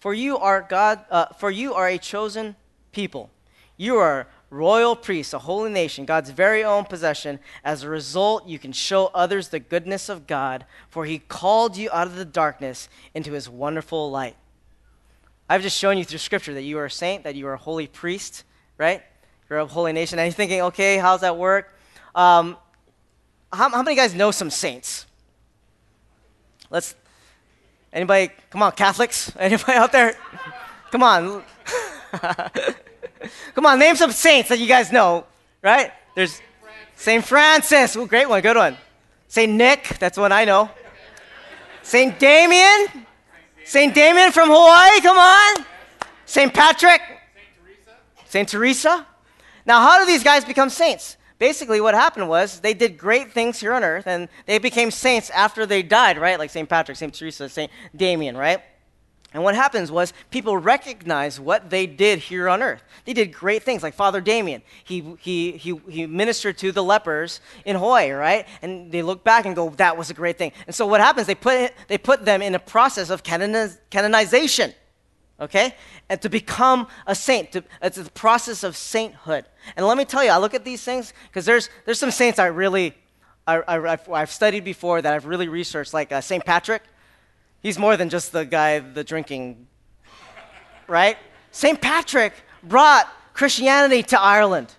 for 0.00 0.14
you 0.14 0.38
are 0.38 0.62
God, 0.62 1.04
uh, 1.10 1.26
for 1.38 1.50
you 1.50 1.74
are 1.74 1.88
a 1.88 1.98
chosen 1.98 2.54
people. 2.92 3.30
You 3.76 3.96
are 3.96 4.26
royal 4.50 4.96
priests, 4.96 5.32
a 5.34 5.38
holy 5.38 5.70
nation, 5.70 6.04
God's 6.04 6.30
very 6.30 6.64
own 6.64 6.84
possession. 6.84 7.38
As 7.64 7.82
a 7.82 7.88
result, 7.88 8.46
you 8.46 8.58
can 8.58 8.72
show 8.72 9.06
others 9.14 9.48
the 9.48 9.60
goodness 9.60 10.08
of 10.08 10.26
God, 10.26 10.64
for 10.88 11.04
he 11.04 11.18
called 11.18 11.76
you 11.76 11.90
out 11.92 12.06
of 12.06 12.16
the 12.16 12.24
darkness 12.24 12.88
into 13.14 13.32
his 13.32 13.48
wonderful 13.48 14.10
light. 14.10 14.36
I've 15.48 15.62
just 15.62 15.78
shown 15.78 15.96
you 15.98 16.04
through 16.04 16.18
scripture 16.18 16.54
that 16.54 16.62
you 16.62 16.78
are 16.78 16.86
a 16.86 16.90
saint, 16.90 17.24
that 17.24 17.34
you 17.34 17.46
are 17.46 17.54
a 17.54 17.58
holy 17.58 17.86
priest, 17.86 18.44
right? 18.76 19.02
You're 19.48 19.60
a 19.60 19.66
holy 19.66 19.92
nation. 19.92 20.18
And 20.18 20.26
you're 20.26 20.34
thinking, 20.34 20.60
okay, 20.62 20.98
how's 20.98 21.22
that 21.22 21.36
work? 21.36 21.74
Um, 22.14 22.56
how, 23.52 23.70
how 23.70 23.82
many 23.82 23.96
guys 23.96 24.14
know 24.14 24.30
some 24.30 24.50
saints? 24.50 25.06
Let's, 26.70 26.94
anybody, 27.92 28.30
come 28.50 28.62
on, 28.62 28.72
Catholics? 28.72 29.32
Anybody 29.38 29.72
out 29.72 29.92
there? 29.92 30.16
Come 30.90 31.02
on. 31.02 31.42
Come 33.54 33.66
on, 33.66 33.78
name 33.78 33.96
some 33.96 34.12
saints 34.12 34.48
that 34.48 34.58
you 34.58 34.66
guys 34.66 34.92
know, 34.92 35.24
right? 35.62 35.92
There's 36.14 36.40
St. 36.96 37.24
Francis. 37.24 37.96
Ooh, 37.96 38.06
great 38.06 38.28
one, 38.28 38.40
good 38.40 38.56
one. 38.56 38.76
St. 39.28 39.52
Nick, 39.52 39.98
that's 39.98 40.18
one 40.18 40.32
I 40.32 40.44
know. 40.44 40.70
St. 41.82 42.18
Damien. 42.18 43.04
St. 43.64 43.94
Damien 43.94 44.32
from 44.32 44.48
Hawaii, 44.48 45.00
come 45.00 45.18
on. 45.18 45.64
St. 46.24 46.52
Patrick. 46.52 47.00
Saint 47.00 47.48
Teresa. 47.62 48.26
St. 48.26 48.48
Teresa. 48.48 49.06
Now, 49.66 49.80
how 49.82 50.00
do 50.00 50.06
these 50.06 50.24
guys 50.24 50.44
become 50.44 50.70
saints? 50.70 51.16
Basically, 51.38 51.80
what 51.80 51.94
happened 51.94 52.28
was 52.28 52.60
they 52.60 52.74
did 52.74 52.98
great 52.98 53.32
things 53.32 53.60
here 53.60 53.72
on 53.72 53.84
earth 53.84 54.06
and 54.06 54.28
they 54.46 54.58
became 54.58 54.90
saints 54.90 55.30
after 55.30 55.66
they 55.66 55.82
died, 55.82 56.18
right? 56.18 56.38
Like 56.38 56.50
St. 56.50 56.68
Patrick, 56.68 56.96
St. 56.96 57.14
Teresa, 57.14 57.48
St. 57.48 57.70
Damien, 57.94 58.36
right? 58.36 58.60
And 59.34 59.44
what 59.44 59.54
happens 59.54 59.92
was 59.92 60.14
people 60.30 60.56
recognize 60.56 61.38
what 61.38 61.68
they 61.68 61.86
did 61.86 62.18
here 62.18 62.48
on 62.48 62.62
earth. 62.62 62.82
They 63.04 63.12
did 63.12 63.30
great 63.30 63.62
things, 63.62 63.82
like 63.82 63.92
Father 63.92 64.22
Damien. 64.22 64.62
He, 64.84 65.16
he, 65.20 65.52
he, 65.52 65.76
he 65.88 66.06
ministered 66.06 66.56
to 66.58 66.72
the 66.72 66.82
lepers 66.82 67.42
in 67.66 67.76
Hawaii, 67.76 68.10
right? 68.10 68.46
And 68.62 68.90
they 68.90 69.02
look 69.02 69.24
back 69.24 69.44
and 69.44 69.54
go, 69.54 69.68
that 69.70 69.98
was 69.98 70.08
a 70.08 70.14
great 70.14 70.38
thing. 70.38 70.52
And 70.66 70.74
so 70.74 70.86
what 70.86 71.02
happens, 71.02 71.26
they 71.26 71.34
put, 71.34 71.72
they 71.88 71.98
put 71.98 72.24
them 72.24 72.40
in 72.40 72.54
a 72.54 72.58
process 72.58 73.10
of 73.10 73.22
canoniz- 73.22 73.78
canonization, 73.90 74.72
okay? 75.38 75.74
And 76.08 76.22
to 76.22 76.30
become 76.30 76.88
a 77.06 77.14
saint. 77.14 77.52
To, 77.52 77.62
it's 77.82 77.98
a 77.98 78.04
process 78.04 78.64
of 78.64 78.78
sainthood. 78.78 79.44
And 79.76 79.86
let 79.86 79.98
me 79.98 80.06
tell 80.06 80.24
you, 80.24 80.30
I 80.30 80.38
look 80.38 80.54
at 80.54 80.64
these 80.64 80.82
things, 80.82 81.12
because 81.28 81.44
there's, 81.44 81.68
there's 81.84 81.98
some 81.98 82.10
saints 82.10 82.38
I 82.38 82.46
really, 82.46 82.94
I, 83.46 83.58
I, 83.58 83.98
I've 84.10 84.30
studied 84.30 84.64
before 84.64 85.02
that 85.02 85.12
I've 85.12 85.26
really 85.26 85.48
researched, 85.48 85.92
like 85.92 86.12
uh, 86.12 86.22
St. 86.22 86.42
Patrick. 86.46 86.82
He's 87.60 87.78
more 87.78 87.96
than 87.96 88.08
just 88.08 88.32
the 88.32 88.44
guy, 88.44 88.78
the 88.78 89.02
drinking, 89.02 89.66
right? 90.86 91.16
St. 91.50 91.80
Patrick 91.80 92.32
brought 92.62 93.08
Christianity 93.34 94.02
to 94.04 94.20
Ireland. 94.20 94.74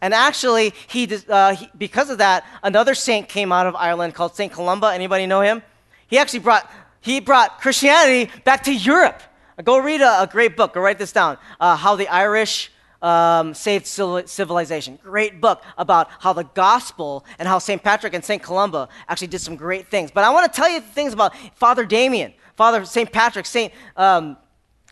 And 0.00 0.14
actually, 0.14 0.74
he, 0.86 1.08
uh, 1.28 1.54
he, 1.56 1.70
because 1.76 2.10
of 2.10 2.18
that, 2.18 2.44
another 2.62 2.94
saint 2.94 3.28
came 3.28 3.50
out 3.50 3.66
of 3.66 3.74
Ireland 3.74 4.14
called 4.14 4.36
Saint 4.36 4.52
Columba. 4.52 4.88
Anybody 4.88 5.26
know 5.26 5.40
him? 5.40 5.62
He 6.06 6.18
actually 6.18 6.38
brought, 6.40 6.70
he 7.00 7.20
brought 7.20 7.60
Christianity 7.60 8.30
back 8.44 8.62
to 8.64 8.72
Europe. 8.72 9.22
Go 9.64 9.78
read 9.78 10.00
a, 10.00 10.22
a 10.22 10.26
great 10.26 10.56
book. 10.56 10.74
Go 10.74 10.80
write 10.80 10.98
this 10.98 11.10
down. 11.10 11.36
Uh, 11.58 11.74
How 11.74 11.96
the 11.96 12.06
Irish 12.08 12.70
um, 13.02 13.54
Saved 13.54 13.86
Civilization. 13.86 14.98
Great 15.02 15.40
book 15.40 15.62
about 15.76 16.08
how 16.20 16.32
the 16.32 16.44
gospel 16.44 17.24
and 17.38 17.46
how 17.46 17.58
St. 17.58 17.82
Patrick 17.82 18.14
and 18.14 18.24
St. 18.24 18.42
Columba 18.42 18.88
actually 19.08 19.28
did 19.28 19.40
some 19.40 19.56
great 19.56 19.88
things. 19.88 20.10
But 20.10 20.24
I 20.24 20.30
want 20.30 20.52
to 20.52 20.56
tell 20.56 20.68
you 20.68 20.80
things 20.80 21.12
about 21.12 21.34
Father 21.54 21.84
Damien, 21.84 22.34
Father 22.56 22.84
St. 22.84 23.10
Patrick, 23.10 23.46
St. 23.46 23.72
Um, 23.96 24.36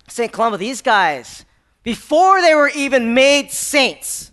St. 0.08 0.32
Columba. 0.32 0.58
These 0.58 0.82
guys, 0.82 1.44
before 1.82 2.40
they 2.40 2.54
were 2.54 2.70
even 2.70 3.14
made 3.14 3.50
saints, 3.50 4.32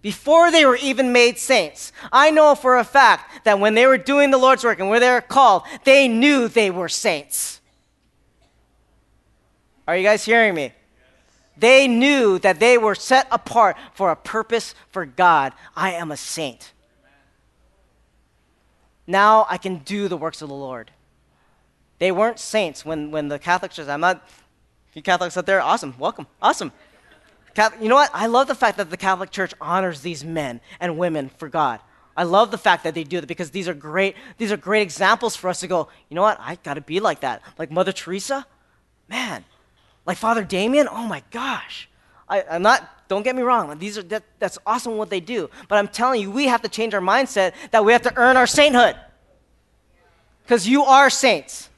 before 0.00 0.50
they 0.50 0.66
were 0.66 0.76
even 0.76 1.12
made 1.12 1.38
saints, 1.38 1.92
I 2.10 2.32
know 2.32 2.56
for 2.56 2.78
a 2.78 2.84
fact 2.84 3.44
that 3.44 3.60
when 3.60 3.74
they 3.74 3.86
were 3.86 3.98
doing 3.98 4.32
the 4.32 4.38
Lord's 4.38 4.64
work 4.64 4.80
and 4.80 4.88
when 4.88 5.00
they 5.00 5.10
were 5.10 5.20
called, 5.20 5.62
they 5.84 6.08
knew 6.08 6.48
they 6.48 6.72
were 6.72 6.88
saints. 6.88 7.60
Are 9.86 9.96
you 9.96 10.02
guys 10.02 10.24
hearing 10.24 10.54
me? 10.54 10.72
They 11.56 11.86
knew 11.86 12.38
that 12.38 12.60
they 12.60 12.78
were 12.78 12.94
set 12.94 13.28
apart 13.30 13.76
for 13.94 14.10
a 14.10 14.16
purpose 14.16 14.74
for 14.90 15.04
God. 15.04 15.52
I 15.76 15.92
am 15.92 16.10
a 16.10 16.16
saint. 16.16 16.72
Now 19.06 19.46
I 19.48 19.58
can 19.58 19.78
do 19.78 20.08
the 20.08 20.16
works 20.16 20.42
of 20.42 20.48
the 20.48 20.54
Lord. 20.54 20.90
They 21.98 22.10
weren't 22.10 22.38
saints 22.38 22.84
when, 22.84 23.10
when 23.10 23.28
the 23.28 23.38
Catholic 23.38 23.72
Church, 23.72 23.88
I'm 23.88 24.00
not, 24.00 24.26
you 24.94 25.02
Catholics 25.02 25.36
out 25.36 25.46
there, 25.46 25.60
awesome, 25.60 25.94
welcome, 25.98 26.26
awesome. 26.40 26.72
You 27.80 27.88
know 27.88 27.96
what? 27.96 28.10
I 28.14 28.26
love 28.26 28.48
the 28.48 28.54
fact 28.54 28.78
that 28.78 28.90
the 28.90 28.96
Catholic 28.96 29.30
Church 29.30 29.52
honors 29.60 30.00
these 30.00 30.24
men 30.24 30.60
and 30.80 30.96
women 30.96 31.30
for 31.36 31.48
God. 31.48 31.80
I 32.16 32.24
love 32.24 32.50
the 32.50 32.58
fact 32.58 32.84
that 32.84 32.94
they 32.94 33.04
do 33.04 33.20
that 33.20 33.26
because 33.26 33.50
these 33.50 33.68
are 33.68 33.74
great, 33.74 34.16
these 34.38 34.52
are 34.52 34.56
great 34.56 34.82
examples 34.82 35.36
for 35.36 35.48
us 35.48 35.60
to 35.60 35.66
go, 35.66 35.88
you 36.08 36.14
know 36.14 36.22
what? 36.22 36.38
I 36.40 36.56
gotta 36.62 36.80
be 36.80 37.00
like 37.00 37.20
that. 37.20 37.42
Like 37.58 37.70
Mother 37.70 37.92
Teresa, 37.92 38.46
man, 39.08 39.44
like 40.06 40.16
Father 40.16 40.44
Damien, 40.44 40.88
oh 40.90 41.06
my 41.06 41.22
gosh. 41.30 41.88
I, 42.28 42.40
am 42.48 42.62
not, 42.62 43.08
don't 43.08 43.22
get 43.22 43.36
me 43.36 43.42
wrong, 43.42 43.78
these 43.78 43.98
are, 43.98 44.02
that, 44.04 44.24
that's 44.38 44.58
awesome 44.66 44.96
what 44.96 45.10
they 45.10 45.20
do. 45.20 45.50
But 45.68 45.78
I'm 45.78 45.88
telling 45.88 46.20
you, 46.20 46.30
we 46.30 46.46
have 46.46 46.62
to 46.62 46.68
change 46.68 46.94
our 46.94 47.00
mindset 47.00 47.52
that 47.70 47.84
we 47.84 47.92
have 47.92 48.02
to 48.02 48.12
earn 48.16 48.36
our 48.36 48.46
sainthood. 48.46 48.96
Because 50.44 50.66
you 50.66 50.84
are 50.84 51.10
saints. 51.10 51.68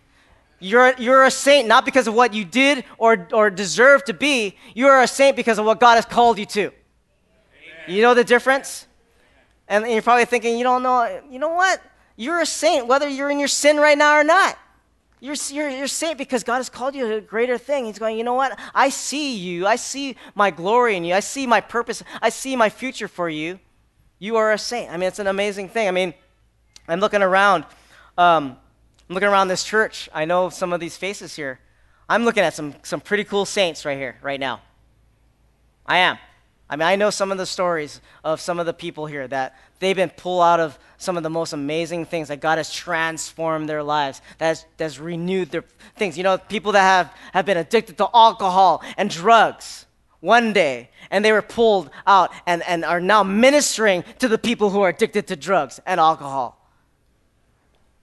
You're, 0.60 0.94
you're 0.96 1.24
a 1.24 1.30
saint 1.30 1.68
not 1.68 1.84
because 1.84 2.06
of 2.06 2.14
what 2.14 2.32
you 2.32 2.44
did 2.44 2.84
or, 2.96 3.28
or 3.32 3.50
deserve 3.50 4.04
to 4.04 4.14
be. 4.14 4.56
You 4.74 4.86
are 4.86 5.02
a 5.02 5.06
saint 5.06 5.36
because 5.36 5.58
of 5.58 5.66
what 5.66 5.80
God 5.80 5.96
has 5.96 6.06
called 6.06 6.38
you 6.38 6.46
to. 6.46 6.60
Amen. 6.60 6.74
You 7.88 8.00
know 8.00 8.14
the 8.14 8.24
difference? 8.24 8.86
And 9.68 9.86
you're 9.86 10.02
probably 10.02 10.24
thinking, 10.24 10.56
you 10.56 10.64
don't 10.64 10.82
know, 10.82 11.20
you 11.30 11.38
know 11.38 11.50
what? 11.50 11.82
You're 12.16 12.40
a 12.40 12.46
saint 12.46 12.86
whether 12.86 13.08
you're 13.08 13.30
in 13.30 13.38
your 13.38 13.48
sin 13.48 13.76
right 13.76 13.98
now 13.98 14.16
or 14.16 14.24
not. 14.24 14.56
You're, 15.24 15.36
you're, 15.48 15.70
you're 15.70 15.86
saint 15.86 16.18
because 16.18 16.44
God 16.44 16.56
has 16.56 16.68
called 16.68 16.94
you 16.94 17.08
to 17.08 17.14
a 17.14 17.20
greater 17.22 17.56
thing. 17.56 17.86
He's 17.86 17.98
going, 17.98 18.18
you 18.18 18.24
know 18.24 18.34
what? 18.34 18.58
I 18.74 18.90
see 18.90 19.34
you. 19.38 19.66
I 19.66 19.76
see 19.76 20.16
my 20.34 20.50
glory 20.50 20.96
in 20.96 21.04
you. 21.04 21.14
I 21.14 21.20
see 21.20 21.46
my 21.46 21.62
purpose. 21.62 22.02
I 22.20 22.28
see 22.28 22.56
my 22.56 22.68
future 22.68 23.08
for 23.08 23.30
you. 23.30 23.58
You 24.18 24.36
are 24.36 24.52
a 24.52 24.58
saint. 24.58 24.92
I 24.92 24.98
mean, 24.98 25.08
it's 25.08 25.18
an 25.18 25.26
amazing 25.26 25.70
thing. 25.70 25.88
I 25.88 25.92
mean, 25.92 26.12
I'm 26.88 27.00
looking 27.00 27.22
around. 27.22 27.64
Um, 28.18 28.58
I'm 29.08 29.14
looking 29.14 29.30
around 29.30 29.48
this 29.48 29.64
church. 29.64 30.10
I 30.12 30.26
know 30.26 30.50
some 30.50 30.74
of 30.74 30.80
these 30.80 30.98
faces 30.98 31.34
here. 31.34 31.58
I'm 32.06 32.26
looking 32.26 32.42
at 32.42 32.52
some, 32.52 32.74
some 32.82 33.00
pretty 33.00 33.24
cool 33.24 33.46
saints 33.46 33.86
right 33.86 33.96
here, 33.96 34.18
right 34.20 34.38
now. 34.38 34.60
I 35.86 35.96
am. 36.00 36.18
I 36.68 36.76
mean, 36.76 36.88
I 36.88 36.96
know 36.96 37.10
some 37.10 37.30
of 37.30 37.38
the 37.38 37.46
stories 37.46 38.00
of 38.24 38.40
some 38.40 38.58
of 38.58 38.66
the 38.66 38.72
people 38.72 39.06
here 39.06 39.28
that 39.28 39.58
they've 39.80 39.94
been 39.94 40.10
pulled 40.10 40.42
out 40.42 40.60
of 40.60 40.78
some 40.96 41.16
of 41.16 41.22
the 41.22 41.30
most 41.30 41.52
amazing 41.52 42.06
things 42.06 42.28
that 42.28 42.40
God 42.40 42.56
has 42.56 42.72
transformed 42.72 43.68
their 43.68 43.82
lives, 43.82 44.22
that 44.38 44.46
has, 44.46 44.66
that 44.78 44.84
has 44.84 44.98
renewed 44.98 45.50
their 45.50 45.64
things. 45.96 46.16
You 46.16 46.24
know, 46.24 46.38
people 46.38 46.72
that 46.72 46.80
have, 46.80 47.14
have 47.32 47.44
been 47.44 47.58
addicted 47.58 47.98
to 47.98 48.08
alcohol 48.14 48.82
and 48.96 49.10
drugs. 49.10 49.86
one 50.20 50.54
day 50.54 50.88
and 51.10 51.22
they 51.24 51.32
were 51.32 51.42
pulled 51.42 51.90
out 52.06 52.32
and, 52.46 52.62
and 52.62 52.84
are 52.84 53.00
now 53.00 53.22
ministering 53.22 54.02
to 54.18 54.28
the 54.28 54.38
people 54.38 54.70
who 54.70 54.80
are 54.80 54.88
addicted 54.88 55.26
to 55.26 55.36
drugs 55.36 55.80
and 55.86 56.00
alcohol. 56.00 56.58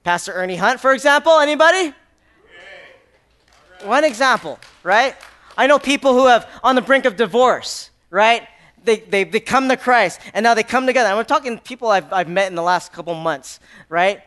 Pastor 0.04 0.34
Ernie 0.34 0.56
Hunt, 0.56 0.80
for 0.80 0.94
example, 0.94 1.40
anybody? 1.40 1.94
One 3.84 4.04
example, 4.04 4.60
right? 4.84 5.16
I 5.58 5.68
know 5.68 5.80
people 5.80 6.14
who 6.14 6.28
have 6.28 6.48
on 6.64 6.76
the 6.76 6.82
brink 6.82 7.06
of 7.06 7.16
divorce, 7.16 7.91
right? 8.12 8.48
They, 8.84 8.98
they, 8.98 9.24
they 9.24 9.40
come 9.40 9.70
to 9.70 9.78
Christ 9.78 10.20
and 10.34 10.44
now 10.44 10.54
they 10.54 10.64
come 10.64 10.86
together. 10.86 11.10
And 11.10 11.18
we're 11.18 11.24
talking 11.24 11.58
people 11.58 11.90
I've, 11.90 12.12
I've 12.14 12.30
met 12.30 12.48
in 12.48 12.56
the 12.56 12.62
last 12.62 12.94
couple 12.94 13.16
months, 13.16 13.60
right? 13.90 14.22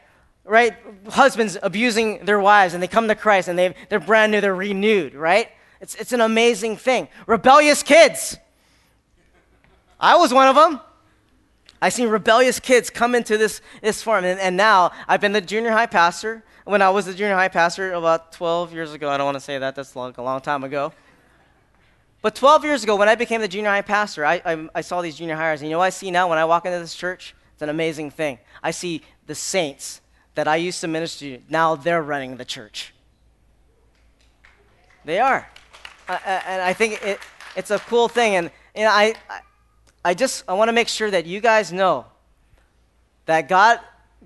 Right? 0.45 0.75
Husbands 1.09 1.57
abusing 1.63 2.25
their 2.25 2.41
wives 2.41 2.75
and 2.75 2.83
they 2.83 2.89
come 2.89 3.07
to 3.09 3.15
Christ 3.15 3.49
and 3.49 3.57
they 3.57 3.75
they're 3.89 4.01
brand 4.01 4.33
new, 4.33 4.41
they're 4.41 4.55
renewed, 4.55 5.15
right? 5.15 5.49
It's, 5.81 5.95
it's 5.95 6.13
an 6.13 6.21
amazing 6.21 6.77
thing. 6.79 7.09
Rebellious 7.27 7.83
kids. 7.83 8.39
I 10.01 10.17
was 10.17 10.33
one 10.33 10.49
of 10.49 10.57
them. 10.57 10.81
I 11.83 11.91
seen 11.91 12.09
rebellious 12.09 12.61
kids 12.61 12.89
come 12.89 13.15
into 13.15 13.37
this, 13.37 13.61
this 13.83 14.03
forum, 14.03 14.25
and, 14.25 14.41
and 14.41 14.57
now 14.57 14.93
I've 15.07 15.21
been 15.21 15.33
the 15.33 15.41
junior 15.43 15.71
high 15.71 15.87
pastor. 15.87 16.43
When 16.65 16.81
I 16.81 16.89
was 16.89 17.05
the 17.05 17.13
junior 17.13 17.35
high 17.35 17.49
pastor 17.49 17.93
about 17.93 18.33
12 18.33 18.73
years 18.73 18.95
ago, 18.95 19.11
I 19.11 19.19
don't 19.19 19.27
want 19.27 19.37
to 19.37 19.41
say 19.41 19.59
that, 19.59 19.75
that's 19.75 19.95
long, 19.95 20.15
a 20.17 20.23
long 20.23 20.41
time 20.41 20.65
ago. 20.65 20.95
But 22.25 22.35
12 22.35 22.65
years 22.65 22.83
ago, 22.85 22.97
when 22.97 23.07
I 23.07 23.17
became 23.17 23.43
the 23.43 23.49
junior 23.49 23.69
high 23.69 23.83
pastor, 23.83 24.25
I, 24.25 24.41
I, 24.47 24.69
I 24.77 24.81
saw 24.81 25.03
these 25.03 25.15
junior 25.15 25.37
hires. 25.37 25.61
And 25.61 25.69
you 25.69 25.77
know 25.77 25.83
I 25.83 25.91
see 25.91 26.11
now 26.11 26.27
when 26.27 26.39
I 26.39 26.47
walk 26.47 26.65
into 26.65 26.79
this 26.79 26.95
church? 26.95 27.35
It's 27.53 27.61
an 27.61 27.69
amazing 27.69 28.13
thing. 28.13 28.39
I 28.63 28.71
see 28.71 29.03
the 29.27 29.35
saints 29.35 30.01
that 30.35 30.49
I 30.49 30.57
used 30.57 30.81
to 30.81 30.89
minister 30.89 31.37
to, 31.37 31.43
now 31.51 31.77
they're 31.77 32.01
running 32.01 32.39
the 32.39 32.47
church. 32.47 32.95
They 35.05 35.19
are. 35.19 35.47
And 36.09 36.63
I 36.63 36.73
think 36.73 37.05
it, 37.05 37.19
it's 37.57 37.71
a 37.71 37.79
cool 37.81 38.09
thing. 38.09 38.37
And 38.37 38.51
I, 38.75 39.17
I 39.29 39.41
I 40.03 40.15
just 40.15 40.45
I 40.49 40.55
want 40.55 40.71
to 40.71 40.73
make 40.73 40.89
sure 40.89 41.11
that 41.11 41.27
you 41.27 41.43
guys 41.43 41.75
know 41.75 42.07
that 43.27 43.51
God 43.51 43.81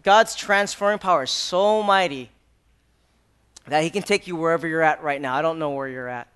God's 0.05 0.37
transforming 0.37 1.01
power 1.01 1.25
is 1.25 1.33
so 1.33 1.83
mighty 1.83 2.31
that 3.67 3.83
he 3.83 3.91
can 3.91 4.05
take 4.05 4.29
you 4.29 4.37
wherever 4.37 4.69
you're 4.69 4.83
at 4.83 5.03
right 5.03 5.21
now. 5.21 5.35
I 5.35 5.43
don't 5.43 5.59
know 5.59 5.71
where 5.71 5.89
you're 5.89 6.09
at. 6.09 6.29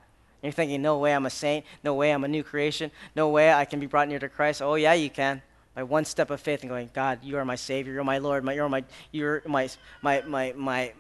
You're 0.43 0.53
thinking, 0.53 0.83
no 0.83 0.99
way 0.99 1.15
I'm 1.15 1.27
a 1.27 1.31
saint, 1.31 1.65
no 1.85 1.95
way 1.95 2.13
I'm 2.13 2.25
a 2.25 2.29
new 2.29 2.43
creation, 2.43 2.91
no 3.15 3.29
way 3.29 3.53
I 3.53 3.65
can 3.65 3.79
be 3.79 3.87
brought 3.87 4.09
near 4.09 4.19
to 4.19 4.29
Christ. 4.29 4.61
Oh 4.61 4.75
yeah, 4.75 4.93
you 4.93 5.09
can. 5.09 5.41
By 5.75 5.85
one 5.85 6.05
step 6.05 6.31
of 6.31 6.41
faith 6.41 6.61
and 6.63 6.69
going, 6.69 6.91
God, 6.93 7.21
you 7.23 7.39
are 7.39 7.45
my 7.45 7.55
Savior, 7.55 7.93
you're 7.93 8.05
my 8.05 8.19
Lord, 8.19 8.45
my, 8.45 8.53
you're 8.53 8.69
my 8.69 8.85
you're 9.13 9.43
my 9.47 9.69
my 10.03 10.23
my 10.23 10.53
my 10.57 10.93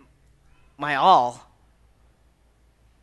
my 0.79 0.95
all. 0.95 1.51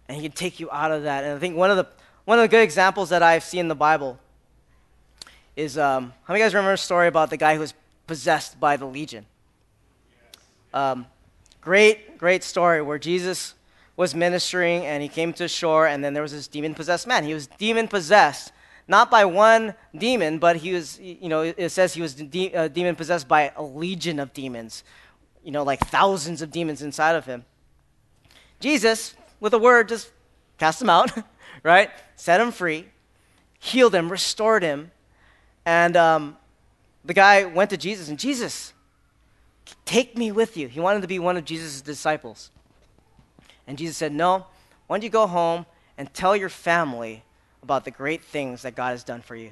And 0.08 0.16
he 0.16 0.24
can 0.24 0.32
take 0.32 0.60
you 0.60 0.72
out 0.72 0.92
of 0.92 1.04
that. 1.04 1.24
And 1.24 1.34
I 1.34 1.40
think 1.40 1.56
one 1.56 1.70
of 1.70 1.78
the 1.78 1.88
one 2.26 2.40
of 2.40 2.44
the 2.44 2.48
good 2.48 2.64
examples 2.64 3.10
that 3.10 3.22
I've 3.22 3.44
seen 3.44 3.62
in 3.62 3.68
the 3.68 3.76
Bible 3.76 4.18
is 5.56 5.78
um, 5.78 6.14
how 6.24 6.34
many 6.34 6.44
guys 6.44 6.54
remember 6.54 6.74
a 6.74 6.78
story 6.78 7.08
about 7.08 7.30
the 7.30 7.38
guy 7.38 7.54
who 7.56 7.60
was 7.60 7.74
possessed 8.08 8.60
by 8.60 8.78
the 8.78 8.86
legion? 8.86 9.26
Um, 10.74 11.06
great, 11.60 12.18
great 12.18 12.44
story 12.44 12.82
where 12.82 12.98
Jesus 12.98 13.56
was 14.00 14.16
ministering 14.16 14.86
and 14.86 15.04
he 15.04 15.10
came 15.10 15.34
to 15.34 15.45
shore, 15.45 15.86
and 15.86 16.02
then 16.02 16.14
there 16.14 16.24
was 16.24 16.32
this 16.32 16.47
demon 16.47 16.74
possessed 16.74 17.06
man. 17.06 17.26
He 17.26 17.34
was 17.34 17.47
demon 17.47 17.86
possessed, 17.86 18.54
not 18.88 19.12
by 19.12 19.26
one 19.26 19.74
demon, 19.93 20.39
but 20.39 20.56
he 20.56 20.72
was, 20.72 20.97
you 21.02 21.28
know, 21.28 21.41
it 21.41 21.68
says 21.68 21.95
he 21.95 22.02
was 22.02 22.14
de- 22.14 22.56
uh, 22.56 22.70
demon 22.70 22.95
possessed 22.95 23.28
by 23.28 23.52
a 23.58 23.62
legion 23.62 24.18
of 24.22 24.32
demons, 24.32 24.86
you 25.43 25.52
know, 25.52 25.64
like 25.64 25.82
thousands 25.82 26.41
of 26.41 26.50
demons 26.50 26.82
inside 26.82 27.18
of 27.18 27.26
him. 27.26 27.43
Jesus, 28.62 29.16
with 29.41 29.54
a 29.54 29.60
word, 29.60 29.89
just 29.89 30.12
cast 30.58 30.82
him 30.82 30.89
out, 30.89 31.12
right? 31.64 31.89
Set 32.16 32.39
him 32.39 32.54
free, 32.54 32.86
healed 33.60 33.93
him, 33.93 34.10
restored 34.10 34.64
him, 34.64 34.91
and 35.66 35.97
um, 35.97 36.38
the 37.04 37.14
guy 37.14 37.43
went 37.43 37.70
to 37.72 37.78
Jesus, 37.78 38.08
and 38.08 38.18
Jesus, 38.18 38.72
take 39.84 40.18
me 40.18 40.32
with 40.32 40.56
you. 40.56 40.70
He 40.70 40.80
wanted 40.80 41.02
to 41.02 41.08
be 41.10 41.20
one 41.20 41.36
of 41.36 41.43
Jesus' 41.43 41.82
disciples. 41.82 42.50
And 43.70 43.78
Jesus 43.78 43.95
said, 43.95 44.11
No, 44.11 44.47
why 44.88 44.97
don't 44.97 45.03
you 45.03 45.11
go 45.11 45.28
home 45.28 45.67
and 45.95 46.11
tell 46.11 46.36
your 46.36 46.49
family 46.49 47.24
about 47.61 47.86
the 47.86 47.91
great 47.91 48.24
things 48.24 48.63
that 48.63 48.76
God 48.76 48.89
has 48.89 49.03
done 49.03 49.22
for 49.22 49.36
you? 49.36 49.51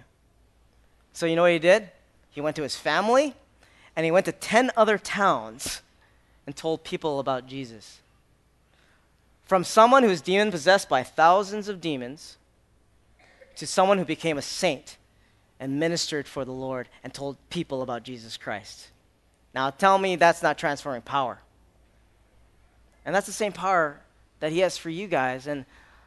So, 1.13 1.27
you 1.27 1.35
know 1.35 1.43
what 1.43 1.51
he 1.51 1.59
did? 1.59 1.91
He 2.31 2.41
went 2.41 2.55
to 2.55 2.63
his 2.63 2.75
family, 2.75 3.35
and 3.95 4.05
he 4.05 4.11
went 4.11 4.25
to 4.25 4.31
10 4.31 4.71
other 4.75 4.97
towns 4.97 5.83
and 6.47 6.55
told 6.55 6.83
people 6.83 7.19
about 7.19 7.45
Jesus. 7.45 7.99
From 9.45 9.63
someone 9.63 10.01
who 10.01 10.09
was 10.09 10.21
demon 10.21 10.49
possessed 10.49 10.89
by 10.89 11.03
thousands 11.03 11.69
of 11.69 11.79
demons 11.79 12.37
to 13.55 13.67
someone 13.67 13.99
who 13.99 14.05
became 14.05 14.39
a 14.39 14.41
saint 14.41 14.97
and 15.59 15.79
ministered 15.79 16.27
for 16.27 16.43
the 16.43 16.51
Lord 16.51 16.89
and 17.03 17.13
told 17.13 17.37
people 17.51 17.83
about 17.83 18.01
Jesus 18.01 18.35
Christ. 18.35 18.89
Now, 19.53 19.69
tell 19.69 19.99
me 19.99 20.15
that's 20.15 20.41
not 20.41 20.57
transforming 20.57 21.03
power. 21.03 21.39
And 23.05 23.13
that's 23.13 23.27
the 23.27 23.31
same 23.31 23.51
power 23.51 24.01
that 24.39 24.51
He 24.51 24.59
has 24.59 24.77
for 24.77 24.89
you 24.89 25.07
guys. 25.07 25.47
And, 25.47 25.65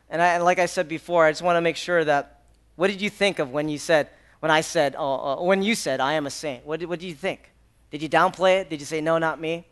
and, 0.08 0.20
I, 0.20 0.34
and 0.34 0.44
like 0.44 0.58
I 0.58 0.66
said 0.66 0.88
before, 0.88 1.24
I 1.24 1.30
just 1.30 1.42
want 1.42 1.56
to 1.56 1.60
make 1.60 1.76
sure 1.76 2.04
that 2.04 2.42
what 2.76 2.88
did 2.88 3.00
you 3.00 3.10
think 3.10 3.38
of 3.38 3.50
when 3.50 3.68
you 3.68 3.78
said, 3.78 4.08
when 4.40 4.50
I 4.50 4.60
said, 4.60 4.94
oh, 4.96 5.38
uh, 5.38 5.42
when 5.42 5.62
you 5.62 5.74
said, 5.74 6.00
I 6.00 6.14
am 6.14 6.26
a 6.26 6.30
saint? 6.30 6.64
What 6.64 6.80
did, 6.80 6.88
what 6.88 7.00
did 7.00 7.06
you 7.06 7.14
think? 7.14 7.50
Did 7.90 8.02
you 8.02 8.08
downplay 8.08 8.60
it? 8.60 8.70
Did 8.70 8.80
you 8.80 8.86
say, 8.86 9.00
no, 9.00 9.18
not 9.18 9.40
me? 9.40 9.66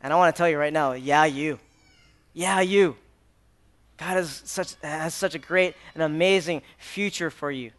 And 0.00 0.12
I 0.12 0.16
want 0.16 0.34
to 0.34 0.38
tell 0.38 0.48
you 0.48 0.58
right 0.58 0.72
now, 0.72 0.92
yeah, 0.92 1.24
you. 1.24 1.58
Yeah, 2.32 2.60
you. 2.60 2.96
God 3.98 4.14
has 4.14 4.42
such, 4.46 4.74
has 4.82 5.14
such 5.14 5.34
a 5.34 5.38
great 5.38 5.74
and 5.94 6.02
amazing 6.02 6.62
future 6.78 7.30
for 7.30 7.50
you. 7.50 7.72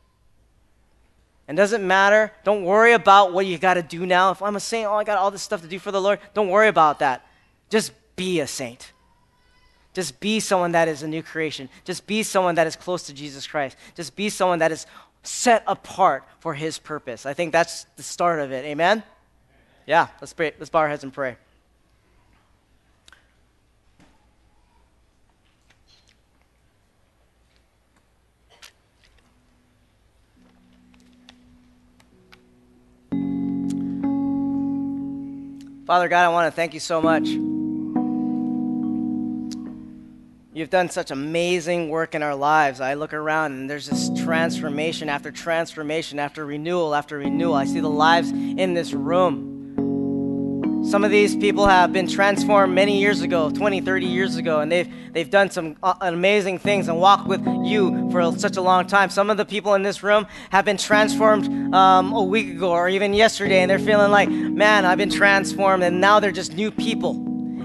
And 1.47 1.57
doesn't 1.57 1.85
matter. 1.85 2.31
Don't 2.43 2.63
worry 2.63 2.93
about 2.93 3.33
what 3.33 3.45
you 3.45 3.57
got 3.57 3.73
to 3.73 3.81
do 3.81 4.05
now. 4.05 4.31
If 4.31 4.41
I'm 4.41 4.55
a 4.55 4.59
saint, 4.59 4.87
oh, 4.87 4.93
I 4.93 5.03
got 5.03 5.17
all 5.17 5.31
this 5.31 5.41
stuff 5.41 5.61
to 5.63 5.67
do 5.67 5.79
for 5.79 5.91
the 5.91 5.99
Lord. 5.99 6.19
Don't 6.33 6.49
worry 6.49 6.67
about 6.67 6.99
that. 6.99 7.25
Just 7.69 7.91
be 8.15 8.39
a 8.39 8.47
saint. 8.47 8.90
Just 9.93 10.19
be 10.19 10.39
someone 10.39 10.71
that 10.71 10.87
is 10.87 11.03
a 11.03 11.07
new 11.07 11.21
creation. 11.21 11.67
Just 11.83 12.07
be 12.07 12.23
someone 12.23 12.55
that 12.55 12.67
is 12.67 12.75
close 12.75 13.03
to 13.03 13.13
Jesus 13.13 13.45
Christ. 13.45 13.77
Just 13.95 14.15
be 14.15 14.29
someone 14.29 14.59
that 14.59 14.71
is 14.71 14.85
set 15.23 15.63
apart 15.67 16.23
for 16.39 16.53
his 16.53 16.79
purpose. 16.79 17.25
I 17.25 17.33
think 17.33 17.51
that's 17.51 17.85
the 17.97 18.03
start 18.03 18.39
of 18.39 18.51
it. 18.51 18.65
Amen? 18.65 19.03
Yeah, 19.85 20.07
let's 20.21 20.33
pray. 20.33 20.53
Let's 20.57 20.69
bow 20.69 20.79
our 20.79 20.89
heads 20.89 21.03
and 21.03 21.13
pray. 21.13 21.35
Father 35.85 36.07
God, 36.07 36.23
I 36.23 36.29
want 36.29 36.47
to 36.47 36.55
thank 36.55 36.73
you 36.73 36.79
so 36.79 37.01
much. 37.01 37.27
You've 40.61 40.69
done 40.69 40.91
such 40.91 41.09
amazing 41.09 41.89
work 41.89 42.13
in 42.13 42.21
our 42.21 42.35
lives. 42.35 42.81
I 42.81 42.93
look 42.93 43.13
around 43.13 43.53
and 43.53 43.67
there's 43.67 43.89
this 43.89 44.11
transformation 44.23 45.09
after 45.09 45.31
transformation, 45.31 46.19
after 46.19 46.45
renewal 46.45 46.93
after 46.93 47.17
renewal. 47.17 47.55
I 47.55 47.65
see 47.65 47.79
the 47.79 47.89
lives 47.89 48.29
in 48.29 48.75
this 48.75 48.93
room. 48.93 50.83
Some 50.85 51.03
of 51.03 51.09
these 51.09 51.35
people 51.35 51.65
have 51.65 51.91
been 51.91 52.07
transformed 52.07 52.75
many 52.75 52.99
years 52.99 53.21
ago, 53.21 53.49
20, 53.49 53.81
30 53.81 54.05
years 54.05 54.35
ago, 54.35 54.59
and 54.59 54.71
they've, 54.71 54.87
they've 55.13 55.31
done 55.31 55.49
some 55.49 55.77
uh, 55.81 55.95
amazing 56.01 56.59
things 56.59 56.87
and 56.89 56.99
walked 56.99 57.27
with 57.27 57.43
you 57.65 58.11
for 58.11 58.31
such 58.37 58.55
a 58.55 58.61
long 58.61 58.85
time. 58.85 59.09
Some 59.09 59.31
of 59.31 59.37
the 59.37 59.45
people 59.45 59.73
in 59.73 59.81
this 59.81 60.03
room 60.03 60.27
have 60.51 60.63
been 60.63 60.77
transformed 60.77 61.73
um, 61.73 62.13
a 62.13 62.21
week 62.21 62.51
ago 62.51 62.69
or 62.69 62.87
even 62.87 63.15
yesterday, 63.15 63.61
and 63.61 63.71
they're 63.71 63.79
feeling 63.79 64.11
like, 64.11 64.29
man, 64.29 64.85
I've 64.85 64.99
been 64.99 65.09
transformed, 65.09 65.81
and 65.81 65.99
now 65.99 66.19
they're 66.19 66.31
just 66.31 66.53
new 66.53 66.69
people. 66.69 67.20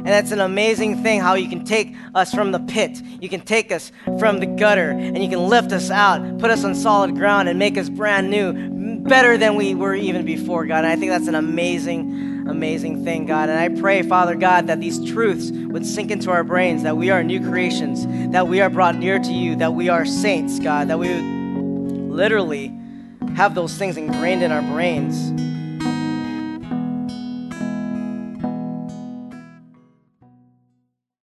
And 0.06 0.14
it's 0.14 0.30
an 0.30 0.38
amazing 0.38 1.02
thing 1.02 1.20
how 1.20 1.34
you 1.34 1.48
can 1.48 1.64
take 1.64 1.92
us 2.14 2.32
from 2.32 2.52
the 2.52 2.60
pit. 2.60 3.02
You 3.20 3.28
can 3.28 3.40
take 3.40 3.72
us 3.72 3.90
from 4.20 4.38
the 4.38 4.46
gutter 4.46 4.90
and 4.90 5.18
you 5.18 5.28
can 5.28 5.48
lift 5.48 5.72
us 5.72 5.90
out, 5.90 6.38
put 6.38 6.48
us 6.48 6.62
on 6.62 6.76
solid 6.76 7.16
ground, 7.16 7.48
and 7.48 7.58
make 7.58 7.76
us 7.76 7.88
brand 7.88 8.30
new, 8.30 9.00
better 9.00 9.36
than 9.36 9.56
we 9.56 9.74
were 9.74 9.96
even 9.96 10.24
before, 10.24 10.64
God. 10.64 10.84
And 10.84 10.86
I 10.86 10.94
think 10.94 11.10
that's 11.10 11.26
an 11.26 11.34
amazing 11.34 12.46
amazing 12.48 13.04
thing, 13.04 13.26
God. 13.26 13.48
And 13.48 13.58
I 13.58 13.80
pray, 13.80 14.02
Father 14.02 14.36
God, 14.36 14.68
that 14.68 14.78
these 14.80 15.04
truths 15.10 15.50
would 15.50 15.84
sink 15.84 16.12
into 16.12 16.30
our 16.30 16.44
brains, 16.44 16.84
that 16.84 16.96
we 16.96 17.10
are 17.10 17.24
new 17.24 17.40
creations, 17.40 18.06
that 18.32 18.46
we 18.46 18.60
are 18.60 18.70
brought 18.70 18.94
near 18.94 19.18
to 19.18 19.32
you, 19.32 19.56
that 19.56 19.74
we 19.74 19.88
are 19.88 20.06
saints, 20.06 20.60
God, 20.60 20.86
that 20.86 21.00
we 21.00 21.08
would 21.08 21.24
literally 22.12 22.72
have 23.34 23.56
those 23.56 23.76
things 23.76 23.96
ingrained 23.96 24.44
in 24.44 24.52
our 24.52 24.62
brains 24.62 25.32